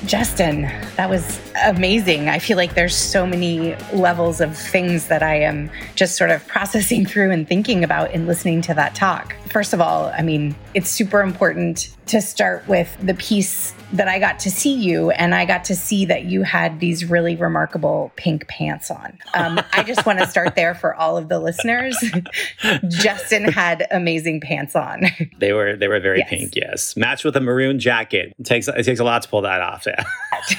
Justin, 0.06 0.62
that 0.96 1.10
was 1.10 1.42
amazing. 1.66 2.30
I 2.30 2.40
feel 2.40 2.56
like 2.56 2.76
there's 2.76 2.96
so 2.96 3.28
many 3.28 3.76
levels 3.92 4.40
of 4.40 4.58
things 4.58 5.10
that 5.10 5.22
I 5.22 5.36
am 5.42 5.70
just 5.96 6.16
sort 6.16 6.30
of 6.30 6.48
processing 6.48 7.06
through 7.06 7.32
and 7.32 7.46
thinking 7.46 7.84
about 7.84 8.12
in 8.12 8.26
listening 8.26 8.62
to 8.62 8.74
that 8.76 8.96
talk. 8.96 9.36
First 9.50 9.74
of 9.74 9.82
all, 9.82 10.06
I 10.18 10.22
mean, 10.22 10.56
it's 10.74 10.90
super 10.90 11.20
important 11.20 11.94
to 12.08 12.22
start 12.22 12.68
with 12.68 12.96
the 13.02 13.14
piece 13.14 13.74
that 13.94 14.08
I 14.08 14.20
got 14.20 14.40
to 14.40 14.52
see 14.52 14.74
you, 14.74 15.12
and 15.12 15.36
I 15.36 15.46
got 15.46 15.66
to 15.66 15.76
see 15.76 16.06
that 16.06 16.26
you 16.26 16.44
had 16.44 16.80
these 16.80 17.06
really 17.06 17.36
remarkable 17.36 18.12
pink 18.16 18.48
pants 18.48 18.90
on. 18.90 19.18
Um, 19.34 19.60
I 19.74 19.84
just 19.84 20.06
want 20.06 20.20
to 20.20 20.28
start 20.30 20.56
there 20.56 20.74
for 20.74 20.96
all 20.96 21.18
of 21.18 21.30
the 21.30 21.40
listeners. 21.40 21.98
Justin 22.88 23.46
had 23.46 23.88
amazing 23.92 24.42
pants 24.42 24.76
on. 24.76 25.04
They 25.38 25.54
were 25.54 25.76
they 25.76 25.88
were 25.88 26.00
very 26.00 26.20
yes. 26.20 26.30
pink. 26.30 26.56
Yes, 26.56 26.96
matched 26.96 27.26
with 27.26 27.36
a 27.36 27.42
maroon 27.42 27.80
jacket. 27.80 28.34
It 28.40 28.46
takes 28.46 28.68
it 28.68 28.84
takes 28.84 29.00
a 29.00 29.04
lot 29.04 29.24
to 29.24 29.30
pull 29.30 29.42
that 29.42 29.62
off. 29.62 29.86
Yeah. 29.86 30.04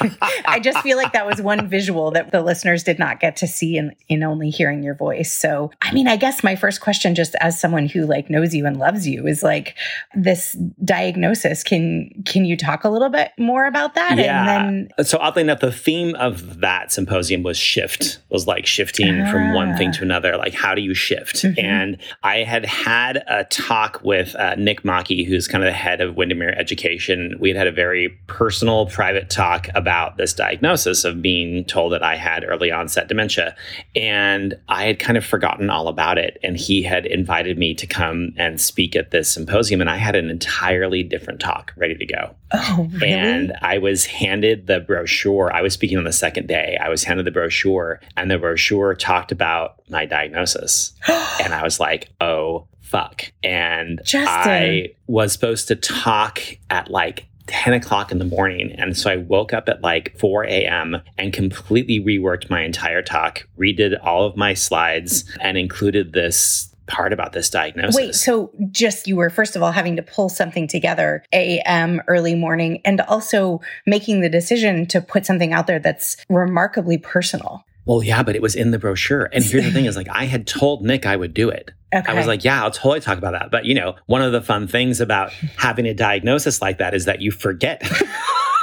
I 0.47 0.61
just 0.61 0.79
feel 0.81 0.97
like 0.97 1.13
that 1.13 1.27
was 1.27 1.41
one 1.41 1.69
visual 1.69 2.11
that 2.13 2.31
the 2.31 2.43
listeners 2.43 2.85
did 2.85 2.99
not 2.99 3.21
get 3.21 3.37
to 3.37 3.47
see 3.47 3.77
in 3.77 3.95
in 4.09 4.23
only 4.23 4.51
hearing 4.51 4.83
your 4.83 4.95
voice. 4.95 5.33
So, 5.33 5.71
I 5.81 5.93
mean, 5.93 6.07
I 6.07 6.17
guess 6.17 6.45
my 6.45 6.57
first 6.57 6.81
question, 6.81 7.15
just 7.15 7.35
as 7.41 7.59
someone 7.59 7.87
who 7.87 8.07
like 8.07 8.31
knows 8.31 8.55
you 8.55 8.67
and 8.67 8.77
loves 8.77 9.07
you, 9.07 9.27
is 9.27 9.43
like 9.43 9.77
this 10.15 10.57
diagnosis. 10.85 11.32
Can 11.63 12.11
can 12.25 12.45
you 12.45 12.57
talk 12.57 12.85
a 12.85 12.89
little 12.89 13.11
bit? 13.11 13.31
more 13.43 13.67
about 13.67 13.95
that? 13.95 14.17
Yeah. 14.17 14.67
And 14.67 14.91
then 14.97 15.05
so 15.05 15.19
oddly 15.19 15.43
enough, 15.43 15.61
the 15.61 15.73
theme 15.73 16.15
of 16.15 16.61
that 16.61 16.93
symposium 16.93 17.43
was 17.43 17.59
shift, 17.59 18.21
was 18.31 18.47
like 18.47 18.67
shifting 18.67 19.21
ah. 19.21 19.31
from 19.31 19.53
one 19.53 19.77
thing 19.77 19.93
to 19.93 20.03
another. 20.03 20.37
Like 20.37 20.55
how 20.55 20.75
do 20.75 20.81
you 20.81 20.95
shift? 20.95 21.37
Mm-hmm. 21.37 21.65
And 21.65 21.99
I 22.23 22.39
had 22.39 22.65
had 22.65 23.25
a 23.27 23.45
talk 23.45 24.01
with 24.03 24.35
uh, 24.37 24.55
Nick 24.55 24.83
Maki, 24.83 25.27
who's 25.27 25.49
kind 25.49 25.65
of 25.65 25.69
the 25.69 25.77
head 25.77 26.01
of 26.01 26.17
Windermere 26.17 26.55
Education. 26.59 27.37
We 27.41 27.49
had 27.51 27.59
had 27.59 27.67
a 27.67 27.73
very 27.73 28.11
personal, 28.27 28.87
private 28.87 29.29
talk 29.29 29.69
about 29.75 30.17
this 30.17 30.33
diagnosis 30.33 31.05
of 31.05 31.21
being 31.21 31.65
told 31.65 31.93
that 31.93 32.03
I 32.03 32.17
had 32.17 32.45
early 32.47 32.71
onset 32.71 33.09
dementia. 33.09 33.57
And 33.97 34.55
I 34.69 34.85
had 34.85 34.99
kind 34.99 35.19
of 35.19 35.25
forgotten 35.25 35.69
all 35.69 35.89
about 35.89 36.19
it. 36.19 36.39
And 36.43 36.57
he 36.57 36.83
had 36.83 37.07
invited 37.07 37.59
me 37.59 37.75
to 37.75 37.87
come 37.87 38.33
and 38.37 38.61
speak 38.61 38.95
at 38.95 39.11
this 39.11 39.29
symposium. 39.29 39.81
And 39.81 39.91
I 39.91 39.97
had 39.97 40.15
an 40.15 40.31
entirely 40.31 41.03
different 41.03 41.22
talk 41.39 41.73
ready 41.77 41.95
to 41.97 42.07
go. 42.07 42.35
Oh, 42.53 42.89
really? 42.93 43.13
And 43.13 43.53
I 43.63 43.79
was 43.79 44.07
handed 44.07 44.67
the 44.67 44.81
brochure. 44.81 45.53
I 45.53 45.63
was 45.63 45.75
speaking 45.75 45.99
on 45.99 46.05
the 46.05 46.13
second 46.13 46.49
day. 46.49 46.79
I 46.81 46.89
was 46.89 47.05
handed 47.05 47.27
the 47.27 47.31
brochure, 47.31 48.01
and 48.17 48.31
the 48.31 48.39
brochure 48.39 48.95
talked 48.95 49.33
about 49.33 49.83
my 49.89 50.07
diagnosis. 50.07 50.93
and 51.43 51.55
I 51.55 51.63
was 51.63 51.81
like, 51.81 52.11
oh, 52.21 52.67
fuck. 52.81 53.33
And 53.43 54.01
Justin. 54.05 54.29
I 54.29 54.95
was 55.07 55.33
supposed 55.33 55.69
to 55.69 55.77
talk 55.77 56.41
at 56.71 56.91
like 56.91 57.27
10 57.47 57.75
o'clock 57.75 58.13
in 58.13 58.19
the 58.19 58.25
morning. 58.25 58.73
And 58.73 58.97
so 58.97 59.11
I 59.11 59.17
woke 59.17 59.53
up 59.53 59.69
at 59.69 59.83
like 59.83 60.17
4 60.19 60.45
a.m. 60.45 61.03
and 61.19 61.33
completely 61.33 62.01
reworked 62.01 62.51
my 62.51 62.63
entire 62.63 63.03
talk, 63.03 63.49
redid 63.59 63.99
all 64.03 64.25
of 64.25 64.37
my 64.37 64.55
slides, 64.55 65.25
and 65.41 65.59
included 65.59 66.13
this 66.13 66.72
part 66.93 67.13
about 67.13 67.33
this 67.33 67.51
diagnosis. 67.51 67.97
Wait, 67.97 68.15
so 68.15 68.53
just 68.71 69.09
you 69.09 69.17
were 69.17 69.31
first 69.31 69.57
of 69.57 69.63
all 69.63 69.73
having 69.73 69.97
to 69.97 70.03
pull 70.03 70.29
something 70.29 70.69
together 70.69 71.25
AM 71.33 72.01
early 72.07 72.35
morning 72.35 72.81
and 72.85 73.01
also 73.03 73.61
making 73.87 74.21
the 74.21 74.29
decision 74.29 74.87
to 74.87 75.01
put 75.01 75.27
something 75.27 75.53
out 75.53 75.67
there 75.67 75.81
that's 75.81 76.17
remarkably 76.29 76.99
personal. 76.99 77.65
Well, 77.85 78.03
yeah, 78.03 78.23
but 78.23 78.37
it 78.37 78.43
was 78.43 78.55
in 78.55 78.71
the 78.71 78.79
brochure. 78.79 79.29
And 79.33 79.43
here's 79.43 79.65
the 79.65 79.73
thing 79.73 79.87
is 79.87 79.97
like 79.97 80.09
I 80.11 80.27
had 80.27 80.47
told 80.47 80.85
Nick 80.85 81.07
I 81.07 81.17
would 81.17 81.35
do 81.35 81.49
it. 81.49 81.73
Okay. 81.95 82.11
I 82.11 82.15
was 82.15 82.27
like, 82.27 82.45
yeah, 82.45 82.63
I'll 82.63 82.71
totally 82.71 83.01
talk 83.01 83.19
about 83.19 83.33
that. 83.33 83.51
But 83.51 83.65
you 83.65 83.75
know, 83.75 83.97
one 84.07 84.23
of 84.23 84.33
the 84.33 84.41
fun 84.41 84.69
things 84.69 85.01
about 85.01 85.33
having 85.57 85.87
a 85.87 85.95
diagnosis 85.95 86.63
like 86.63 86.79
that 86.79 86.95
is 86.95 87.07
that 87.07 87.21
you 87.21 87.33
forget. 87.33 87.83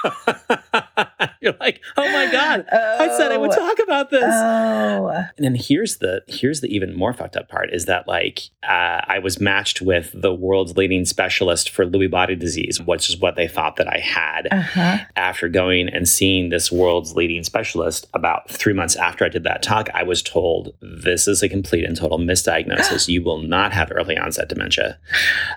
You're 1.42 1.56
like, 1.62 1.82
oh 1.96 2.12
my 2.12 2.30
god, 2.30 2.66
I 2.70 3.16
said 3.18 3.32
I 3.32 3.38
would 3.38 3.52
Oh. 3.52 3.56
talk 3.56 3.80
about 3.80 4.10
this. 4.10 4.24
Oh. 4.26 5.08
And 5.38 5.46
then 5.46 5.56
here's 5.56 5.98
the 5.98 6.22
here's 6.28 6.60
the 6.60 6.68
even 6.68 6.94
more 6.94 7.14
fucked 7.14 7.38
up 7.38 7.48
part 7.48 7.74
is 7.74 7.86
that 7.86 8.10
like 8.10 8.50
uh, 8.64 9.00
I 9.08 9.20
was 9.24 9.40
matched 9.40 9.82
with 9.82 10.12
the 10.14 10.34
world's 10.34 10.76
leading 10.76 11.06
specialist 11.06 11.70
for 11.70 11.86
Lewy 11.86 12.12
body 12.12 12.36
disease, 12.36 12.82
which 12.82 13.10
is 13.10 13.18
what 13.18 13.38
they 13.38 13.48
thought 13.48 13.78
that 13.78 13.88
I 13.88 14.00
had. 14.00 14.48
Uh-huh. 14.52 14.98
After 15.16 15.48
going 15.48 15.88
and 15.88 16.10
seeing 16.10 16.50
this 16.50 16.72
world's 16.74 17.16
leading 17.16 17.44
specialist 17.46 18.08
about 18.14 18.50
three 18.50 18.74
months 18.74 18.98
after 18.98 19.24
I 19.24 19.30
did 19.30 19.44
that 19.46 19.64
talk, 19.64 19.90
I 19.94 20.04
was 20.04 20.22
told 20.22 20.74
this 20.82 21.26
is 21.26 21.42
a 21.42 21.48
complete 21.48 21.86
and 21.86 21.96
total 21.96 22.20
misdiagnosis. 22.20 23.08
you 23.08 23.24
will 23.24 23.42
not 23.42 23.72
have 23.72 23.94
early 23.96 24.18
onset 24.18 24.50
dementia. 24.50 25.00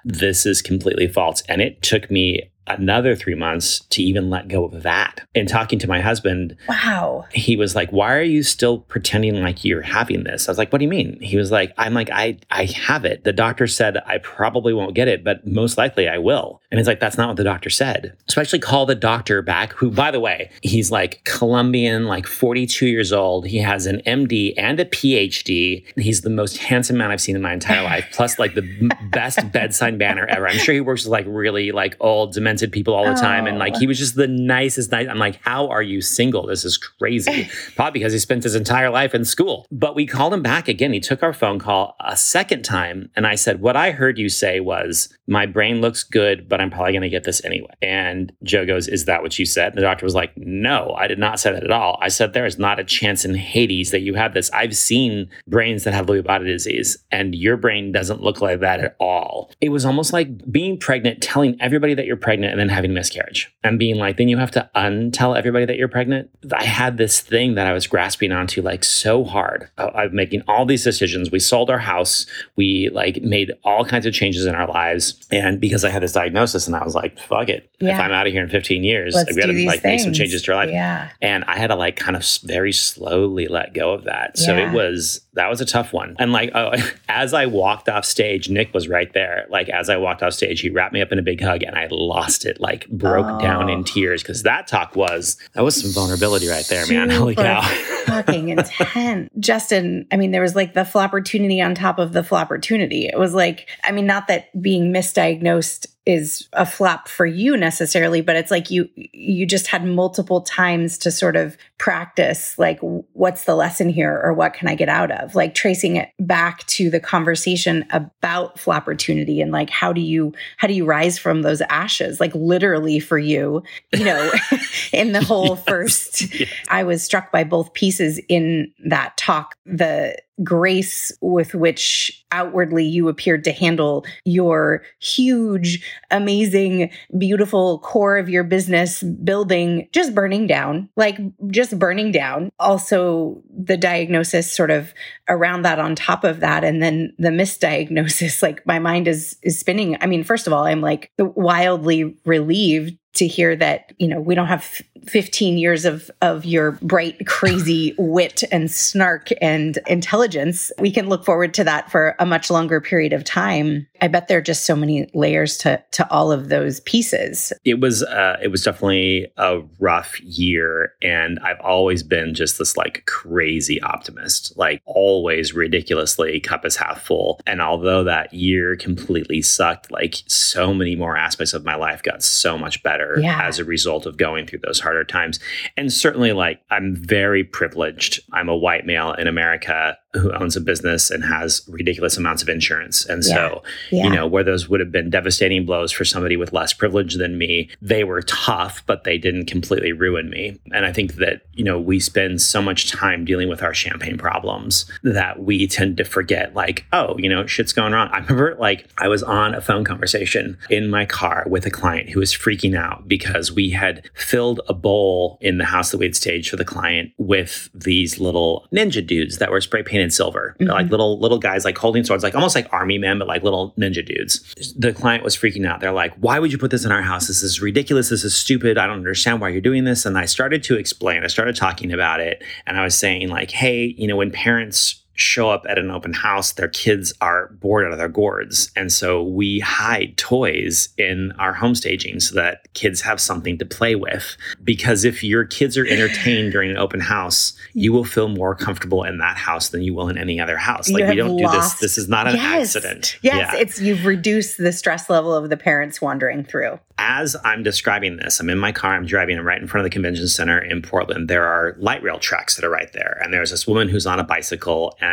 This 0.05 0.47
is 0.47 0.63
completely 0.63 1.09
false. 1.09 1.43
And 1.49 1.61
it 1.61 1.83
took 1.83 2.09
me 2.09 2.52
another 2.67 3.15
three 3.17 3.35
months 3.35 3.81
to 3.91 4.03
even 4.03 4.31
let 4.31 4.49
go 4.49 4.65
of 4.65 4.83
that. 4.83 5.21
And 5.35 5.49
talking 5.49 5.79
to 5.81 5.89
my 5.89 6.01
husband, 6.01 6.57
Wow. 6.69 7.27
he 7.33 7.57
was 7.57 7.75
like, 7.75 7.91
"Why 7.91 8.15
are 8.17 8.23
you 8.23 8.43
still 8.43 8.79
pretending 8.79 9.43
like 9.43 9.65
you're 9.65 9.83
having 9.83 10.25
this?" 10.25 10.49
I 10.49 10.51
was 10.53 10.59
like, 10.59 10.73
"What 10.73 10.79
do 10.79 10.85
you 10.85 10.89
mean?" 10.91 11.19
He 11.21 11.37
was 11.37 11.51
like, 11.51 11.73
"I'm 11.79 11.95
like, 11.95 12.11
I 12.11 12.39
I 12.51 12.65
have 12.67 13.05
it. 13.05 13.25
The 13.25 13.33
doctor 13.33 13.67
said 13.67 13.99
I 14.07 14.19
probably 14.19 14.73
won't 14.73 14.95
get 14.95 15.09
it, 15.09 15.25
but 15.25 15.47
most 15.47 15.77
likely 15.79 16.09
I 16.09 16.19
will." 16.19 16.61
And 16.71 16.79
it's 16.79 16.87
like, 16.87 17.01
"That's 17.01 17.17
not 17.19 17.29
what 17.29 17.37
the 17.37 17.45
doctor 17.45 17.71
said." 17.71 18.13
So 18.29 18.41
I 18.41 18.43
actually 18.43 18.61
call 18.61 18.87
the 18.87 18.95
doctor 18.95 19.43
back, 19.43 19.73
who, 19.75 19.91
by 19.91 20.11
the 20.11 20.21
way, 20.21 20.51
he's 20.63 20.91
like 20.91 21.23
Colombian, 21.25 22.07
like 22.07 22.27
42 22.27 22.87
years 22.87 23.13
old. 23.13 23.47
He 23.47 23.59
has 23.59 23.87
an 23.87 24.01
MD 24.07 24.55
and 24.57 24.79
a 24.81 24.85
PhD. 24.85 25.85
He's 25.97 26.23
the 26.23 26.31
most 26.31 26.59
handsome 26.59 26.97
man 26.97 27.11
I've 27.11 27.21
seen 27.21 27.37
in 27.37 27.43
my 27.43 27.53
entire 27.53 27.83
life, 27.83 28.07
plus 28.13 28.39
like 28.39 28.55
the 28.55 28.63
best 29.11 29.53
bedside 29.53 29.99
manner 29.99 30.27
ever. 30.27 30.49
I'm 30.49 30.59
sure 30.59 30.75
he 30.75 30.81
works 30.81 31.05
with 31.05 31.11
like 31.13 31.27
really 31.29 31.73
like 31.73 31.97
old 32.01 32.33
demented 32.53 32.73
people 32.73 32.95
all 32.95 33.05
the 33.05 33.21
time, 33.21 33.47
and 33.47 33.59
like 33.59 33.77
he 33.77 33.87
oh. 33.87 33.89
was 33.89 33.99
just 33.99 34.17
the 34.17 34.29
nicest. 34.29 34.93
Nice. 34.93 35.09
I'm 35.09 35.19
like, 35.19 35.41
how 35.43 35.69
are 35.69 35.83
you 35.83 36.01
single? 36.01 36.47
This 36.47 36.65
is 36.65 36.77
crazy. 36.77 37.49
Probably 37.77 37.99
because 37.99 38.13
he 38.13 38.19
spent 38.19 38.43
his 38.43 38.55
entire 38.55 38.91
life 38.91 39.15
in 39.15 39.25
school. 39.25 39.67
But 39.71 39.95
we 39.95 40.07
called 40.07 40.35
him 40.35 40.43
back 40.43 40.69
again. 40.69 40.93
He 40.93 41.01
took 41.01 41.23
our 41.23 41.33
phone 41.33 41.59
call 41.59 41.97
a 42.01 42.17
second 42.17 42.63
time, 42.63 43.11
and 43.17 43.27
I 43.27 43.35
said, 43.35 43.61
"What 43.61 43.77
I 43.77 43.91
heard 43.91 44.19
you 44.19 44.29
say 44.29 44.61
was 44.61 45.09
my 45.27 45.47
brain 45.47 45.81
looks 45.81 46.03
good, 46.03 46.49
but 46.49 46.61
I'm 46.61 46.71
probably 46.71 46.93
going 46.93 47.03
to 47.03 47.09
get 47.09 47.25
this 47.25 47.45
anyway." 47.45 47.73
And 47.81 48.33
Joe 48.43 48.67
goes, 48.67 48.89
"Is 48.89 49.07
that 49.07 49.23
what 49.23 49.39
you 49.39 49.47
said?" 49.47 49.73
And 49.73 49.79
the 49.79 49.83
doctor 49.83 50.05
was 50.05 50.15
like, 50.15 50.37
"No, 50.37 50.95
I 50.99 51.07
did 51.07 51.19
not 51.19 51.41
say 51.41 51.53
that 51.53 51.65
at 51.65 51.71
all. 51.71 51.99
I 52.03 52.09
said 52.09 52.33
there 52.33 52.47
is 52.47 52.59
not 52.59 52.79
a 52.79 52.85
chance 52.85 53.25
in 53.25 53.35
Hades 53.35 53.91
that 53.91 54.01
you 54.01 54.15
have 54.15 54.35
this. 54.35 54.51
I've 54.51 54.77
seen 54.77 55.31
brains 55.47 55.85
that 55.85 55.95
have 55.95 56.07
Lewy 56.07 56.25
body 56.25 56.45
disease, 56.45 56.99
and 57.11 57.35
your 57.35 57.57
brain 57.57 57.93
doesn't 57.93 58.23
look 58.23 58.41
like 58.41 58.61
that 58.61 58.81
at 58.81 58.97
all." 58.99 59.51
It 59.61 59.71
was 59.71 59.85
almost 59.85 60.13
like 60.13 60.51
being 60.51 60.79
pregnant, 60.79 61.23
telling 61.23 61.57
everybody 61.61 61.95
that 61.95 62.07
you're 62.07 62.17
pregnant, 62.17 62.42
and 62.45 62.59
then 62.59 62.69
having 62.69 62.91
a 62.91 62.95
miscarriage, 62.95 63.53
and 63.65 63.79
being 63.79 63.97
like, 63.97 64.17
then 64.17 64.29
you 64.29 64.37
have 64.39 64.51
to 64.53 64.69
untell 64.75 65.37
everybody 65.37 65.65
that 65.65 65.77
you're 65.77 65.89
pregnant. 65.89 66.31
I 66.53 66.65
had 66.65 66.97
this 66.99 67.21
thing 67.21 67.55
that 67.55 67.67
I 67.67 67.73
was 67.73 67.87
grasping 67.87 68.33
onto 68.33 68.63
like 68.63 68.85
so 68.85 69.25
hard. 69.25 69.69
I- 69.79 69.89
I'm 70.03 70.15
making 70.15 70.43
all 70.49 70.65
these 70.67 70.85
decisions. 70.85 71.31
We 71.31 71.39
sold 71.39 71.71
our 71.71 71.79
house. 71.79 72.27
We 72.57 72.89
like 72.93 73.23
made 73.23 73.53
all 73.65 73.85
kinds 73.85 74.07
of 74.07 74.13
changes 74.15 74.47
in 74.47 74.55
our 74.55 74.67
lives, 74.69 75.15
and 75.31 75.61
because 75.61 75.85
I 75.85 75.91
had 75.91 76.03
this 76.03 76.13
diagnosis, 76.13 76.67
and 76.67 76.75
I 76.77 76.85
was 76.85 76.95
like, 76.95 77.19
fuck 77.19 77.49
it. 77.49 77.69
If 77.81 77.99
I'm 77.99 78.13
out 78.13 78.27
of 78.29 78.33
here 78.33 78.43
in 78.45 78.49
15 78.49 78.85
years, 78.85 79.13
Let's 79.15 79.35
we 79.35 79.41
got 79.41 79.49
to 79.49 79.67
like 79.67 79.81
things. 79.83 79.85
make 79.85 80.01
some 80.01 80.13
changes 80.13 80.43
to 80.43 80.53
our 80.53 80.59
life. 80.59 80.71
Yeah. 80.71 81.11
And 81.21 81.43
I 81.45 81.57
had 81.59 81.67
to 81.69 81.75
like 81.75 81.97
kind 81.97 82.17
of 82.17 82.25
very 82.45 82.73
slowly 82.73 83.49
let 83.49 83.75
go 83.75 83.93
of 83.93 84.05
that. 84.05 84.39
So 84.39 84.57
Yeah. 84.57 84.71
it 84.71 84.73
was 84.75 85.21
that 85.35 85.49
was 85.49 85.61
a 85.61 85.65
tough 85.65 85.93
one. 85.93 86.15
And 86.19 86.33
like 86.33 86.51
oh, 86.55 86.73
as 87.09 87.33
I 87.35 87.47
walked 87.47 87.89
off 87.89 88.05
stage, 88.05 88.49
Nick 88.49 88.73
was 88.75 88.89
right 88.89 89.13
there. 89.15 89.47
Like 89.51 89.69
as 89.69 89.89
I 89.89 89.97
walked 89.97 90.23
off 90.23 90.33
stage, 90.35 90.61
he 90.61 90.71
wrapped 90.71 90.93
me 90.93 91.01
up 91.01 91.13
in 91.13 91.19
a 91.19 91.23
big 91.23 91.41
hug, 91.41 91.63
and 91.63 91.77
I 91.77 91.89
lost 91.91 92.45
it. 92.45 92.61
Like 92.61 92.89
broke 92.89 93.41
down 93.41 93.69
Oh. 93.71 93.73
in 93.73 93.85
tears 93.85 94.23
because 94.23 94.43
that 94.43 94.67
talk 94.67 94.97
was 94.97 95.37
that 95.55 95.63
was 95.65 95.81
some 95.81 95.91
vulnerability 95.93 96.49
right 96.49 96.67
there, 96.69 96.87
man. 96.87 97.11
Holy 97.23 97.35
cow! 97.35 97.63
fucking 98.07 98.49
intense. 98.59 99.31
Justin, 99.39 100.07
I 100.11 100.17
mean, 100.17 100.33
there 100.33 100.43
was 100.43 100.57
like 100.57 100.75
the 100.75 100.81
flopportunity 100.81 101.65
on 101.65 101.75
top 101.75 101.99
of 101.99 102.13
the 102.13 102.23
flopportunity. 102.23 103.09
It 103.09 103.19
was 103.19 103.33
like, 103.33 103.69
I 103.85 103.93
mean, 103.93 104.07
not 104.07 104.27
that 104.27 104.61
being 104.61 104.93
misdiagnosed 104.93 105.87
is 106.05 106.49
a 106.53 106.67
flop 106.67 107.09
for 107.09 107.25
you 107.25 107.57
necessarily, 107.57 108.21
but 108.21 108.35
it's 108.35 108.51
like 108.51 108.71
you 108.71 108.89
you 108.97 109.47
just 109.47 109.69
had 109.69 109.85
multiple 109.85 110.41
times 110.41 110.99
to 110.99 111.11
sort 111.11 111.37
of 111.37 111.57
practice 111.79 112.59
like 112.59 112.79
what's 113.13 113.45
the 113.45 113.55
lesson 113.55 113.89
here 113.89 114.21
or 114.23 114.33
what 114.33 114.55
can 114.55 114.69
I 114.69 114.75
get 114.75 114.89
out 114.89 115.13
of? 115.13 115.35
Like 115.35 115.55
tracing 115.55 115.97
it 115.97 116.11
back 116.19 116.67
to 116.67 116.91
the 116.91 116.99
conversation 116.99 117.85
about 117.91 118.57
flopportunity 118.57 119.41
and 119.41 119.53
like 119.53 119.71
how 119.71 119.93
do 119.93 120.01
you 120.01 120.33
how 120.57 120.67
do 120.67 120.75
you 120.75 120.85
rise 120.85 121.19
from 121.19 121.43
those 121.43 121.61
ashes? 121.63 122.19
Like 122.19 122.35
literally 122.35 122.99
for 122.99 123.19
you, 123.19 123.63
you 123.93 124.05
know, 124.05 124.31
in 124.93 125.13
the 125.13 125.23
whole 125.23 125.55
first 125.57 126.25
I 126.69 126.83
was 126.83 127.03
struck 127.03 127.31
by 127.31 127.45
both 127.45 127.75
pieces 127.75 128.21
in 128.29 128.73
that 128.85 129.17
talk. 129.17 129.55
The 129.67 130.17
grace 130.43 131.13
with 131.21 131.55
which 131.55 132.25
outwardly 132.33 132.85
you 132.85 133.09
appeared 133.09 133.45
to 133.45 133.53
handle 133.53 134.05
your 134.25 134.83
huge, 135.01 135.85
amazing, 136.11 136.91
beautiful 137.19 137.79
core 137.81 138.17
of 138.17 138.29
your 138.29 138.45
business 138.45 139.03
building 139.03 139.89
just 139.93 140.15
burning 140.15 140.47
down, 140.47 140.89
like 140.97 141.19
just 141.49 141.79
burning 141.79 142.13
down. 142.13 142.51
Also, 142.59 143.43
the 143.55 143.77
diagnosis 143.77 144.51
sort 144.51 144.71
of 144.71 144.95
around 145.29 145.63
that 145.63 145.79
on 145.79 145.95
top 145.95 146.25
of 146.25 146.41
that 146.41 146.65
and 146.65 146.83
then 146.83 147.13
the 147.19 147.29
misdiagnosis 147.29 148.43
like 148.43 148.67
my 148.67 148.79
mind 148.79 149.07
is 149.07 149.37
is 149.43 149.59
spinning 149.59 149.97
i 150.01 150.07
mean 150.07 150.25
first 150.25 150.47
of 150.47 150.53
all 150.53 150.65
i'm 150.65 150.81
like 150.81 151.11
wildly 151.19 152.17
relieved 152.25 152.97
to 153.15 153.27
hear 153.27 153.55
that 153.57 153.93
you 153.99 154.09
know 154.09 154.21
we 154.21 154.35
don't 154.35 154.47
have 154.47 154.83
15 155.07 155.59
years 155.59 155.85
of 155.85 156.11
of 156.21 156.45
your 156.45 156.73
bright 156.73 157.27
crazy 157.27 157.95
wit 157.99 158.43
and 158.51 158.71
snark 158.71 159.29
and 159.41 159.79
intelligence. 159.87 160.73
We 160.79 160.91
can 160.91 161.09
look 161.09 161.25
forward 161.25 161.55
to 161.55 161.65
that 161.65 161.91
for 161.91 162.15
a 162.19 162.27
much 162.27 162.51
longer 162.51 162.81
period 162.81 163.13
of 163.13 163.25
time 163.25 163.87
i 164.03 164.09
bet 164.09 164.29
there 164.29 164.37
are 164.39 164.43
just 164.43 164.65
so 164.67 164.77
many 164.77 165.09
layers 165.15 165.57
to 165.57 165.83
to 165.93 166.09
all 166.11 166.31
of 166.31 166.49
those 166.51 166.81
pieces. 166.81 167.53
It 167.65 167.81
was 167.81 168.03
uh, 168.03 168.37
it 168.43 168.49
was 168.49 168.63
definitely 168.63 169.29
a 169.39 169.61
rough 169.79 170.21
year 170.21 170.93
and 171.03 171.39
i've 171.45 171.61
always 171.61 172.03
been 172.03 172.35
just 172.35 172.59
this 172.59 172.77
like 172.77 173.05
crazy 173.07 173.81
optimist 173.83 174.53
like 174.57 174.83
always 174.85 175.55
ridiculously 175.55 176.41
cup 176.41 176.65
is 176.67 176.77
half 176.77 177.01
full. 177.03 177.41
And 177.47 177.63
although 177.63 178.05
that 178.05 178.35
year 178.35 178.77
completely 178.77 179.41
sucked 179.43 179.91
like 179.91 180.17
so 180.27 180.75
many 180.75 180.97
more 180.97 181.17
aspects 181.17 181.55
of 181.55 181.65
my 181.65 181.77
life 181.77 182.03
got 182.03 182.23
so 182.23 182.59
much 182.59 182.83
better 182.83 183.17
Yeah. 183.21 183.41
as 183.43 183.59
a 183.59 183.65
result 183.65 184.05
of 184.07 184.17
going 184.17 184.47
through 184.47 184.61
those 184.65 184.81
harder 184.81 185.05
times. 185.05 185.39
And 185.77 185.93
certainly 185.93 186.33
like 186.33 186.61
i'm 186.71 186.97
very 186.97 187.45
privileged. 187.45 188.21
I'm 188.33 188.49
a 188.49 188.57
white 188.57 188.85
male 188.87 189.13
in 189.13 189.27
america 189.29 189.97
who 190.15 190.31
owns 190.33 190.57
a 190.57 190.61
business 190.61 191.11
and 191.11 191.25
has 191.25 191.63
ridiculous 191.69 192.17
amounts 192.19 192.43
of 192.43 192.49
insurance. 192.49 193.07
And 193.07 193.25
Yeah. 193.25 193.35
so, 193.35 193.63
Yeah. 193.91 194.05
you 194.05 194.11
know, 194.11 194.27
where 194.27 194.45
those 194.45 194.69
would 194.69 194.81
have 194.81 194.93
been 194.93 195.09
devastating 195.09 195.65
blows 195.65 195.91
for 195.91 196.05
somebody 196.05 196.37
with 196.37 196.53
less 196.53 196.73
privilege 196.75 197.15
than 197.15 197.39
me, 197.39 197.71
they 197.81 198.05
were 198.05 198.21
tough, 198.23 198.83
but 198.87 199.05
they 199.05 199.17
didn't 199.17 199.47
completely 199.47 199.93
ruin 199.93 200.29
me. 200.29 200.59
And 200.73 200.85
I 200.85 200.93
think 200.93 201.15
that, 201.17 201.43
you 201.55 201.65
know, 201.65 201.81
we 201.81 201.99
spend 201.99 202.43
so 202.43 202.61
much 202.61 202.91
time 202.91 203.25
dealing 203.25 203.49
with 203.49 203.63
our 203.63 203.73
champagne 203.73 204.19
problems 204.19 204.85
that 205.03 205.43
we 205.43 205.67
tend 205.67 205.97
to 205.97 206.05
forget, 206.05 206.55
like, 206.55 206.85
oh, 206.93 207.17
you 207.19 207.29
know, 207.29 207.47
shit's 207.47 207.73
going 207.73 207.93
wrong. 207.95 208.11
I 208.13 208.19
remember, 208.19 208.55
like, 208.59 208.87
I 208.99 209.09
was 209.09 209.23
on 209.23 209.55
a 209.55 209.61
phone 209.63 209.85
conversation 209.85 210.59
in 210.69 210.91
my 210.91 211.07
car 211.07 211.45
with 211.49 211.65
a 211.65 211.71
client 211.71 212.11
who 212.11 212.21
was 212.21 212.35
freaking 212.35 212.77
out 212.77 213.09
because 213.09 213.51
we 213.51 213.71
had 213.71 214.03
filled 214.15 214.61
a 214.69 214.75
bowl 214.75 215.39
in 215.41 215.57
the 215.57 215.65
house 215.65 215.91
that 215.91 215.99
we 215.99 216.05
had 216.05 216.17
staged 216.17 216.51
for 216.51 216.57
the 216.57 216.65
client 216.65 217.13
with 217.17 217.71
these 217.75 218.21
little 218.21 218.69
ninja 218.75 219.05
dudes 219.07 219.39
that 219.39 219.51
were 219.51 219.61
spray 219.61 219.83
painted 219.83 220.02
silver. 220.11 220.55
They're 220.59 220.69
like 220.69 220.85
mm-hmm. 220.85 220.91
little 220.91 221.19
little 221.19 221.39
guys 221.39 221.65
like 221.65 221.77
holding 221.77 222.05
swords, 222.05 222.23
like 222.23 222.35
almost 222.35 222.55
like 222.55 222.67
army 222.73 222.99
men, 222.99 223.19
but 223.19 223.29
like 223.29 223.43
little 223.43 223.75
ninja 223.79 224.05
dudes. 224.05 224.55
The 224.77 224.93
client 224.93 225.25
was 225.25 225.37
freaking 225.37 225.67
out. 225.67 225.81
They're 225.81 225.93
like, 225.93 226.15
"Why 226.17 226.39
would 226.39 226.53
you 226.53 226.59
put 226.59 226.71
this 226.71 226.85
in 226.85 226.93
our 226.93 227.03
house? 227.03 227.29
This 227.29 227.43
is 227.43 227.61
ridiculous. 227.61 228.09
This 228.09 228.25
is 228.25 228.35
stupid. 228.35 228.79
I 228.79 228.87
don't 228.87 228.99
understand 228.99 229.41
why 229.41 229.51
you're 229.51 229.61
doing 229.61 229.85
this." 229.85 230.07
And 230.07 230.17
I 230.17 230.27
started 230.27 230.63
to 230.65 230.77
explain. 230.77 231.25
I 231.25 231.29
started 231.29 231.57
talking 231.57 231.93
about 231.93 232.21
it, 232.21 232.43
and 232.67 232.79
I 232.79 232.85
was 232.85 232.95
saying 232.95 233.29
like, 233.29 233.51
"Hey, 233.51 233.95
you 233.99 234.07
know, 234.07 234.17
when 234.17 234.31
parents 234.31 235.02
show 235.23 235.49
up 235.51 235.65
at 235.69 235.79
an 235.79 235.91
open 235.91 236.13
house, 236.13 236.53
their 236.53 236.69
kids 236.69 237.13
are 237.21 237.49
bored 237.61 237.87
out 237.87 237.93
of 237.93 237.99
their 237.99 238.09
gourds. 238.09 238.71
And 238.77 238.93
so 238.93 239.23
we 239.23 239.61
hide 239.61 240.17
toys 240.19 240.89
in 240.99 241.33
our 241.39 241.53
home 241.53 241.75
staging 241.75 242.21
so 242.21 242.35
that 242.35 242.73
kids 242.75 243.01
have 243.03 243.21
something 243.21 243.59
to 243.59 243.65
play 243.65 243.95
with. 243.95 244.37
Because 244.65 245.05
if 245.05 245.23
your 245.25 245.45
kids 245.45 245.77
are 245.79 245.87
entertained 245.87 246.53
during 246.53 246.71
an 246.71 246.77
open 246.77 247.01
house, 247.01 247.53
you 247.73 247.93
will 247.93 248.05
feel 248.05 248.29
more 248.29 248.55
comfortable 248.55 249.05
in 249.05 249.19
that 249.19 249.37
house 249.37 249.69
than 249.71 249.83
you 249.83 249.95
will 249.95 250.09
in 250.09 250.19
any 250.19 250.41
other 250.41 250.57
house. 250.57 250.89
You 250.89 250.99
Like 250.99 251.09
we 251.09 251.17
don't 251.17 251.37
do 251.37 251.49
this. 251.49 251.75
This 251.75 251.99
is 251.99 252.09
not 252.09 252.27
an 252.27 252.37
Yes. 252.37 252.75
accident. 252.77 253.19
Yes, 253.23 253.51
Yeah. 253.55 253.61
it's 253.61 253.81
you've 253.81 254.05
reduced 254.05 254.59
the 254.59 254.73
stress 254.73 255.09
level 255.09 255.35
of 255.35 255.49
the 255.51 255.57
parents 255.57 256.01
wandering 256.03 256.45
through. 256.45 256.79
as 256.99 257.35
I'm 257.45 257.63
describing 257.65 258.19
this, 258.19 258.39
I'm 258.39 258.49
in 258.49 258.59
my 258.59 258.71
car, 258.71 258.95
I'm 258.95 259.07
driving, 259.07 259.37
I'm 259.37 259.45
right 259.47 259.61
in 259.61 259.67
front 259.67 259.85
of 259.85 259.91
the 259.91 259.93
convention 259.93 260.29
center 260.29 260.59
in 260.59 260.83
Portland. 260.83 261.27
There 261.29 261.45
are 261.45 261.75
light 261.79 262.01
rail 262.03 262.19
tracks 262.19 262.55
that 262.55 262.65
are 262.65 262.71
right 262.71 262.93
there. 262.93 263.19
And 263.23 263.33
there's 263.35 263.51
this 263.51 263.67
woman 263.67 263.89
who's 263.89 264.07
on 264.07 264.21
a 264.21 264.25
bicycle 264.25 264.97
and 265.01 265.12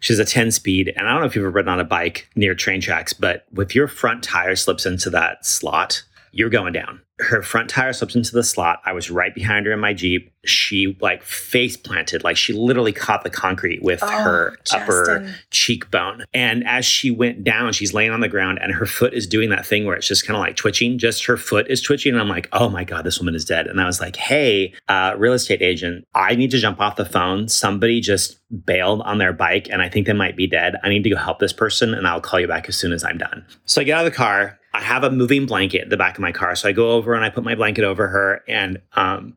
she's 0.00 0.18
a 0.18 0.24
10 0.24 0.50
speed. 0.50 0.92
And 0.96 1.06
I 1.06 1.12
don't 1.12 1.20
know 1.20 1.26
if 1.26 1.34
you've 1.34 1.44
ever 1.44 1.50
ridden 1.50 1.72
on 1.72 1.80
a 1.80 1.84
bike 1.84 2.28
near 2.34 2.54
train 2.54 2.80
tracks, 2.80 3.12
but 3.12 3.46
if 3.56 3.74
your 3.74 3.88
front 3.88 4.22
tire 4.22 4.56
slips 4.56 4.86
into 4.86 5.10
that 5.10 5.44
slot, 5.44 6.02
you're 6.32 6.50
going 6.50 6.72
down. 6.72 7.00
Her 7.20 7.42
front 7.42 7.70
tire 7.70 7.92
slipped 7.92 8.16
into 8.16 8.32
the 8.32 8.42
slot. 8.42 8.80
I 8.84 8.92
was 8.92 9.10
right 9.10 9.34
behind 9.34 9.66
her 9.66 9.72
in 9.72 9.80
my 9.80 9.92
Jeep. 9.92 10.32
She 10.44 10.96
like 11.00 11.22
face 11.22 11.76
planted, 11.76 12.24
like 12.24 12.38
she 12.38 12.54
literally 12.54 12.92
caught 12.92 13.24
the 13.24 13.30
concrete 13.30 13.82
with 13.82 14.00
her 14.00 14.56
upper 14.72 15.28
cheekbone. 15.50 16.24
And 16.32 16.66
as 16.66 16.86
she 16.86 17.10
went 17.10 17.44
down, 17.44 17.74
she's 17.74 17.92
laying 17.92 18.10
on 18.10 18.20
the 18.20 18.28
ground 18.28 18.58
and 18.62 18.72
her 18.72 18.86
foot 18.86 19.12
is 19.12 19.26
doing 19.26 19.50
that 19.50 19.66
thing 19.66 19.84
where 19.84 19.96
it's 19.96 20.08
just 20.08 20.26
kind 20.26 20.36
of 20.36 20.40
like 20.40 20.56
twitching. 20.56 20.96
Just 20.98 21.26
her 21.26 21.36
foot 21.36 21.66
is 21.68 21.82
twitching. 21.82 22.12
And 22.12 22.20
I'm 22.22 22.28
like, 22.28 22.48
oh 22.52 22.70
my 22.70 22.84
God, 22.84 23.04
this 23.04 23.18
woman 23.18 23.34
is 23.34 23.44
dead. 23.44 23.66
And 23.66 23.80
I 23.80 23.84
was 23.84 24.00
like, 24.00 24.16
hey, 24.16 24.72
uh, 24.88 25.14
real 25.18 25.34
estate 25.34 25.60
agent, 25.60 26.06
I 26.14 26.34
need 26.34 26.50
to 26.52 26.58
jump 26.58 26.80
off 26.80 26.96
the 26.96 27.04
phone. 27.04 27.48
Somebody 27.48 28.00
just 28.00 28.38
bailed 28.64 29.02
on 29.02 29.18
their 29.18 29.32
bike 29.32 29.68
and 29.70 29.82
I 29.82 29.88
think 29.88 30.06
they 30.06 30.12
might 30.12 30.36
be 30.36 30.46
dead. 30.46 30.76
I 30.82 30.88
need 30.88 31.04
to 31.04 31.10
go 31.10 31.16
help 31.16 31.38
this 31.38 31.52
person 31.52 31.92
and 31.92 32.06
I'll 32.06 32.20
call 32.20 32.40
you 32.40 32.48
back 32.48 32.68
as 32.68 32.76
soon 32.76 32.92
as 32.92 33.04
I'm 33.04 33.18
done. 33.18 33.44
So 33.66 33.80
I 33.80 33.84
get 33.84 33.98
out 33.98 34.06
of 34.06 34.12
the 34.12 34.16
car. 34.16 34.59
I 34.72 34.80
have 34.80 35.04
a 35.04 35.10
moving 35.10 35.46
blanket 35.46 35.82
in 35.82 35.88
the 35.88 35.96
back 35.96 36.16
of 36.16 36.22
my 36.22 36.32
car. 36.32 36.54
So 36.54 36.68
I 36.68 36.72
go 36.72 36.92
over 36.92 37.14
and 37.14 37.24
I 37.24 37.30
put 37.30 37.44
my 37.44 37.54
blanket 37.54 37.84
over 37.84 38.08
her 38.08 38.42
and 38.46 38.80
um, 38.94 39.36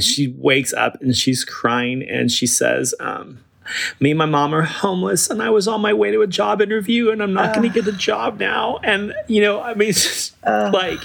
she 0.00 0.34
wakes 0.36 0.72
up 0.72 1.00
and 1.00 1.16
she's 1.16 1.44
crying 1.44 2.02
and 2.02 2.30
she 2.30 2.46
says, 2.46 2.94
um, 3.00 3.38
me 4.00 4.10
and 4.10 4.18
my 4.18 4.26
mom 4.26 4.54
are 4.54 4.62
homeless 4.62 5.30
and 5.30 5.42
I 5.42 5.50
was 5.50 5.66
on 5.68 5.80
my 5.80 5.92
way 5.94 6.10
to 6.10 6.20
a 6.22 6.26
job 6.26 6.60
interview 6.60 7.10
and 7.10 7.22
I'm 7.22 7.32
not 7.32 7.54
going 7.54 7.70
to 7.70 7.82
get 7.82 7.92
a 7.92 7.96
job 7.96 8.38
now. 8.38 8.78
And, 8.82 9.14
you 9.28 9.40
know, 9.40 9.62
I 9.62 9.74
mean, 9.74 9.88
just 9.92 10.34
like, 10.44 11.00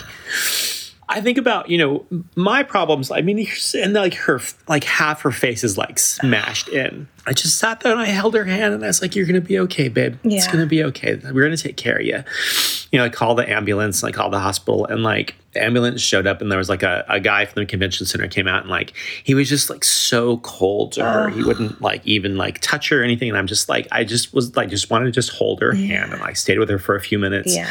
I 1.10 1.22
think 1.22 1.38
about, 1.38 1.70
you 1.70 1.78
know, 1.78 2.06
my 2.36 2.64
problems. 2.64 3.12
I 3.12 3.22
mean, 3.22 3.48
and 3.76 3.94
like 3.94 4.14
her, 4.16 4.42
like 4.68 4.84
half 4.84 5.22
her 5.22 5.32
face 5.32 5.64
is 5.64 5.78
like 5.78 6.00
smashed 6.00 6.68
in. 6.68 7.08
I 7.26 7.34
just 7.34 7.58
sat 7.58 7.80
there 7.80 7.94
and 7.94 8.02
I 8.02 8.08
held 8.08 8.34
her 8.36 8.44
hand 8.44 8.74
and 8.74 8.84
I 8.84 8.88
was 8.88 9.02
like, 9.02 9.16
you're 9.16 9.26
going 9.26 9.42
to 9.42 9.48
be 9.48 9.58
okay, 9.60 9.88
babe. 9.88 10.18
It's 10.24 10.48
going 10.48 10.60
to 10.60 10.66
be 10.66 10.84
okay. 10.86 11.16
We're 11.16 11.46
going 11.46 11.56
to 11.56 11.62
take 11.62 11.78
care 11.78 11.98
of 11.98 12.06
you. 12.06 12.24
You 12.92 13.00
know, 13.00 13.06
I 13.06 13.10
called 13.10 13.38
the 13.38 13.50
ambulance, 13.50 14.04
and 14.04 14.10
I 14.10 14.18
called 14.18 14.34
the 14.34 14.40
hospital 14.40 14.86
and 14.86 15.04
like 15.04 15.36
the 15.58 15.64
ambulance 15.64 16.02
showed 16.02 16.28
up 16.28 16.42
and 16.42 16.52
there 16.52 16.58
was 16.58 16.70
like 16.70 16.84
a, 16.84 17.04
a 17.10 17.20
guy 17.20 17.46
from 17.46 17.62
the 17.62 17.66
convention 17.66 18.06
center 18.06 18.28
came 18.28 18.48
out 18.48 18.62
and 18.62 18.70
like, 18.70 18.94
he 19.24 19.34
was 19.34 19.50
just 19.50 19.70
like 19.70 19.84
so 19.84 20.38
cold 20.38 20.92
to 20.94 21.04
her. 21.04 21.30
He 21.30 21.44
wouldn't 21.44 21.82
like 21.82 22.06
even 22.06 22.38
like 22.38 22.60
touch 22.62 22.90
her 22.90 23.02
or 23.02 23.04
anything. 23.04 23.30
And 23.30 23.38
I'm 23.38 23.48
just 23.48 23.68
like, 23.68 23.88
I 23.92 24.04
just 24.04 24.34
was 24.34 24.56
like, 24.56 24.70
just 24.70 24.90
wanted 24.90 25.06
to 25.06 25.12
just 25.12 25.32
hold 25.32 25.62
her 25.62 25.74
hand 25.74 26.12
and 26.14 26.22
like 26.22 26.38
stayed 26.38 26.60
with 26.60 26.70
her 26.70 26.80
for 26.80 26.96
a 26.96 27.02
few 27.02 27.18
minutes. 27.18 27.56
Yeah. 27.56 27.68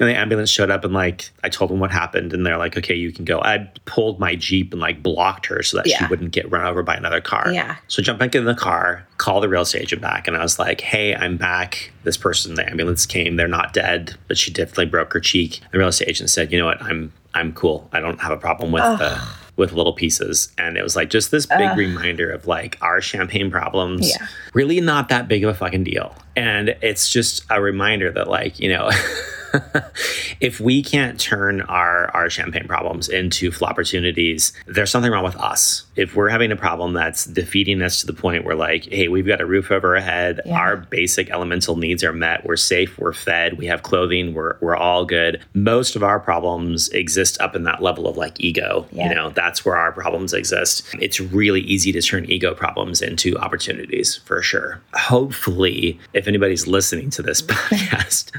And 0.00 0.08
the 0.08 0.16
ambulance 0.16 0.50
showed 0.50 0.70
up 0.70 0.84
and 0.84 0.94
like 0.94 1.30
I 1.42 1.48
told 1.48 1.70
them 1.70 1.80
what 1.80 1.90
happened 1.90 2.32
and 2.32 2.46
they're 2.46 2.58
like, 2.58 2.76
okay, 2.76 2.94
you 2.94 3.12
can 3.12 3.24
go. 3.24 3.40
I 3.40 3.70
pulled 3.84 4.20
my 4.20 4.36
Jeep 4.36 4.72
and 4.72 4.80
like 4.80 5.02
blocked 5.02 5.46
her 5.46 5.62
so 5.62 5.78
that 5.78 5.88
she 5.88 6.04
wouldn't 6.06 6.30
get 6.30 6.50
run 6.50 6.64
over 6.64 6.82
by 6.82 6.94
another 6.94 7.20
car. 7.20 7.52
Yeah. 7.52 7.76
So 7.88 8.02
jump 8.02 8.18
back 8.18 8.34
in 8.34 8.44
the 8.44 8.54
car, 8.54 9.06
call 9.18 9.40
the 9.40 9.48
real 9.48 9.62
estate 9.62 9.82
agent 9.82 10.02
back, 10.02 10.28
and 10.28 10.36
I 10.36 10.42
was 10.42 10.58
like, 10.58 10.80
hey, 10.80 11.14
I'm 11.14 11.36
back. 11.36 11.90
This 12.04 12.16
person, 12.16 12.54
the 12.54 12.68
ambulance 12.68 13.06
came, 13.06 13.36
they're 13.36 13.48
not 13.48 13.72
dead, 13.72 14.16
but 14.28 14.36
she 14.36 14.52
definitely 14.52 14.86
broke 14.86 15.12
her 15.14 15.20
cheek. 15.20 15.60
The 15.72 15.78
real 15.78 15.88
estate 15.88 16.08
agent 16.08 16.30
said, 16.30 16.52
you 16.52 16.58
know 16.58 16.66
what, 16.66 16.82
I'm 16.82 17.12
I'm 17.34 17.52
cool. 17.52 17.88
I 17.92 18.00
don't 18.00 18.20
have 18.20 18.32
a 18.32 18.36
problem 18.36 18.72
with 18.72 18.82
uh, 18.82 18.96
the 18.96 19.20
with 19.56 19.72
little 19.72 19.92
pieces. 19.92 20.48
And 20.58 20.76
it 20.76 20.82
was 20.82 20.96
like 20.96 21.10
just 21.10 21.30
this 21.30 21.46
big 21.46 21.76
reminder 21.76 22.28
of 22.30 22.46
like 22.48 22.76
our 22.82 23.00
champagne 23.00 23.50
problems 23.52 24.10
Yeah. 24.10 24.26
really 24.52 24.80
not 24.80 25.08
that 25.10 25.28
big 25.28 25.44
of 25.44 25.50
a 25.50 25.54
fucking 25.54 25.84
deal. 25.84 26.12
And 26.36 26.70
it's 26.82 27.08
just 27.08 27.44
a 27.50 27.60
reminder 27.62 28.10
that 28.10 28.26
like, 28.28 28.58
you 28.58 28.68
know, 28.68 28.90
if 30.40 30.60
we 30.60 30.82
can't 30.82 31.18
turn 31.20 31.60
our 31.62 32.10
our 32.14 32.28
champagne 32.30 32.66
problems 32.66 33.08
into 33.08 33.50
flopportunities, 33.50 34.52
there's 34.66 34.90
something 34.90 35.10
wrong 35.10 35.24
with 35.24 35.36
us. 35.36 35.84
If 35.96 36.16
we're 36.16 36.28
having 36.28 36.50
a 36.52 36.56
problem 36.56 36.92
that's 36.92 37.24
defeating 37.24 37.82
us 37.82 38.00
to 38.00 38.06
the 38.06 38.12
point 38.12 38.44
where 38.44 38.56
like, 38.56 38.84
hey, 38.86 39.08
we've 39.08 39.26
got 39.26 39.40
a 39.40 39.46
roof 39.46 39.70
over 39.70 39.94
our 39.96 40.02
head, 40.02 40.40
Yeah. 40.44 40.58
our 40.58 40.76
basic 40.76 41.30
elemental 41.30 41.76
needs 41.76 42.02
are 42.04 42.12
met, 42.12 42.44
we're 42.44 42.56
safe, 42.56 42.98
we're 42.98 43.12
fed, 43.12 43.58
we 43.58 43.66
have 43.66 43.82
clothing, 43.82 44.34
we're 44.34 44.56
we're 44.60 44.76
all 44.76 45.04
good. 45.04 45.40
Most 45.54 45.96
of 45.96 46.02
our 46.02 46.18
problems 46.20 46.88
exist 46.90 47.40
up 47.40 47.54
in 47.54 47.62
that 47.64 47.82
level 47.82 48.06
of 48.08 48.16
like 48.16 48.40
ego. 48.40 48.86
Yeah. 48.92 49.08
You 49.08 49.14
know, 49.14 49.30
that's 49.30 49.64
where 49.64 49.76
our 49.76 49.92
problems 49.92 50.32
exist. 50.32 50.82
It's 51.00 51.20
really 51.20 51.60
easy 51.60 51.92
to 51.92 52.02
turn 52.02 52.24
ego 52.30 52.54
problems 52.54 53.00
into 53.02 53.36
opportunities 53.38 54.16
for 54.24 54.42
sure. 54.42 54.80
Hopefully, 54.94 55.98
if 56.12 56.26
anybody's 56.26 56.66
listening 56.66 57.08
to 57.10 57.22
this 57.22 57.40
podcast, 57.54 58.32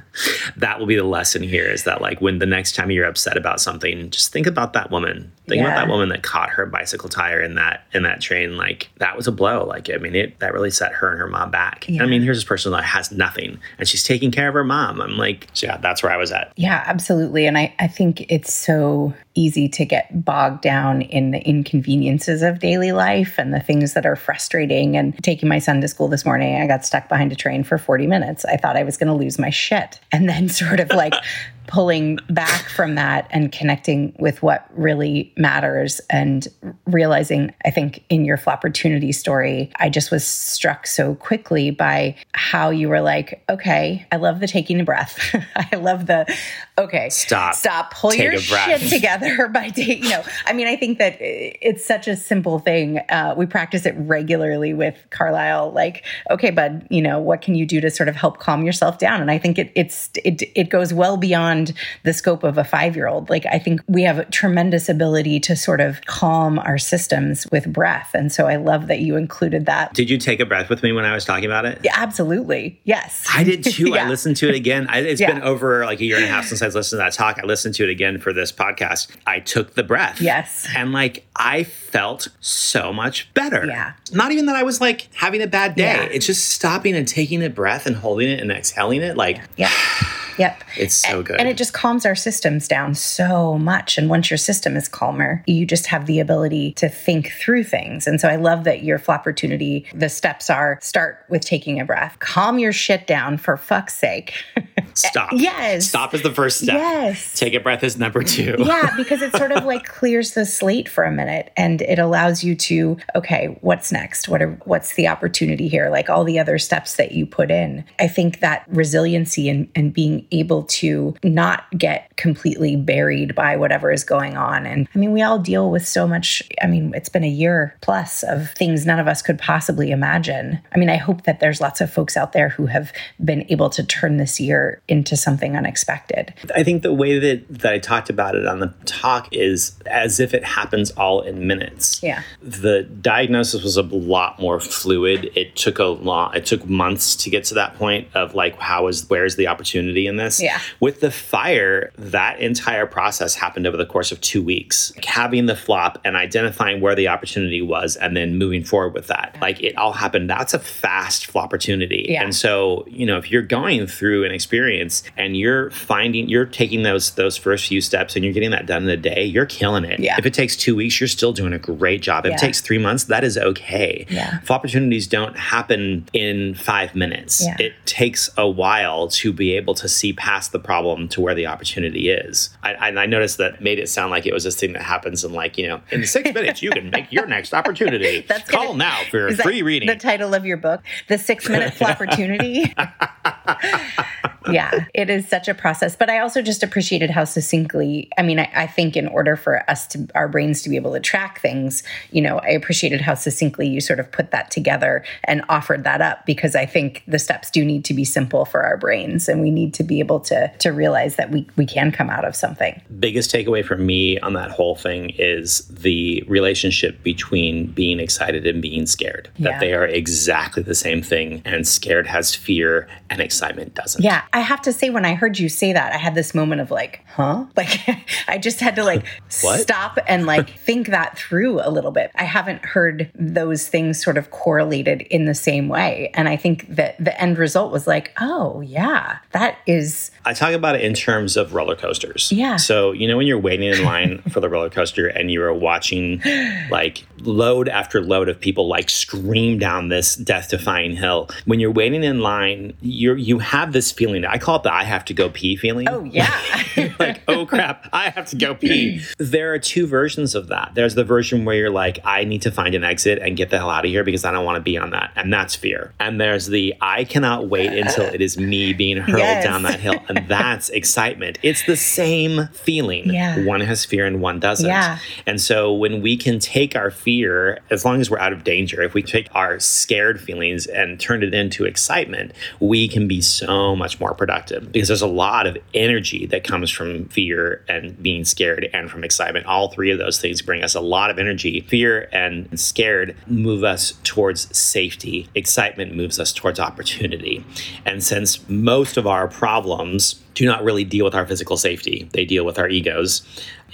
that 0.58 0.80
will 0.80 0.86
be 0.88 0.96
the 0.96 1.05
lesson 1.06 1.44
here 1.44 1.66
is 1.66 1.84
that 1.84 2.02
like 2.02 2.22
when 2.22 2.40
the 2.40 2.46
next 2.46 2.76
time 2.76 2.92
you're 2.92 3.06
upset 3.06 3.38
about 3.38 3.62
something, 3.62 4.10
just 4.10 4.32
think 4.32 4.48
about 4.48 4.74
that 4.74 4.92
woman. 4.92 5.32
Think 5.48 5.62
about 5.62 5.76
that 5.76 5.88
woman 5.88 6.10
that 6.10 6.24
caught 6.24 6.50
her 6.50 6.66
bicycle 6.66 7.10
tire 7.10 7.42
in 7.42 7.56
that 7.56 7.86
in 7.94 8.04
that 8.04 8.22
train. 8.22 8.58
Like 8.58 8.90
that 8.98 9.16
was 9.16 9.28
a 9.28 9.32
blow. 9.32 9.66
Like 9.66 9.90
I 9.90 9.98
mean, 9.98 10.16
it 10.16 10.40
that 10.40 10.54
really 10.54 10.72
set 10.72 10.92
her 10.94 11.12
and 11.12 11.20
her 11.20 11.28
mom 11.28 11.52
back. 11.52 11.86
Yeah. 11.88 12.04
I 12.04 12.06
mean, 12.08 12.22
here's 12.22 12.38
this 12.38 12.44
person 12.44 12.72
that 12.72 12.84
has 12.84 13.12
nothing 13.12 13.60
and 13.78 13.88
she's 13.88 14.04
taking 14.04 14.32
care 14.32 14.48
of 14.48 14.54
her 14.54 14.64
mom. 14.64 15.02
I'm 15.02 15.18
like, 15.18 15.48
so 15.54 15.68
yeah, 15.68 15.78
that's 15.78 16.04
where 16.04 16.12
I 16.12 16.18
was 16.18 16.32
at. 16.32 16.54
Yeah, 16.56 16.84
absolutely. 16.86 17.48
And 17.48 17.58
I, 17.58 17.74
I 17.80 17.88
think 17.88 18.26
it's 18.32 18.54
so 18.54 19.14
easy 19.36 19.68
to 19.70 19.86
get 19.86 20.26
bogged 20.26 20.62
down 20.62 21.02
in 21.02 21.32
the 21.32 21.42
inconveniences 21.42 22.42
of 22.42 22.60
daily 22.60 22.92
life 22.92 23.38
and 23.38 23.54
the 23.54 23.60
things 23.60 23.94
that 23.94 24.06
are 24.06 24.16
frustrating. 24.16 24.98
And 24.98 25.16
taking 25.24 25.50
my 25.50 25.60
son 25.60 25.82
to 25.82 25.88
school 25.88 26.08
this 26.08 26.26
morning, 26.26 26.62
I 26.62 26.68
got 26.68 26.86
stuck 26.86 27.10
behind 27.10 27.32
a 27.32 27.36
train 27.36 27.64
for 27.64 27.78
40 27.78 28.08
minutes. 28.08 28.46
I 28.46 28.58
thought 28.58 28.78
I 28.78 28.84
was 28.84 28.98
going 28.98 29.08
to 29.08 29.14
lose 29.14 29.38
my 29.38 29.50
shit. 29.50 30.00
And 30.12 30.28
then 30.28 30.50
sort 30.50 30.80
of 30.80 30.90
like 30.90 31.14
pulling 31.68 32.18
back 32.30 32.70
from 32.70 32.96
that 32.96 33.28
and 33.32 33.52
connecting 33.52 34.16
with 34.20 34.42
what 34.42 34.68
really 34.72 35.34
matters 35.38 36.00
and 36.10 36.48
realizing, 36.86 37.54
I 37.66 37.72
think, 37.72 38.04
in 38.10 38.26
your 38.26 38.40
opportunity 38.46 39.12
story, 39.12 39.72
I 39.78 39.90
just 39.90 40.12
was 40.12 40.26
struck 40.26 40.88
so 40.88 41.16
quickly 41.16 41.72
by 41.72 42.16
how 42.34 42.70
you 42.70 42.90
were 42.90 43.02
like, 43.02 43.44
okay, 43.50 44.06
I 44.12 44.18
love 44.18 44.40
the 44.40 44.48
taking 44.48 44.80
a 44.80 44.84
breath. 44.84 45.18
I 45.56 45.76
love 45.76 46.06
the, 46.06 46.32
okay, 46.78 47.10
Stop. 47.10 47.56
stop, 47.56 47.94
pull 47.94 48.12
Take 48.12 48.22
your 48.22 48.38
shit 48.38 48.82
together 48.90 49.48
by 49.54 49.70
day. 49.70 49.96
You 50.02 50.10
know, 50.10 50.24
I 50.46 50.54
mean, 50.54 50.68
I 50.68 50.76
think 50.76 51.00
that 51.00 51.18
it's 51.20 51.86
such 51.86 52.08
a 52.08 52.16
simple 52.16 52.60
thing. 52.60 53.00
Uh, 53.10 53.34
we 53.38 53.46
practice 53.46 53.86
it 53.86 53.96
regularly 53.98 54.74
with 54.74 54.98
Carlisle. 55.10 55.72
Like, 55.72 56.04
okay, 56.30 56.52
bud, 56.52 56.86
you 56.90 57.02
know, 57.02 57.20
what 57.20 57.42
can 57.42 57.56
you 57.56 57.66
do 57.66 57.82
to 57.82 57.90
sort 57.90 58.10
of 58.10 58.16
help 58.16 58.40
calm 58.40 58.64
yourself 58.64 59.00
down? 59.00 59.22
And 59.22 59.32
I 59.32 59.38
think 59.38 59.58
it 59.58 59.72
it's 59.76 60.10
it 60.24 60.44
it 60.56 60.70
goes 60.70 60.94
well 60.94 61.18
beyond 61.18 61.55
beyond 61.56 61.74
the 62.04 62.14
scope 62.14 62.44
of 62.44 62.58
a 62.58 62.64
five 62.64 62.96
year 62.96 63.08
old. 63.08 63.30
Like, 63.30 63.46
I 63.46 63.60
think 63.60 63.82
we 63.88 64.04
have 64.04 64.20
a 64.20 64.26
tremendous 64.26 64.90
ability 64.90 65.40
to 65.42 65.56
sort 65.56 65.82
of 65.82 66.02
calm 66.06 66.60
our 66.60 66.78
systems 66.78 67.48
with 67.52 67.72
breath. 67.72 68.12
And 68.14 68.32
so 68.32 68.48
I 68.48 68.56
love 68.58 68.88
that 68.88 69.00
you 69.00 69.16
included 69.16 69.66
that. 69.66 69.94
Did 69.94 70.10
you 70.10 70.18
take 70.18 70.40
a 70.40 70.46
breath 70.46 70.70
with 70.70 70.84
me 70.84 70.92
when 70.92 71.06
I 71.06 71.14
was 71.14 71.26
talking 71.26 71.46
about 71.46 71.66
it? 71.66 71.80
Yeah, 71.84 71.94
absolutely. 71.96 72.80
Yes. 72.84 73.26
I 73.34 73.44
did 73.44 73.64
too. 73.66 73.90
Yeah. 73.90 74.06
I 74.06 74.10
listened 74.10 74.38
to 74.38 74.50
it 74.50 74.56
again. 74.56 74.88
I, 74.90 75.00
it's 75.00 75.22
Yeah. 75.22 75.34
been 75.34 75.44
over 75.44 75.86
like 75.86 76.00
a 76.00 76.06
year 76.06 76.18
and 76.18 76.26
a 76.26 76.28
half 76.28 76.46
since 76.46 76.62
I 76.62 76.66
listened 76.68 77.00
to 77.00 77.04
that 77.04 77.14
talk. 77.14 77.40
I 77.42 77.46
listened 77.46 77.76
to 77.76 77.84
it 77.84 77.90
again 77.90 78.20
for 78.20 78.34
this 78.34 78.52
podcast. 78.52 79.08
I 79.26 79.40
took 79.40 79.76
the 79.76 79.84
breath. 79.84 80.22
Yes. 80.22 80.68
And 80.76 80.92
like 80.92 81.26
I 81.36 81.64
felt 81.64 82.28
so 82.40 82.92
much 82.92 83.34
better. 83.34 83.66
Yeah. 83.66 83.94
Not 84.12 84.32
even 84.32 84.46
that 84.48 84.56
I 84.56 84.64
was 84.64 84.82
like 84.82 85.08
having 85.14 85.42
a 85.42 85.48
bad 85.48 85.76
day. 85.76 85.84
Yeah. 85.84 86.04
It's 86.04 86.26
just 86.26 86.50
stopping 86.50 86.96
and 86.96 87.08
taking 87.08 87.44
a 87.44 87.50
breath 87.50 87.86
and 87.86 87.96
holding 87.96 88.30
it 88.30 88.40
and 88.40 88.52
exhaling 88.52 89.02
it. 89.02 89.16
Like 89.18 89.40
Yep. 89.58 89.70
Yep. 90.38 90.64
It's 90.78 90.96
so 90.96 91.24
good. 91.24 91.40
And 91.40 91.48
it 91.48 91.58
just 91.58 91.74
calms 91.74 92.06
our 92.06 92.16
systems 92.16 92.68
down 92.68 92.96
so 92.96 93.58
much. 93.58 93.98
And 93.98 94.10
once 94.10 94.30
your 94.30 94.38
system 94.38 94.76
is 94.76 94.88
calmer, 94.88 95.44
you 95.48 95.66
just 95.66 95.88
have 95.88 96.06
the 96.06 96.20
ability 96.20 96.74
to 96.74 96.90
think 96.90 97.32
through 97.32 97.64
things. 97.64 98.08
And 98.08 98.20
so 98.20 98.28
I 98.28 98.36
love 98.36 98.64
that 98.66 98.84
your 98.84 99.02
opportunity, 99.08 99.86
the 99.94 100.10
steps 100.10 100.50
are 100.50 100.80
start 100.82 101.26
with 101.30 101.42
taking 101.42 101.80
a 101.80 101.86
breath, 101.86 102.18
calm 102.20 102.60
your 102.60 102.74
shit 102.74 103.08
down 103.08 103.38
for 103.38 103.58
fuck's 103.58 103.94
sake. 103.94 104.34
stop. 104.94 105.30
Yes. 105.34 105.88
Stop 105.88 106.14
is 106.14 106.22
the 106.22 106.34
first 106.34 106.62
step. 106.62 106.76
Yes. 106.76 107.38
Take 107.38 107.54
a 107.54 107.60
breath 107.60 107.84
is 107.84 107.98
number 107.98 108.24
two. 108.24 108.56
yeah, 108.60 108.96
because 108.96 109.22
it 109.22 109.36
sort 109.36 109.52
of 109.52 109.66
like 109.66 109.86
clears 109.86 110.32
the 110.32 110.46
slate 110.46 110.90
for 110.90 111.04
a 111.04 111.12
minute 111.12 111.52
and 111.58 111.82
it 111.82 112.00
allows 112.00 112.44
you 112.44 112.56
to, 112.56 112.98
okay, 113.16 113.58
what's 113.62 113.92
next? 113.92 114.28
What 114.28 114.42
are 114.42 114.52
what's 114.66 114.96
the 114.96 115.08
opportunity 115.08 115.68
here? 115.68 115.90
Like 115.90 116.10
all 116.10 116.24
the 116.24 116.40
other 116.40 116.58
steps 116.58 116.96
that 116.96 117.12
you 117.12 117.26
put 117.26 117.52
in. 117.52 117.84
I 118.00 118.08
think 118.08 118.40
that 118.40 118.66
resiliency 118.68 119.50
and, 119.50 119.70
and 119.76 119.94
being 119.94 120.25
able 120.32 120.64
to 120.64 121.16
not 121.24 121.66
get 121.78 122.16
completely 122.18 122.76
buried 122.76 123.36
by 123.36 123.58
whatever 123.58 123.92
is 123.92 124.04
going 124.04 124.38
on. 124.38 124.66
And 124.66 124.88
I 124.96 124.98
mean, 124.98 125.12
we 125.12 125.22
all 125.22 125.40
deal 125.40 125.70
with 125.70 125.86
so 125.86 126.08
much. 126.08 126.42
I 126.62 126.68
mean, 126.68 126.94
it's 126.96 127.10
been 127.10 127.24
a 127.24 127.30
year 127.30 127.76
plus 127.82 128.24
of 128.24 128.52
things 128.52 128.86
none 128.86 129.00
of 129.00 129.08
us 129.08 129.22
could 129.22 129.40
possibly 129.40 129.92
imagine. 129.92 130.60
I 130.74 130.78
mean, 130.78 130.90
I 130.90 130.98
hope 130.98 131.24
that 131.24 131.40
there's 131.40 131.62
lots 131.62 131.82
of 131.82 131.92
folks 131.92 132.16
out 132.16 132.34
there 132.34 132.50
who 132.50 132.68
have 132.68 132.94
been 133.24 133.46
able 133.50 133.70
to 133.72 133.84
turn 133.84 134.18
this 134.18 134.40
year 134.40 134.82
into 134.88 135.16
something 135.18 135.56
unexpected. 135.56 136.34
I 136.56 136.64
think 136.64 136.84
the 136.84 136.94
way 136.94 137.20
that, 137.20 137.46
that 137.50 137.74
I 137.74 137.80
talked 137.80 138.10
about 138.10 138.36
it 138.36 138.46
on 138.46 138.60
the 138.60 138.74
talk 138.86 139.28
is 139.32 139.78
as 139.86 140.20
if 140.20 140.34
it 140.34 140.44
happens 140.44 140.92
all 140.92 141.22
in 141.22 141.48
minutes. 141.48 142.02
Yeah. 142.02 142.24
The 142.42 142.84
diagnosis 142.84 143.64
was 143.64 143.78
a 143.78 143.84
lot 143.84 144.40
more 144.40 144.60
fluid. 144.60 145.32
It 145.36 145.56
took 145.56 145.80
a 145.80 145.86
long, 145.86 146.34
it 146.36 146.46
took 146.46 146.66
months 146.68 147.16
to 147.18 147.30
get 147.30 147.44
to 147.46 147.54
that 147.56 147.76
point 147.76 148.08
of 148.14 148.36
like, 148.36 148.58
how 148.60 148.88
is, 148.88 149.10
where's 149.10 149.36
the 149.36 149.48
opportunity 149.48 150.08
in 150.08 150.15
this? 150.18 150.42
Yeah. 150.42 150.60
With 150.80 151.00
the 151.02 151.12
fire, 151.12 151.92
that 151.98 152.40
entire 152.40 152.86
process 152.86 153.36
happened 153.36 153.68
over 153.68 153.78
the 153.78 153.86
course 153.86 154.12
of 154.12 154.22
two 154.22 154.42
weeks. 154.44 154.92
Like, 154.96 155.06
having 155.06 155.46
the 155.46 155.56
flop 155.56 156.00
and 156.06 156.16
identifying 156.16 156.82
where 156.82 156.96
the 156.96 157.08
opportunity 157.08 157.62
was 157.62 157.96
and 157.96 158.16
then 158.16 158.38
moving 158.38 158.64
forward 158.64 158.94
with 158.94 159.08
that. 159.08 159.38
Like 159.42 159.62
it 159.62 159.78
all 159.78 159.94
happened. 159.94 160.30
That's 160.30 160.54
a 160.54 160.60
fast 160.60 161.32
flopportunity. 161.32 162.08
Yeah. 162.10 162.24
And 162.24 162.36
so, 162.36 162.86
you 162.88 163.06
know, 163.06 163.18
if 163.18 163.32
you're 163.32 163.42
going 163.42 163.88
through 163.88 164.26
an 164.26 164.32
experience 164.32 165.04
and 165.18 165.38
you're 165.38 165.72
finding, 165.72 166.30
you're 166.30 166.46
taking 166.46 166.84
those 166.84 167.12
those 167.16 167.38
first 167.38 167.68
few 167.68 167.82
steps 167.82 168.16
and 168.16 168.24
you're 168.26 168.34
getting 168.34 168.52
that 168.52 168.66
done 168.66 168.84
in 168.84 168.90
a 168.90 168.98
day, 168.98 169.24
you're 169.24 169.46
killing 169.46 169.86
it. 169.86 170.00
Yeah. 170.00 170.16
If 170.18 170.26
it 170.26 170.34
takes 170.34 170.56
two 170.56 170.76
weeks, 170.76 171.00
you're 171.00 171.08
still 171.08 171.34
doing 171.34 171.54
a 171.54 171.60
great 171.60 172.02
job. 172.02 172.26
If 172.26 172.32
Yeah. 172.32 172.36
it 172.36 172.40
takes 172.40 172.62
three 172.62 172.78
months, 172.78 173.06
that 173.06 173.24
is 173.24 173.38
okay. 173.38 174.06
Yeah. 174.10 174.40
If 174.42 174.52
opportunities 174.52 175.08
don't 175.08 175.38
happen 175.38 176.08
in 176.14 176.56
five 176.56 176.96
minutes, 176.96 177.46
Yeah. 177.46 177.56
it 177.60 177.74
takes 177.86 178.30
a 178.38 178.48
while 178.48 179.08
to 179.10 179.32
be 179.34 179.54
able 179.56 179.74
to 179.76 179.88
see 179.88 180.05
past 180.14 180.52
the 180.52 180.60
problem 180.60 181.08
to 181.10 181.22
where 181.22 181.36
the 181.36 181.48
opportunity 181.48 182.10
is. 182.10 182.50
I, 182.64 182.74
I, 182.74 182.88
I 182.90 183.06
noticed 183.06 183.38
that 183.38 183.62
made 183.62 183.80
it 183.80 183.90
sound 183.90 184.12
like 184.12 184.26
it 184.26 184.34
was 184.34 184.44
this 184.44 184.60
thing 184.60 184.74
that 184.74 184.82
happens 184.82 185.24
in 185.24 185.34
like, 185.34 185.58
you 185.58 185.68
know, 185.68 185.82
in 185.92 186.06
six 186.06 186.34
minutes, 186.34 186.62
you 186.62 186.72
can 186.72 186.90
make 186.90 187.12
your 187.12 187.26
next 187.28 187.54
opportunity. 187.54 188.22
That's 188.28 188.50
Call 188.50 188.68
gonna- 188.68 188.78
now 188.78 189.02
for 189.10 189.34
that 189.34 189.44
free 189.44 189.62
reading. 189.62 189.88
The 189.88 189.96
title 189.96 190.34
of 190.34 190.46
your 190.46 190.58
book, 190.58 190.82
The 191.08 191.18
Six 191.18 191.50
Minute 191.50 191.74
Flopportunity. 191.74 192.74
yeah, 194.52 194.86
it 194.94 195.10
is 195.10 195.28
such 195.28 195.48
a 195.48 195.54
process. 195.54 195.96
But 195.96 196.10
I 196.10 196.20
also 196.20 196.42
just 196.42 196.64
appreciated 196.64 197.10
how 197.10 197.24
succinctly, 197.26 198.10
I 198.18 198.22
mean, 198.22 198.40
I, 198.40 198.52
I 198.56 198.68
think 198.68 198.96
in 198.96 199.08
order 199.08 199.36
for 199.36 199.70
us 199.70 199.88
to, 199.88 200.08
our 200.16 200.28
brains 200.28 200.62
to 200.64 200.70
be 200.70 200.76
able 200.76 200.94
to 200.94 201.00
track 201.00 201.40
things, 201.42 201.84
you 202.12 202.22
know, 202.22 202.40
I 202.40 202.50
appreciated 202.50 203.02
how 203.02 203.16
succinctly 203.16 203.68
you 203.68 203.82
sort 203.82 204.00
of 204.00 204.12
put 204.12 204.32
that 204.32 204.52
together 204.52 205.04
and 205.24 205.44
offered 205.50 205.84
that 205.84 206.02
up 206.02 206.26
because 206.26 206.56
I 206.56 206.66
think 206.66 207.04
the 207.08 207.20
steps 207.20 207.50
do 207.50 207.64
need 207.66 207.86
to 207.86 207.94
be 207.94 208.06
simple 208.06 208.46
for 208.46 208.64
our 208.64 208.78
brains 208.78 209.28
and 209.28 209.42
we 209.42 209.52
need 209.52 209.74
to 209.76 209.84
be 209.84 210.00
able 210.00 210.20
to, 210.22 210.52
to 210.60 210.70
realize 210.70 211.16
that 211.16 211.32
we, 211.32 211.48
we 211.56 211.66
can 211.66 211.92
come 211.92 212.10
out 212.10 212.26
of 212.26 212.36
something. 212.36 212.82
biggest 213.00 213.32
takeaway 213.34 213.64
for 213.64 213.78
me 213.78 214.20
on 214.20 214.34
that 214.34 214.52
whole 214.52 214.76
thing 214.76 215.12
is 215.18 215.68
the 215.68 216.24
relationship 216.28 217.02
between 217.04 217.68
being 217.68 218.00
excited 218.00 218.46
and 218.48 218.62
being 218.62 218.86
scared. 218.86 219.30
Yeah. 219.38 219.52
That 219.52 219.60
they 219.60 219.74
are 219.74 219.86
exactly 219.86 220.64
the 220.64 220.76
same 220.76 221.02
thing, 221.02 221.42
and 221.46 221.68
scared 221.68 222.08
has 222.08 222.36
fear 222.36 222.88
and 223.10 223.22
excitement 223.22 223.74
doesn't. 223.74 224.04
Yeah, 224.04 224.24
I 224.36 224.40
have 224.40 224.62
to 224.64 224.74
say, 224.74 224.90
when 224.90 225.06
I 225.06 225.14
heard 225.14 225.40
you 225.40 225.48
say 225.48 225.72
that, 225.72 225.94
I 225.94 225.98
had 225.98 226.14
this 226.14 226.36
moment 226.36 226.60
of 226.60 226.70
like, 226.70 227.06
huh? 227.08 227.46
Like, 227.56 227.80
I 228.28 228.38
just 228.38 228.60
had 228.60 228.76
to 228.76 228.84
like 228.84 229.06
stop 229.30 229.98
and 230.08 230.26
like 230.26 230.50
think 230.60 230.88
that 230.88 231.18
through 231.18 231.62
a 231.62 231.72
little 231.72 231.92
bit. 231.92 232.12
I 232.16 232.26
haven't 232.26 232.66
heard 232.66 233.10
those 233.16 233.70
things 233.70 234.04
sort 234.04 234.18
of 234.18 234.32
correlated 234.32 235.04
in 235.04 235.24
the 235.24 235.34
same 235.34 235.70
way. 235.70 236.12
And 236.16 236.28
I 236.28 236.36
think 236.36 236.68
that 236.76 236.98
the 237.00 237.20
end 237.20 237.38
result 237.38 237.72
was 237.72 237.88
like, 237.88 238.12
oh, 238.20 238.60
yeah, 238.60 239.20
that 239.32 239.58
is, 239.66 240.12
I 240.26 240.34
talk 240.34 240.52
about 240.52 240.76
it 240.76 240.82
in 240.82 240.94
terms 240.94 241.38
of 241.38 241.54
roller 241.54 241.78
coasters. 241.78 242.30
Yeah. 242.30 242.58
So, 242.58 242.92
you 242.92 243.08
know, 243.08 243.16
when 243.16 243.28
you're 243.28 243.40
waiting 243.40 243.70
in 243.70 243.86
line 243.86 244.22
for 244.30 244.42
the 244.42 244.50
roller 244.50 244.70
coaster 244.70 245.08
and 245.08 245.32
you 245.32 245.42
are 245.44 245.54
watching 245.54 246.22
like 246.70 247.06
load 247.20 247.70
after 247.70 248.02
load 248.02 248.28
of 248.28 248.38
people 248.42 248.68
like 248.68 248.90
scream 248.90 249.60
down 249.60 249.88
this 249.88 250.18
death 250.18 250.50
defying 250.50 250.98
hill, 250.98 251.30
when 251.46 251.62
you're 251.62 251.72
waiting 251.72 252.04
in 252.04 252.20
line, 252.20 252.74
you're, 252.82 253.16
you 253.16 253.40
have 253.40 253.72
this 253.72 253.94
feeling. 253.94 254.25
I 254.26 254.38
call 254.38 254.58
it 254.58 254.64
the 254.64 254.74
I 254.74 254.84
have 254.84 255.06
to 255.06 255.14
go 255.14 255.30
pee 255.30 255.56
feeling. 255.56 255.88
oh, 255.90 256.04
yeah. 256.04 256.30
like, 257.00 257.22
oh 257.28 257.46
crap, 257.46 257.88
I 257.94 258.10
have 258.10 258.26
to 258.28 258.36
go 258.36 258.56
pee. 258.56 259.02
There 259.18 259.54
are 259.54 259.60
two 259.60 259.88
versions 259.88 260.36
of 260.36 260.48
that. 260.48 260.72
There's 260.76 260.96
the 260.96 261.04
version 261.04 261.46
where 261.46 261.56
you're 261.56 261.70
like, 261.70 262.00
I 262.04 262.24
need 262.24 262.42
to 262.44 262.52
find 262.52 262.76
an 262.76 262.84
exit 262.84 263.20
and 263.20 263.38
get 263.38 263.50
the 263.50 263.58
hell 263.58 263.70
out 263.70 263.86
of 263.86 263.92
here 263.92 264.04
because 264.04 264.26
I 264.26 264.32
don't 264.32 264.46
want 264.46 264.58
to 264.58 264.62
be 264.62 264.78
on 264.78 264.90
that. 264.92 265.12
And 265.16 265.32
that's 265.32 265.56
fear. 265.56 265.94
And 266.00 266.20
there's 266.20 266.48
the 266.48 266.74
I 266.82 267.04
cannot 267.04 267.48
wait 267.50 267.72
until 267.74 268.06
it 268.06 268.22
is 268.22 268.38
me 268.38 268.74
being 268.74 268.98
hurled 268.98 269.20
Yes. 269.20 269.44
down 269.44 269.64
that 269.64 269.80
hill. 269.80 269.96
And 270.10 270.26
that's 270.28 270.70
excitement. 270.70 271.38
It's 271.44 271.66
the 271.66 271.78
same 271.78 272.48
feeling. 272.50 273.14
Yeah. 273.14 273.44
One 273.46 273.62
has 273.62 273.86
fear 273.86 274.06
and 274.06 274.22
one 274.22 274.40
doesn't. 274.40 274.68
Yeah. 274.68 275.00
And 275.26 275.40
so 275.40 275.74
when 275.74 276.02
we 276.02 276.18
can 276.18 276.40
take 276.40 276.76
our 276.76 276.92
fear, 276.92 277.60
as 277.70 277.86
long 277.86 278.02
as 278.02 278.10
we're 278.10 278.20
out 278.20 278.34
of 278.34 278.44
danger, 278.44 278.82
if 278.82 278.94
we 278.94 279.02
take 279.04 279.28
our 279.34 279.60
scared 279.60 280.20
feelings 280.22 280.66
and 280.68 281.00
turn 281.00 281.24
it 281.24 281.34
into 281.34 281.66
excitement, 281.66 282.32
we 282.60 282.88
can 282.88 283.08
be 283.08 283.22
so 283.22 283.76
much 283.76 284.00
more 284.00 284.05
productive 284.14 284.72
because 284.72 284.88
there's 284.88 285.02
a 285.02 285.08
lot 285.08 285.48
of 285.48 285.58
energy 285.74 286.26
that 286.28 286.44
comes 286.44 286.70
from 286.70 287.06
fear 287.10 287.64
and 287.68 288.02
being 288.02 288.24
scared 288.26 288.70
and 288.74 288.90
from 288.90 289.04
excitement. 289.04 289.46
All 289.46 289.70
three 289.70 289.92
of 289.92 289.98
those 289.98 290.20
things 290.20 290.42
bring 290.42 290.64
us 290.64 290.76
a 290.76 290.82
lot 290.82 291.10
of 291.10 291.18
energy. 291.18 291.62
Fear 291.62 292.10
and 292.12 292.60
scared 292.60 293.16
move 293.28 293.64
us 293.64 293.94
towards 294.04 294.56
safety. 294.56 295.30
Excitement 295.36 295.96
moves 295.96 296.20
us 296.20 296.34
towards 296.34 296.60
opportunity. 296.60 297.46
And 297.86 298.04
since 298.04 298.48
most 298.50 298.98
of 298.98 299.08
our 299.08 299.28
problems 299.28 300.22
do 300.34 300.46
not 300.46 300.64
really 300.64 300.84
deal 300.84 301.06
with 301.06 301.16
our 301.16 301.26
physical 301.26 301.58
safety, 301.58 302.10
they 302.12 302.26
deal 302.26 302.46
with 302.46 302.60
our 302.60 302.68
egos. 302.68 303.22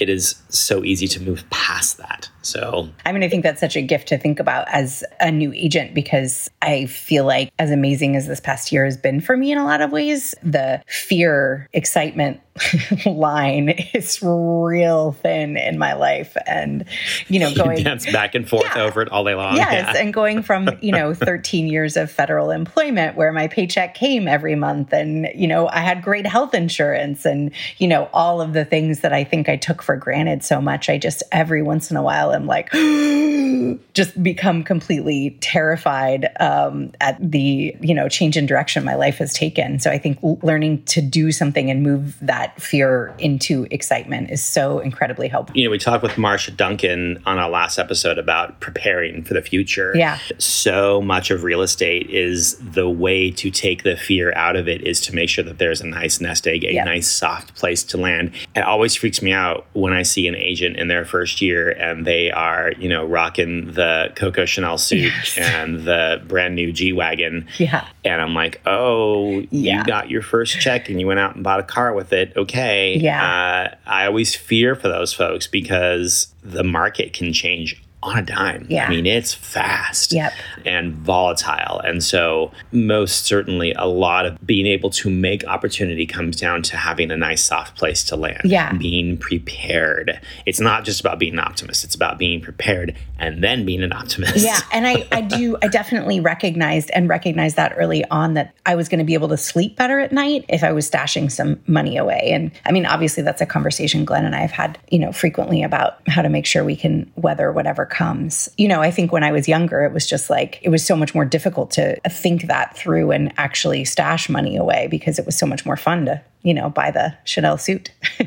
It 0.01 0.09
is 0.09 0.41
so 0.49 0.83
easy 0.83 1.07
to 1.09 1.21
move 1.21 1.47
past 1.51 1.99
that. 1.99 2.27
So, 2.41 2.89
I 3.05 3.11
mean, 3.11 3.21
I 3.21 3.29
think 3.29 3.43
that's 3.43 3.59
such 3.59 3.75
a 3.75 3.83
gift 3.83 4.07
to 4.07 4.17
think 4.17 4.39
about 4.39 4.67
as 4.69 5.03
a 5.19 5.29
new 5.31 5.53
agent 5.53 5.93
because 5.93 6.49
I 6.63 6.87
feel 6.87 7.23
like, 7.23 7.53
as 7.59 7.69
amazing 7.69 8.15
as 8.15 8.25
this 8.25 8.39
past 8.39 8.71
year 8.71 8.83
has 8.83 8.97
been 8.97 9.21
for 9.21 9.37
me 9.37 9.51
in 9.51 9.59
a 9.59 9.63
lot 9.63 9.79
of 9.79 9.91
ways, 9.91 10.33
the 10.41 10.81
fear, 10.87 11.69
excitement 11.71 12.41
line 13.05 13.69
is 13.93 14.19
real 14.21 15.11
thin 15.13 15.57
in 15.57 15.77
my 15.77 15.93
life. 15.93 16.35
And, 16.45 16.85
you 17.27 17.39
know, 17.39 17.47
you 17.49 17.55
going. 17.55 17.83
dance 17.83 18.11
back 18.11 18.35
and 18.35 18.47
forth 18.47 18.63
Yeah. 18.75 18.83
over 18.83 19.01
it 19.01 19.09
all 19.09 19.23
day 19.23 19.35
long. 19.35 19.55
Yes, 19.55 19.93
Yeah. 19.93 20.01
and 20.01 20.13
going 20.13 20.43
from, 20.43 20.69
you 20.81 20.91
know, 20.91 21.13
13 21.13 21.67
years 21.67 21.97
of 21.97 22.11
federal 22.11 22.51
employment 22.51 23.15
where 23.15 23.31
my 23.31 23.47
paycheck 23.47 23.93
came 23.95 24.27
every 24.27 24.55
month 24.55 24.93
and, 24.93 25.29
you 25.35 25.47
know, 25.47 25.67
I 25.67 25.79
had 25.79 26.01
great 26.01 26.25
health 26.27 26.53
insurance 26.53 27.25
and, 27.25 27.51
you 27.77 27.87
know, 27.87 28.09
all 28.13 28.41
of 28.41 28.53
the 28.53 28.65
things 28.65 29.01
that 29.01 29.13
I 29.13 29.23
think 29.23 29.49
I 29.49 29.55
took 29.55 29.81
for 29.81 29.95
granted 29.95 30.43
so 30.43 30.61
much. 30.61 30.89
I 30.89 30.97
just 30.97 31.23
every 31.31 31.61
once 31.61 31.91
in 31.91 31.97
a 31.97 32.01
while 32.03 32.31
i'm 32.31 32.45
like 32.45 32.71
just 33.93 34.21
become 34.21 34.63
completely 34.63 35.37
terrified 35.41 36.29
um, 36.39 36.91
at 37.01 37.17
the, 37.19 37.75
you 37.81 37.93
know, 37.93 38.07
change 38.07 38.37
in 38.37 38.45
direction 38.45 38.83
my 38.83 38.95
life 38.95 39.17
has 39.17 39.33
taken. 39.33 39.79
So 39.79 39.91
I 39.91 39.97
think 39.97 40.19
learning 40.43 40.83
to 40.85 41.01
do 41.01 41.31
something 41.31 41.69
and 41.69 41.83
move 41.83 42.17
that 42.21 42.50
that 42.55 42.61
fear 42.61 43.13
into 43.19 43.67
excitement 43.71 44.29
is 44.31 44.43
so 44.43 44.79
incredibly 44.79 45.27
helpful. 45.27 45.55
You 45.57 45.65
know, 45.65 45.71
we 45.71 45.77
talked 45.77 46.03
with 46.03 46.13
Marsha 46.13 46.55
Duncan 46.55 47.21
on 47.25 47.37
our 47.37 47.49
last 47.49 47.77
episode 47.79 48.17
about 48.17 48.59
preparing 48.59 49.23
for 49.23 49.33
the 49.33 49.41
future. 49.41 49.93
Yeah. 49.95 50.17
So 50.37 51.01
much 51.01 51.31
of 51.31 51.43
real 51.43 51.61
estate 51.61 52.09
is 52.09 52.55
the 52.57 52.89
way 52.89 53.31
to 53.31 53.51
take 53.51 53.83
the 53.83 53.95
fear 53.95 54.33
out 54.35 54.55
of 54.55 54.67
it 54.67 54.81
is 54.81 55.01
to 55.01 55.15
make 55.15 55.29
sure 55.29 55.43
that 55.43 55.57
there's 55.57 55.81
a 55.81 55.87
nice 55.87 56.19
nest 56.21 56.47
egg, 56.47 56.63
a 56.63 56.73
Yep. 56.73 56.85
nice 56.85 57.11
soft 57.11 57.55
place 57.55 57.83
to 57.83 57.97
land. 57.97 58.31
It 58.55 58.61
always 58.61 58.95
freaks 58.95 59.21
me 59.21 59.31
out 59.31 59.65
when 59.73 59.93
I 59.93 60.03
see 60.03 60.27
an 60.27 60.35
agent 60.35 60.77
in 60.77 60.87
their 60.87 61.05
first 61.05 61.41
year 61.41 61.71
and 61.71 62.05
they 62.05 62.31
are, 62.31 62.73
you 62.77 62.89
know, 62.89 63.05
rocking 63.05 63.71
the 63.73 64.11
Coco 64.15 64.45
Chanel 64.45 64.77
suit 64.77 64.99
Yes. 65.13 65.37
and 65.37 65.83
the 65.85 66.21
brand 66.27 66.55
new 66.55 66.71
G 66.71 66.93
Wagon. 66.93 67.47
Yeah. 67.57 67.85
And 68.03 68.21
I'm 68.21 68.33
like, 68.33 68.61
oh, 68.65 69.41
Yeah. 69.51 69.79
you 69.79 69.83
got 69.85 70.09
your 70.09 70.21
first 70.21 70.59
check 70.59 70.89
and 70.89 70.99
you 70.99 71.07
went 71.07 71.19
out 71.19 71.35
and 71.35 71.43
bought 71.43 71.59
a 71.59 71.63
car 71.63 71.93
with 71.93 72.13
it. 72.13 72.30
Okay. 72.35 72.97
Yeah. 72.97 73.23
Uh, 73.23 73.75
I 73.85 74.05
always 74.05 74.35
fear 74.35 74.75
for 74.75 74.87
those 74.87 75.13
folks 75.13 75.47
because 75.47 76.33
the 76.43 76.63
market 76.63 77.13
can 77.13 77.33
change 77.33 77.81
on 78.03 78.17
a 78.17 78.21
dime. 78.21 78.65
Yeah. 78.69 78.85
I 78.85 78.89
mean, 78.89 79.05
it's 79.05 79.33
fast 79.33 80.11
Yep. 80.13 80.33
and 80.65 80.93
volatile. 80.93 81.79
And 81.79 82.03
so, 82.03 82.51
most 82.71 83.25
certainly, 83.25 83.73
a 83.73 83.85
lot 83.85 84.25
of 84.25 84.45
being 84.45 84.65
able 84.65 84.89
to 84.91 85.09
make 85.09 85.45
opportunity 85.45 86.05
comes 86.05 86.35
down 86.35 86.63
to 86.63 86.77
having 86.77 87.11
a 87.11 87.17
nice, 87.17 87.43
soft 87.43 87.77
place 87.77 88.03
to 88.05 88.15
land. 88.15 88.41
Yeah. 88.43 88.73
Being 88.73 89.17
prepared. 89.17 90.19
It's 90.45 90.59
not 90.59 90.83
just 90.83 90.99
about 90.99 91.19
being 91.19 91.33
an 91.33 91.39
optimist, 91.39 91.83
it's 91.83 91.95
about 91.95 92.17
being 92.17 92.41
prepared 92.41 92.95
and 93.19 93.43
then 93.43 93.65
being 93.65 93.83
an 93.83 93.93
optimist. 93.93 94.37
Yeah, 94.37 94.59
and 94.73 94.87
I, 94.87 95.07
I 95.11 95.21
do, 95.21 95.55
I 95.61 95.67
definitely 95.67 96.19
recognized 96.19 96.89
and 96.93 97.07
recognized 97.07 97.55
that 97.57 97.73
early 97.77 98.03
on 98.05 98.33
that 98.33 98.55
I 98.65 98.73
was 98.75 98.89
going 98.89 98.99
to 98.99 99.05
be 99.05 99.13
able 99.13 99.29
to 99.29 99.37
sleep 99.37 99.75
better 99.75 99.99
at 99.99 100.11
night 100.11 100.45
if 100.49 100.63
I 100.63 100.71
was 100.71 100.89
stashing 100.89 101.31
some 101.31 101.59
money 101.67 101.97
away. 101.97 102.31
And 102.33 102.51
I 102.65 102.71
mean, 102.71 102.85
obviously, 102.87 103.21
that's 103.21 103.41
a 103.41 103.45
conversation 103.45 104.05
Glenn 104.05 104.25
and 104.25 104.35
I 104.35 104.39
have 104.39 104.51
had, 104.51 104.79
you 104.89 104.97
know, 104.97 105.11
frequently 105.11 105.61
about 105.61 105.99
how 106.07 106.23
to 106.23 106.29
make 106.29 106.45
sure 106.47 106.63
we 106.63 106.75
can 106.75 107.11
weather 107.15 107.51
whatever 107.51 107.85
comes. 107.91 108.49
You 108.57 108.67
know, 108.67 108.81
I 108.81 108.89
think 108.89 109.11
when 109.11 109.23
I 109.23 109.31
was 109.31 109.47
younger, 109.47 109.83
it 109.83 109.93
was 109.93 110.07
just 110.07 110.29
like, 110.29 110.59
it 110.63 110.69
was 110.69 110.85
so 110.85 110.95
much 110.95 111.13
more 111.13 111.25
difficult 111.25 111.71
to 111.71 111.99
think 112.09 112.47
that 112.47 112.75
through 112.75 113.11
and 113.11 113.31
actually 113.37 113.85
stash 113.85 114.29
money 114.29 114.57
away 114.57 114.87
because 114.89 115.19
it 115.19 115.25
was 115.25 115.37
so 115.37 115.45
much 115.45 115.65
more 115.65 115.77
fun 115.77 116.05
to, 116.05 116.21
you 116.41 116.53
know, 116.53 116.69
buy 116.69 116.89
the 116.89 117.13
Chanel 117.23 117.57
suit. 117.57 117.91
uh, 118.19 118.25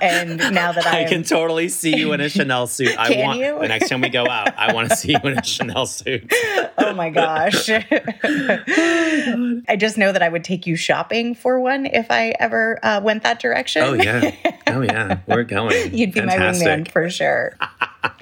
and 0.00 0.38
now 0.54 0.72
that 0.72 0.86
I, 0.86 1.04
I 1.04 1.08
can 1.08 1.22
totally 1.22 1.68
see 1.68 1.96
you 1.96 2.12
in 2.14 2.20
a 2.20 2.30
Chanel 2.30 2.66
suit. 2.66 2.96
I 2.96 3.22
want 3.22 3.40
you? 3.40 3.58
the 3.60 3.68
next 3.68 3.90
time 3.90 4.00
we 4.00 4.08
go 4.08 4.26
out, 4.26 4.56
I 4.56 4.72
want 4.72 4.88
to 4.88 4.96
see 4.96 5.12
you 5.12 5.20
in 5.24 5.38
a 5.38 5.44
Chanel 5.44 5.86
suit. 5.86 6.32
Oh 6.78 6.94
my 6.94 7.10
gosh. 7.10 7.68
I 7.68 9.76
just 9.78 9.98
know 9.98 10.12
that 10.12 10.22
I 10.22 10.28
would 10.28 10.44
take 10.44 10.66
you 10.66 10.76
shopping 10.76 11.34
for 11.34 11.60
one 11.60 11.86
if 11.86 12.10
I 12.10 12.34
ever 12.40 12.78
uh, 12.82 13.00
went 13.02 13.22
that 13.24 13.40
direction. 13.40 13.82
Oh 13.82 13.92
yeah. 13.92 14.34
Oh 14.74 14.82
yeah. 14.82 15.18
We're 15.26 15.44
going. 15.44 15.94
You'd 15.94 16.12
be 16.12 16.20
my 16.22 16.36
wingman 16.36 16.90
for 16.90 17.08
sure. 17.10 17.56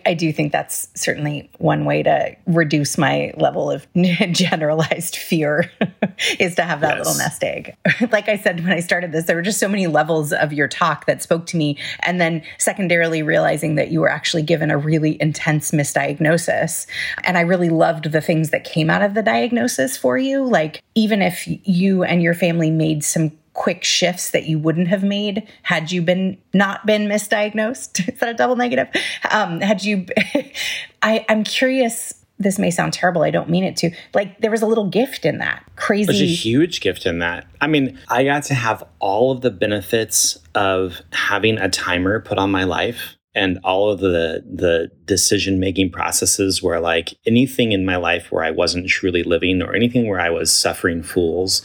I 0.05 0.15
do 0.15 0.33
think 0.33 0.51
that's 0.53 0.89
certainly 0.95 1.49
one 1.59 1.85
way 1.85 2.03
to 2.03 2.37
reduce 2.47 2.99
my 2.99 3.33
level 3.37 3.71
of 3.71 3.87
generalized 4.33 5.17
fear 5.17 5.71
is 6.41 6.57
to 6.57 6.63
have 6.63 6.81
that 6.81 6.99
Yes. 6.99 7.07
little 7.07 7.19
nest 7.19 7.45
egg. 7.45 7.77
like 8.11 8.29
I 8.29 8.37
said 8.37 8.63
when 8.65 8.73
I 8.73 8.81
started 8.81 9.13
this, 9.13 9.27
there 9.27 9.37
were 9.37 9.43
just 9.43 9.59
so 9.61 9.69
many 9.69 9.87
levels 9.87 10.33
of 10.33 10.53
your 10.53 10.67
talk 10.69 11.07
that 11.07 11.23
spoke 11.23 11.47
to 11.47 11.57
me. 11.57 11.79
And 12.01 12.21
then 12.21 12.43
secondarily 12.59 13.23
realizing 13.23 13.77
that 13.77 13.91
you 13.91 14.01
were 14.01 14.11
actually 14.11 14.43
given 14.43 14.71
a 14.73 14.77
really 14.79 15.21
intense 15.21 15.71
misdiagnosis. 15.71 16.87
And 17.25 17.39
I 17.39 17.43
really 17.43 17.71
loved 17.71 18.11
the 18.13 18.21
things 18.21 18.51
that 18.51 18.65
came 18.65 18.91
out 18.91 19.03
of 19.03 19.15
the 19.15 19.23
diagnosis 19.23 19.97
for 19.97 20.19
you. 20.19 20.45
Like 20.45 20.83
even 20.95 21.23
if 21.23 21.45
you 21.47 22.03
and 22.03 22.23
your 22.23 22.35
family 22.35 22.71
made 22.71 23.05
some 23.05 23.31
quick 23.55 23.85
shifts 23.85 24.31
that 24.31 24.47
you 24.47 24.59
wouldn't 24.59 24.89
have 24.89 25.03
made 25.03 25.47
had 25.63 25.93
you 25.93 26.01
been 26.01 26.39
not 26.55 26.87
been 26.87 27.07
misdiagnosed 27.07 28.09
is 28.13 28.19
that 28.19 28.29
a 28.29 28.35
double 28.35 28.57
negative 28.57 28.89
um 29.31 29.61
had 29.61 29.85
you 29.85 30.07
i 31.03 31.25
i'm 31.29 31.45
curious 31.45 32.15
this 32.39 32.59
may 32.59 32.71
sound 32.71 32.93
terrible 32.93 33.23
i 33.23 33.31
don't 33.31 33.51
mean 33.51 33.63
it 33.63 33.77
to 33.77 33.91
like 34.15 34.39
there 34.39 34.51
was 34.51 34.63
a 34.63 34.67
little 34.67 34.89
gift 34.89 35.25
in 35.25 35.39
that 35.39 35.63
Crazy. 35.83 36.07
There's 36.07 36.23
a 36.23 36.27
huge 36.27 36.81
gift 36.81 37.07
in 37.07 37.19
that. 37.19 37.45
I 37.61 37.67
mean, 37.67 37.99
I 38.09 38.23
got 38.23 38.45
to 38.45 38.55
have 38.55 38.85
all 39.01 39.33
of 39.33 39.41
the 39.41 39.51
benefits 39.51 40.39
of 40.55 41.01
having 41.11 41.59
a 41.59 41.69
timer 41.69 42.21
put 42.21 42.39
on 42.39 42.53
my 42.53 42.63
life 42.63 43.17
and 43.35 43.59
all 43.65 43.91
of 43.91 43.99
the 43.99 44.45
the 44.49 44.93
decision 45.07 45.59
making 45.59 45.91
processes 45.91 46.63
where 46.63 46.79
like 46.79 47.15
anything 47.27 47.73
in 47.73 47.85
my 47.85 47.97
life 47.97 48.31
where 48.31 48.45
I 48.45 48.53
wasn't 48.53 48.87
truly 48.87 49.25
living 49.25 49.61
or 49.61 49.75
anything 49.75 50.07
where 50.07 50.21
I 50.21 50.31
was 50.31 50.55
suffering 50.55 51.03
fools, 51.03 51.63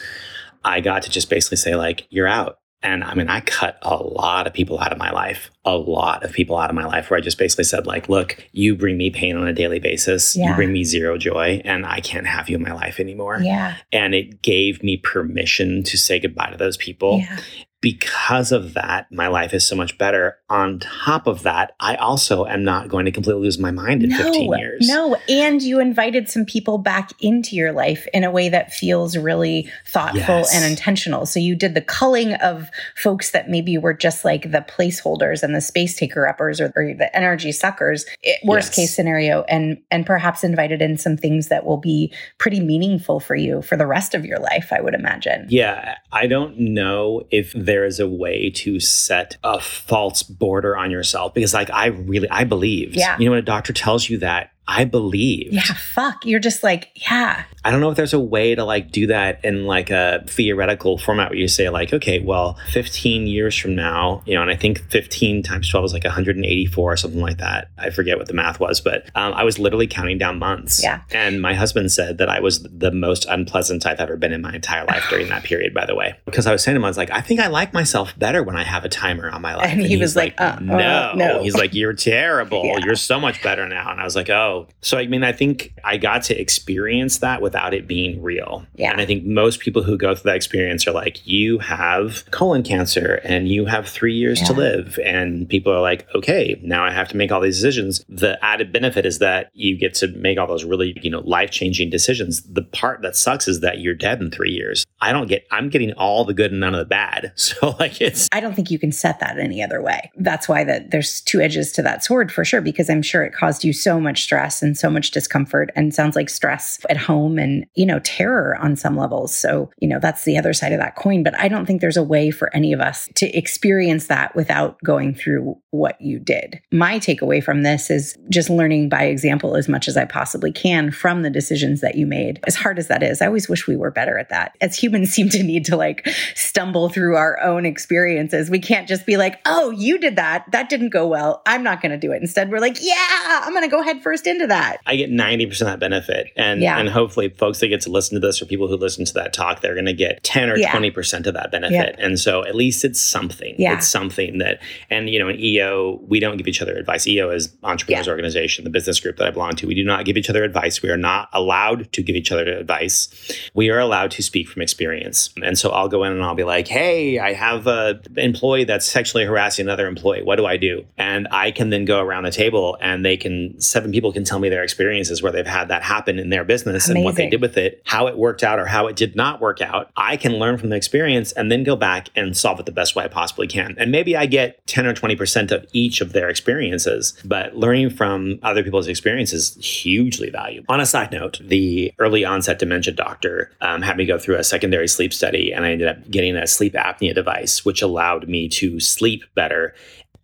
I 0.68 0.82
got 0.82 1.04
to 1.04 1.10
just 1.10 1.30
basically 1.30 1.58
say 1.58 1.76
like 1.76 2.08
you're 2.10 2.28
out. 2.28 2.60
And 2.84 3.04
I 3.04 3.16
mean, 3.16 3.28
I 3.28 3.42
cut 3.42 3.80
a 3.82 3.96
lot 3.98 4.46
of 4.46 4.54
people 4.54 4.80
out 4.80 4.92
of 4.92 5.00
my 5.00 5.10
life, 5.10 5.50
a 5.66 5.76
lot 5.76 6.24
of 6.24 6.32
people 6.32 6.58
out 6.58 6.70
of 6.70 6.76
my 6.76 6.86
life 6.86 7.10
where 7.10 7.18
I 7.18 7.22
just 7.22 7.40
basically 7.40 7.64
said, 7.64 7.88
like, 7.88 8.08
look, 8.08 8.38
you 8.52 8.76
bring 8.76 8.98
me 8.98 9.10
pain 9.10 9.36
on 9.36 9.48
a 9.48 9.54
daily 9.54 9.80
basis. 9.80 10.36
You 10.36 10.54
bring 10.54 10.72
me 10.72 10.84
zero 10.84 11.18
joy, 11.18 11.60
and 11.66 11.88
I 11.88 12.02
can't 12.02 12.28
have 12.28 12.50
you 12.50 12.56
in 12.56 12.62
my 12.62 12.74
life 12.74 13.00
anymore 13.00 13.40
yeah 13.42 13.78
and 13.92 14.14
it 14.14 14.44
gave 14.44 14.84
me 14.84 14.98
permission 14.98 15.84
to 15.84 15.98
say 15.98 16.20
goodbye 16.20 16.52
to 16.52 16.58
those 16.58 16.78
people. 16.78 17.18
yeah 17.20 17.40
Because 17.88 18.52
of 18.52 18.74
that, 18.74 19.10
my 19.14 19.28
life 19.28 19.54
is 19.54 19.66
so 19.66 19.74
much 19.74 19.98
better. 19.98 20.38
On 20.50 20.80
top 20.80 21.26
of 21.26 21.44
that, 21.44 21.74
I 21.80 21.96
also 21.96 22.46
am 22.46 22.62
not 22.66 22.90
going 22.90 23.06
to 23.06 23.12
completely 23.14 23.44
lose 23.44 23.58
my 23.60 23.72
mind 23.72 24.04
in 24.04 24.12
15 24.12 24.54
years. 24.58 24.86
No, 24.90 25.16
and 25.30 25.62
you 25.62 25.80
invited 25.80 26.28
some 26.28 26.44
people 26.44 26.80
back 26.80 27.12
into 27.22 27.56
your 27.56 27.72
life 27.72 28.06
in 28.14 28.26
a 28.26 28.32
way 28.32 28.50
that 28.50 28.74
feels 28.74 29.16
really 29.16 29.72
thoughtful 29.88 30.18
Yes. 30.40 30.54
and 30.54 30.66
intentional. 30.66 31.26
So 31.26 31.40
you 31.40 31.56
did 31.56 31.76
the 31.76 31.82
culling 31.82 32.34
of 32.34 32.70
folks 32.98 33.32
that 33.32 33.50
maybe 33.50 33.78
were 33.78 33.94
just 33.94 34.26
like 34.26 34.52
the 34.52 34.66
placeholders 34.68 35.42
and 35.42 35.56
the 35.56 35.62
space 35.62 35.96
taker 35.96 36.28
uppers 36.28 36.60
or, 36.60 36.74
or 36.76 36.94
the 36.94 37.10
energy 37.16 37.54
suckers, 37.54 38.06
worst 38.44 38.70
Yes. 38.72 38.76
case 38.76 38.96
scenario, 38.96 39.44
and 39.44 39.78
and 39.92 40.06
perhaps 40.06 40.44
invited 40.44 40.82
in 40.82 40.98
some 40.98 41.16
things 41.16 41.48
that 41.48 41.66
will 41.66 41.78
be 41.78 42.14
pretty 42.38 42.60
meaningful 42.60 43.22
for 43.22 43.36
you 43.36 43.62
for 43.62 43.78
the 43.78 43.88
rest 43.88 44.14
of 44.14 44.26
your 44.26 44.40
life. 44.40 44.74
I 44.74 44.82
would 44.82 44.94
imagine. 44.94 45.48
Yeah, 45.50 45.96
I 46.12 46.28
don't 46.28 46.60
know 46.60 47.24
if 47.32 47.54
there 47.54 47.77
is 47.86 48.00
a 48.00 48.08
way 48.08 48.50
to 48.52 48.80
set 48.80 49.38
a 49.44 49.60
false 49.60 50.24
border 50.24 50.78
on 50.78 50.92
yourself 50.92 51.34
because, 51.34 51.54
like, 51.54 51.70
I 51.70 51.88
really 51.88 52.30
I 52.30 52.44
believed. 52.44 52.96
Yeah. 52.96 53.18
You 53.18 53.26
know, 53.26 53.32
when 53.32 53.40
a 53.40 53.44
doctor 53.44 53.74
tells 53.74 54.10
you 54.10 54.18
that, 54.20 54.52
I 54.68 54.86
believe. 54.86 55.54
Yeah, 55.54 55.62
fuck. 55.62 56.26
You're 56.26 56.40
just 56.40 56.64
like, 56.64 56.92
yeah, 56.96 57.44
I 57.68 57.72
don't 57.72 57.82
know 57.82 57.90
if 57.90 57.98
there's 57.98 58.14
a 58.14 58.20
way 58.20 58.56
to 58.56 58.64
like 58.64 58.92
do 58.92 59.08
that 59.08 59.44
in 59.44 59.66
like 59.66 59.90
a 59.90 60.24
theoretical 60.26 60.98
format 60.98 61.32
where 61.32 61.38
you 61.38 61.50
say 61.50 61.68
like, 61.68 61.94
okay, 61.94 62.22
well, 62.22 62.58
15 62.72 63.28
years 63.28 63.58
from 63.58 63.76
now, 63.76 64.24
you 64.26 64.36
know, 64.36 64.42
and 64.42 64.50
I 64.50 64.56
think 64.56 64.90
15 64.90 65.44
times 65.44 65.70
12 65.70 65.86
is 65.86 65.94
like 65.94 66.06
184 66.06 66.94
or 66.94 66.96
something 66.96 67.20
like 67.20 67.40
that. 67.40 67.70
I 67.78 67.90
forget 67.90 68.18
what 68.18 68.28
the 68.28 68.34
math 68.34 68.60
was, 68.60 68.80
but 68.80 69.10
um, 69.16 69.34
I 69.34 69.44
was 69.44 69.60
literally 69.60 69.86
counting 69.86 70.18
down 70.18 70.40
months. 70.40 70.82
Yeah. 70.82 71.02
And 71.12 71.42
my 71.42 71.56
husband 71.56 71.92
said 71.92 72.20
that 72.20 72.30
I 72.30 72.40
was 72.40 72.64
the 72.64 72.92
most 72.92 73.26
unpleasant 73.26 73.86
I've 73.86 74.00
ever 74.00 74.16
been 74.16 74.32
in 74.32 74.42
my 74.42 74.54
entire 74.54 74.86
life 74.86 75.06
during 75.10 75.28
that 75.28 75.44
period, 75.44 75.74
by 75.74 75.86
the 75.86 75.94
way. 75.94 76.16
Because 76.24 76.48
I 76.48 76.54
was 76.54 76.64
saying 76.64 76.76
to 76.76 76.80
him, 76.80 76.86
I 76.86 76.90
was 76.90 76.98
like, 76.98 77.12
I 77.12 77.20
think 77.20 77.42
I 77.42 77.48
like 77.48 77.74
myself 77.74 78.18
better 78.18 78.44
when 78.44 78.56
I 78.56 78.64
have 78.64 78.86
a 78.86 78.90
timer 78.90 79.30
on 79.30 79.42
my 79.42 79.56
life. 79.56 79.68
And 79.68 79.82
he 79.82 79.90
he's 79.90 80.00
was 80.00 80.16
like, 80.16 80.40
uh, 80.40 80.56
uh, 80.56 80.60
no. 80.62 81.14
no. 81.16 81.44
He's 81.44 81.56
like, 81.56 81.74
you're 81.74 81.94
terrible. 81.94 82.64
Yeah. 82.68 82.80
You're 82.84 82.96
so 82.96 83.20
much 83.20 83.42
better 83.44 83.68
now. 83.68 83.92
And 83.92 84.00
I 84.00 84.04
was 84.04 84.16
like, 84.16 84.30
oh. 84.30 84.57
So, 84.82 84.98
I 84.98 85.08
mean, 85.08 85.24
I 85.24 85.32
think 85.32 85.74
I 85.84 85.98
got 85.98 86.24
to 86.24 86.40
experience 86.40 87.20
that 87.20 87.42
without 87.42 87.74
it 87.74 87.88
being 87.88 88.22
real. 88.22 88.66
Yeah. 88.76 88.92
And 88.92 89.02
I 89.02 89.06
think 89.06 89.26
most 89.26 89.60
people 89.60 89.84
who 89.84 89.98
go 89.98 90.16
through 90.16 90.30
that 90.30 90.36
experience 90.36 90.88
are 90.88 90.92
like, 90.92 91.26
you 91.28 91.60
have 91.60 92.30
colon 92.32 92.64
cancer 92.64 93.20
and 93.24 93.48
you 93.48 93.66
have 93.66 93.88
three 93.88 94.14
years 94.14 94.42
to 94.42 94.54
live. 94.54 95.00
And 95.04 95.48
people 95.48 95.72
are 95.74 95.82
like, 95.82 96.08
okay, 96.16 96.60
now 96.64 96.84
I 96.84 96.92
have 96.92 97.08
to 97.10 97.18
make 97.18 97.32
all 97.32 97.42
these 97.42 97.58
decisions. 97.58 98.04
The 98.10 98.44
added 98.44 98.72
benefit 98.72 99.06
is 99.06 99.20
that 99.20 99.52
you 99.54 99.78
get 99.78 99.94
to 99.96 100.08
make 100.08 100.38
all 100.38 100.48
those 100.48 100.64
really, 100.64 100.98
you 101.02 101.10
know, 101.10 101.22
life 101.22 101.52
changing 101.52 101.90
decisions. 101.90 102.42
The 102.44 102.64
part 102.64 103.02
that 103.02 103.16
sucks 103.16 103.48
is 103.48 103.62
that 103.62 103.80
you're 103.80 103.94
dead 103.94 104.22
in 104.22 104.32
three 104.32 104.52
years. 104.52 104.86
I 105.02 105.12
don't 105.12 105.28
get, 105.28 105.46
I'm 105.52 105.70
getting 105.70 105.94
all 105.94 106.26
the 106.26 106.34
good 106.34 106.52
and 106.52 106.60
none 106.60 106.74
of 106.74 106.80
the 106.80 106.86
bad. 106.86 107.34
So, 107.48 107.76
like, 107.80 108.02
it's, 108.02 108.28
I 108.34 108.42
don't 108.42 108.56
think 108.56 108.72
you 108.72 108.78
can 108.78 108.92
set 108.92 109.20
that 109.22 109.40
any 109.40 109.64
other 109.64 109.82
way. 109.82 110.12
That's 110.18 110.50
why 110.50 110.66
that 110.66 110.92
there's 110.92 111.22
two 111.22 111.40
edges 111.40 111.72
to 111.74 111.82
that 111.84 112.04
sword 112.04 112.30
for 112.30 112.44
sure, 112.44 112.60
because 112.60 112.90
I'm 112.90 113.02
sure 113.02 113.24
it 113.24 113.34
caused 113.34 113.64
you 113.64 113.72
so 113.72 114.00
much 114.00 114.24
stress 114.24 114.47
and 114.62 114.78
so 114.78 114.90
much 114.90 115.12
discomfort 115.12 115.72
and 115.76 115.94
sounds 115.94 116.16
like 116.16 116.30
stress 116.30 116.80
at 116.90 116.98
home 116.98 117.38
and, 117.38 117.66
you 117.76 117.86
know, 117.86 118.00
terror 118.00 118.58
on 118.58 118.76
some 118.76 118.98
levels. 118.98 119.36
So, 119.36 119.70
you 119.80 119.88
know, 119.88 120.00
that's 120.00 120.24
the 120.24 120.38
other 120.38 120.54
side 120.54 120.74
of 120.74 120.80
that 120.80 120.96
coin. 120.96 121.24
But 121.24 121.38
I 121.40 121.48
don't 121.48 121.66
think 121.66 121.82
there's 121.82 121.98
a 121.98 122.04
way 122.04 122.32
for 122.32 122.54
any 122.56 122.74
of 122.74 122.80
us 122.80 123.10
to 123.16 123.38
experience 123.38 124.08
that 124.08 124.36
without 124.36 124.78
going 124.84 125.14
through 125.14 125.58
what 125.72 126.00
you 126.02 126.20
did. 126.20 126.62
My 126.72 127.00
takeaway 127.00 127.44
from 127.44 127.64
this 127.64 127.90
is 127.90 128.18
just 128.30 128.50
learning 128.50 128.90
by 128.90 129.04
example 129.04 129.56
as 129.56 129.68
much 129.68 129.88
as 129.88 129.98
I 129.98 130.06
possibly 130.06 130.52
can 130.52 130.92
from 130.92 131.22
the 131.22 131.30
decisions 131.30 131.82
that 131.82 131.96
you 131.96 132.06
made. 132.06 132.40
As 132.48 132.56
hard 132.56 132.80
as 132.80 132.88
that 132.88 133.04
is, 133.04 133.22
I 133.22 133.28
always 133.28 133.50
wish 133.50 133.68
we 133.68 133.76
were 133.76 133.92
better 133.92 134.18
at 134.18 134.30
that. 134.30 134.56
As 134.62 134.78
humans 134.78 135.12
seem 135.18 135.30
to 135.30 135.44
need 135.44 135.66
to 135.66 135.76
like 135.76 136.08
stumble 136.36 136.90
through 136.90 137.16
our 137.16 137.42
own 137.42 137.66
experiences. 137.66 138.50
We 138.50 138.60
can't 138.60 138.88
just 138.88 139.06
be 139.06 139.18
like, 139.18 139.40
oh, 139.46 139.72
you 139.72 139.98
did 139.98 140.16
that. 140.18 140.46
That 140.52 140.70
didn't 140.70 140.90
go 140.90 141.08
well. 141.08 141.42
I'm 141.46 141.64
not 141.64 141.82
going 141.82 141.92
to 141.92 141.98
do 141.98 142.12
it. 142.12 142.22
Instead, 142.22 142.52
we're 142.52 142.60
like, 142.60 142.78
yeah, 142.82 143.42
I'm 143.44 143.54
going 143.54 143.64
to 143.64 143.70
go 143.70 143.82
head 143.82 144.02
first 144.04 144.28
into 144.28 144.37
into 144.38 144.48
that. 144.48 144.78
I 144.86 144.96
get 144.96 145.10
90% 145.12 145.62
of 145.62 145.68
that 145.68 145.80
benefit. 145.80 146.28
And 146.36 146.62
Yeah. 146.62 146.78
and 146.80 146.90
hopefully 146.90 147.30
folks 147.30 147.60
that 147.60 147.68
get 147.68 147.82
to 147.82 147.90
listen 147.92 148.20
to 148.20 148.26
this 148.26 148.42
or 148.42 148.46
people 148.46 148.68
who 148.68 148.78
listen 148.78 149.06
to 149.06 149.14
that 149.16 149.34
talk, 149.34 149.62
they're 149.62 149.76
gonna 149.76 149.94
get 149.94 150.24
10 150.24 150.50
or 150.50 150.58
Yeah. 150.58 150.72
20% 150.72 151.28
of 151.28 151.34
that 151.34 151.52
benefit. 151.52 151.96
And 152.00 152.20
so 152.20 152.46
at 152.46 152.56
least 152.56 152.86
it's 152.86 153.02
something. 153.02 153.56
Yeah. 153.58 153.74
It's 153.74 153.88
something 153.88 154.38
that 154.40 154.60
and 154.90 155.10
you 155.10 155.20
know, 155.20 155.30
in 155.30 155.40
EO, 155.40 156.00
we 156.08 156.20
don't 156.20 156.38
give 156.38 156.48
each 156.48 156.62
other 156.62 156.76
advice. 156.76 157.08
EO 157.08 157.30
is 157.32 157.50
entrepreneurs 157.64 158.08
Yeah. 158.08 158.12
organization, 158.12 158.64
the 158.64 158.70
business 158.70 159.00
group 159.00 159.18
that 159.18 159.28
I 159.28 159.32
belong 159.32 159.56
to. 159.58 159.68
We 159.68 159.76
do 159.76 159.84
not 159.84 160.06
give 160.06 160.18
each 160.18 160.30
other 160.30 160.44
advice. 160.44 160.82
We 160.82 160.90
are 160.90 160.98
not 160.98 161.30
allowed 161.34 161.92
to 161.94 162.02
give 162.04 162.16
each 162.16 162.32
other 162.32 162.46
advice. 162.54 163.10
We 163.54 163.70
are 163.70 163.80
allowed 163.80 164.12
to 164.12 164.24
speak 164.24 164.48
from 164.48 164.62
experience. 164.62 165.30
And 165.44 165.58
so 165.58 165.70
I'll 165.70 165.88
go 165.90 166.04
in 166.04 166.12
and 166.12 166.24
I'll 166.24 166.36
be 166.36 166.44
like, 166.44 166.68
hey, 166.68 167.20
I 167.20 167.34
have 167.34 167.68
a 167.68 168.00
employee 168.16 168.64
that's 168.66 168.86
sexually 168.86 169.26
harassing 169.26 169.66
another 169.66 169.88
employee. 169.88 170.22
What 170.24 170.36
do 170.38 170.46
I 170.46 170.58
do? 170.58 170.86
And 170.98 171.28
I 171.32 171.52
can 171.52 171.70
then 171.70 171.86
go 171.86 172.00
around 172.00 172.24
the 172.24 172.32
table 172.32 172.78
and 172.82 173.06
they 173.06 173.18
can 173.18 173.60
seven 173.60 173.92
people 173.92 174.12
can 174.12 174.24
tell 174.28 174.40
me 174.40 174.50
their 174.50 174.64
experiences 174.64 175.24
where 175.24 175.32
they've 175.32 175.48
had 175.48 175.70
that 175.70 175.84
happen 175.84 176.20
in 176.20 176.30
their 176.30 176.44
business 176.44 176.90
and 176.90 177.04
what 177.04 177.16
they 177.16 177.30
did 177.30 177.42
with 177.42 177.58
it, 177.58 177.82
how 177.86 178.08
it 178.08 178.18
worked 178.18 178.44
out 178.44 178.60
or 178.60 178.66
how 178.66 178.88
it 178.88 178.96
did 178.96 179.16
not 179.16 179.40
work 179.40 179.62
out. 179.62 179.90
I 179.96 180.18
can 180.18 180.34
learn 180.34 180.58
from 180.58 180.70
the 180.70 180.76
experience 180.76 181.32
and 181.32 181.52
then 181.52 181.64
go 181.64 181.76
back 181.76 182.10
and 182.16 182.36
solve 182.36 182.60
it 182.60 182.66
the 182.66 182.72
best 182.72 182.96
way 182.96 183.06
I 183.06 183.08
possibly 183.08 183.48
can. 183.48 183.76
And 183.78 183.92
maybe 183.92 184.16
I 184.16 184.26
get 184.26 184.66
10 184.68 184.86
or 184.86 184.94
20% 184.94 185.52
of 185.52 185.66
each 185.74 186.02
of 186.02 186.14
their 186.14 186.30
experiences, 186.30 187.14
but 187.24 187.56
learning 187.56 187.92
from 187.92 188.40
other 188.44 188.64
people's 188.64 188.88
experiences 188.88 189.38
is 189.38 189.66
hugely 189.66 190.30
valuable. 190.30 190.66
On 190.70 190.80
a 190.80 190.86
side 190.86 191.12
note, 191.12 191.40
the 191.42 191.94
early 192.00 192.26
onset 192.26 192.60
dementia 192.60 192.94
doctor 192.94 193.52
um, 193.62 193.82
had 193.82 193.98
me 193.98 194.06
go 194.06 194.18
through 194.18 194.36
a 194.36 194.44
secondary 194.44 194.88
sleep 194.88 195.14
study 195.14 195.54
and 195.54 195.66
I 195.66 195.72
ended 195.72 195.88
up 195.88 196.10
getting 196.10 196.36
a 196.36 196.48
sleep 196.48 196.74
apnea 196.74 197.14
device, 197.14 197.64
which 197.64 197.82
allowed 197.82 198.28
me 198.28 198.50
to 198.50 198.80
sleep 198.80 199.24
better. 199.36 199.74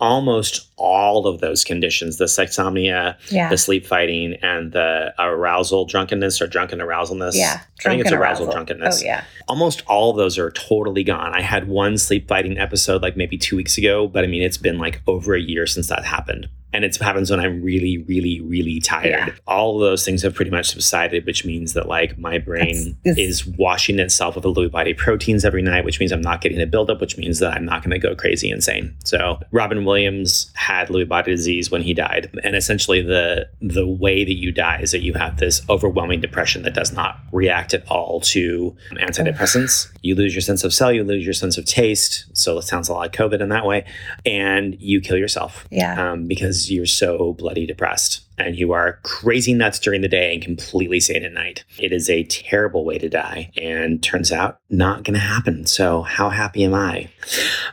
Almost 0.04 0.68
all 0.78 1.26
of 1.28 1.40
those 1.40 1.64
conditions, 1.64 2.18
the 2.18 2.26
sexsomnia, 2.26 3.16
Yeah. 3.30 3.50
the 3.50 3.58
sleep 3.58 3.86
fighting, 3.86 4.36
and 4.42 4.72
the 4.72 5.14
arousal 5.20 5.86
drunkenness 5.86 6.42
or 6.42 6.48
drunken 6.48 6.80
arousalness. 6.80 7.34
yeah. 7.36 7.62
I 7.86 7.90
think 7.90 8.02
it's 8.02 8.10
Drunken 8.10 8.14
arousal, 8.14 8.52
drunkenness 8.52 9.02
Oh, 9.02 9.06
yeah. 9.06 9.24
almost 9.48 9.84
all 9.88 10.12
of 10.12 10.18
those 10.18 10.38
are 10.38 10.52
totally 10.52 11.04
gone. 11.04 11.34
I 11.34 11.42
had 11.42 11.68
one 11.68 11.98
sleep 11.98 12.28
fighting 12.28 12.58
episode 12.58 13.02
like 13.02 13.18
maybe 13.18 13.38
two 13.38 13.56
weeks 13.56 13.78
ago, 13.78 14.08
but 14.08 14.24
I 14.24 14.28
mean, 14.28 14.42
it's 14.42 14.58
been 14.58 14.78
like 14.78 15.02
over 15.08 15.36
a 15.36 15.42
year 15.42 15.66
since 15.68 15.88
that 15.88 16.06
happened. 16.06 16.48
And 16.74 16.84
it 16.84 16.96
happens 16.98 17.30
when 17.32 17.40
I'm 17.40 17.62
really, 17.62 18.00
really, 18.00 18.42
really 18.42 18.80
tired. 18.80 19.06
Yeah. 19.10 19.30
All 19.48 19.76
of 19.76 19.82
those 19.82 20.04
things 20.04 20.24
have 20.24 20.34
pretty 20.34 20.52
much 20.52 20.70
subsided, 20.72 21.26
which 21.26 21.46
means 21.46 21.74
that 21.74 21.88
like 21.88 22.18
my 22.18 22.40
brain 22.40 22.98
That's- 23.06 23.18
is 23.18 23.46
washing 23.46 24.00
itself 24.00 24.36
with 24.36 24.44
the 24.44 24.52
Lewy 24.54 24.72
body 24.72 24.94
proteins 24.94 25.46
every 25.46 25.62
night, 25.62 25.86
which 25.86 26.00
means 26.00 26.12
I'm 26.12 26.22
not 26.22 26.42
getting 26.42 26.60
a 26.62 26.66
buildup, 26.66 27.00
which 27.00 27.18
means 27.18 27.40
that 27.40 27.54
I'm 27.54 27.64
not 27.66 27.84
going 27.84 27.92
to 27.92 28.00
go 28.00 28.16
crazy 28.16 28.50
insane. 28.50 28.96
So 29.06 29.40
Robin 29.52 29.86
Williams 29.86 30.52
had 30.56 30.88
Lewy 30.90 31.08
body 31.08 31.32
disease 31.32 31.70
when 31.72 31.82
he 31.84 31.94
died. 31.94 32.30
And 32.44 32.56
essentially 32.56 33.02
the 33.02 33.48
the 33.62 33.88
way 33.88 34.24
that 34.26 34.36
you 34.36 34.52
die 34.52 34.80
is 34.82 34.92
that 34.92 35.02
you 35.02 35.14
have 35.14 35.38
this 35.38 35.62
overwhelming 35.70 36.22
depression 36.22 36.64
that 36.64 36.74
does 36.74 36.92
not 36.92 37.20
react 37.32 37.74
at 37.74 37.88
all 37.90 38.20
to 38.22 38.76
antidepressants. 38.94 39.92
You 40.02 40.16
lose 40.16 40.34
your 40.34 40.42
sense 40.42 40.64
of 40.64 40.74
smell, 40.74 40.92
you 40.92 41.04
lose 41.04 41.24
your 41.24 41.34
sense 41.34 41.58
of 41.58 41.66
taste. 41.66 42.26
So 42.34 42.58
it 42.58 42.64
sounds 42.64 42.90
a 42.90 42.94
lot 42.94 43.00
like 43.00 43.14
COVID 43.14 43.42
in 43.42 43.50
that 43.50 43.66
way. 43.66 43.86
And 44.26 44.76
you 44.82 45.02
kill 45.02 45.18
yourself 45.18 45.68
Yeah. 45.72 46.12
um, 46.12 46.28
because 46.28 46.63
you're 46.72 46.86
so 46.86 47.34
bloody 47.34 47.66
depressed 47.66 48.22
and 48.38 48.58
you 48.58 48.72
are 48.74 49.00
crazy 49.04 49.54
nuts 49.54 49.80
during 49.80 50.02
the 50.02 50.08
day 50.08 50.34
and 50.34 50.42
completely 50.42 51.00
sane 51.00 51.24
at 51.24 51.34
night. 51.34 51.64
It 51.78 51.92
is 51.92 52.10
a 52.10 52.24
terrible 52.24 52.86
way 52.86 52.98
to 52.98 53.10
die 53.10 53.52
and 53.58 54.02
turns 54.02 54.32
out 54.32 54.60
not 54.70 55.04
going 55.04 55.14
to 55.14 55.20
happen. 55.20 55.66
So, 55.66 56.02
how 56.02 56.30
happy 56.30 56.64
am 56.64 56.74
I? 56.74 57.10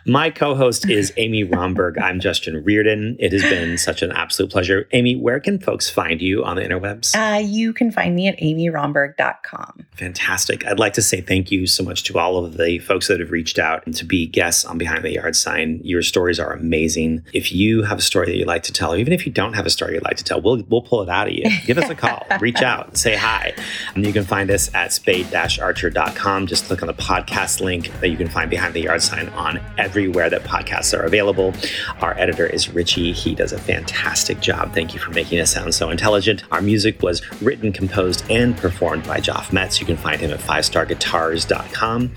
My 0.06 0.30
co 0.30 0.54
host 0.54 0.88
is 0.88 1.12
Amy 1.16 1.42
Bromberg. 1.42 1.98
I'm 1.98 2.20
Justin 2.20 2.62
Riordan. 2.62 3.16
It 3.18 3.32
has 3.32 3.42
been 3.42 3.78
such 3.78 4.02
an 4.02 4.12
absolute 4.12 4.50
pleasure. 4.50 4.88
Amy, 4.92 5.16
where 5.16 5.40
can 5.40 5.58
folks 5.58 5.88
find 5.88 6.20
you 6.20 6.44
on 6.44 6.56
the 6.56 6.62
interwebs? 6.62 7.14
Uh, 7.16 7.38
you 7.38 7.72
can 7.72 7.90
find 7.90 8.14
me 8.14 8.28
at 8.28 8.38
amybromberg.com. 8.38 9.86
Fantastic. 9.92 10.66
I'd 10.66 10.78
like 10.78 10.92
to 10.94 11.02
say 11.02 11.20
thank 11.20 11.50
you 11.50 11.66
so 11.66 11.82
much 11.82 12.04
to 12.04 12.18
all 12.18 12.44
of 12.44 12.56
the 12.56 12.78
folks 12.80 13.08
that 13.08 13.20
have 13.20 13.30
reached 13.30 13.58
out 13.58 13.84
and 13.86 13.94
to 13.96 14.04
be 14.04 14.26
guests 14.26 14.64
on 14.64 14.78
Behind 14.78 15.04
the 15.04 15.12
Yard 15.12 15.36
Sign. 15.36 15.80
Your 15.82 16.02
stories 16.02 16.38
are 16.38 16.52
amazing. 16.52 17.24
If 17.32 17.52
you 17.52 17.82
have 17.82 17.98
a 17.98 18.02
story 18.02 18.26
that 18.26 18.36
you'd 18.36 18.46
like 18.46 18.62
to 18.64 18.72
tell, 18.72 18.92
or 18.92 18.96
even 18.96 19.12
if 19.12 19.26
you 19.26 19.32
don't 19.32 19.54
have 19.54 19.66
a 19.66 19.70
story 19.70 19.94
you'd 19.94 20.04
like 20.04 20.16
to 20.18 20.24
tell, 20.24 20.40
we'll, 20.50 20.64
we'll 20.68 20.82
pull 20.82 21.02
it 21.02 21.08
out 21.08 21.28
of 21.28 21.34
you. 21.34 21.44
Give 21.66 21.78
us 21.78 21.88
a 21.88 21.94
call, 21.94 22.26
reach 22.40 22.62
out, 22.62 22.96
say 22.96 23.16
hi. 23.16 23.54
And 23.94 24.04
you 24.04 24.12
can 24.12 24.24
find 24.24 24.50
us 24.50 24.72
at 24.74 24.92
spade-archer.com. 24.92 26.46
Just 26.46 26.66
click 26.66 26.82
on 26.82 26.86
the 26.86 26.94
podcast 26.94 27.60
link 27.60 27.90
that 28.00 28.08
you 28.08 28.16
can 28.16 28.28
find 28.28 28.50
Behind 28.50 28.74
the 28.74 28.82
Yard 28.82 29.02
Sign 29.02 29.28
on 29.30 29.60
everywhere 29.78 30.30
that 30.30 30.42
podcasts 30.42 30.96
are 30.98 31.02
available. 31.02 31.54
Our 32.00 32.18
editor 32.18 32.46
is 32.46 32.68
Richie. 32.70 33.12
He 33.12 33.34
does 33.34 33.52
a 33.52 33.58
fantastic 33.58 34.40
job. 34.40 34.74
Thank 34.74 34.94
you 34.94 35.00
for 35.00 35.10
making 35.10 35.40
us 35.40 35.52
sound 35.52 35.74
so 35.74 35.90
intelligent. 35.90 36.44
Our 36.50 36.62
music 36.62 37.02
was 37.02 37.22
written, 37.40 37.72
composed, 37.72 38.24
and 38.30 38.56
performed 38.56 39.04
by 39.06 39.18
Joff 39.18 39.52
Metz. 39.52 39.80
You 39.80 39.86
can 39.86 39.96
find 39.96 40.20
him 40.20 40.30
at 40.30 40.40
fivestarguitars.com. 40.40 42.12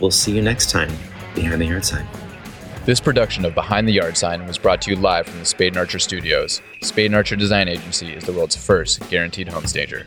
We'll 0.00 0.10
see 0.10 0.34
you 0.34 0.42
next 0.42 0.70
time 0.70 0.90
behind 1.34 1.60
the 1.60 1.66
yard 1.66 1.84
sign. 1.84 2.21
This 2.84 2.98
production 2.98 3.44
of 3.44 3.54
Behind 3.54 3.86
the 3.86 3.92
Yard 3.92 4.16
Sign 4.16 4.44
was 4.44 4.58
brought 4.58 4.82
to 4.82 4.90
you 4.90 4.96
live 4.96 5.28
from 5.28 5.38
the 5.38 5.44
Spade 5.44 5.68
and 5.68 5.76
Archer 5.76 6.00
Studios. 6.00 6.60
Spade 6.82 7.06
and 7.06 7.14
Archer 7.14 7.36
Design 7.36 7.68
Agency 7.68 8.12
is 8.12 8.24
the 8.24 8.32
world's 8.32 8.56
first 8.56 9.08
guaranteed 9.08 9.46
home 9.46 9.66
stager. 9.66 10.04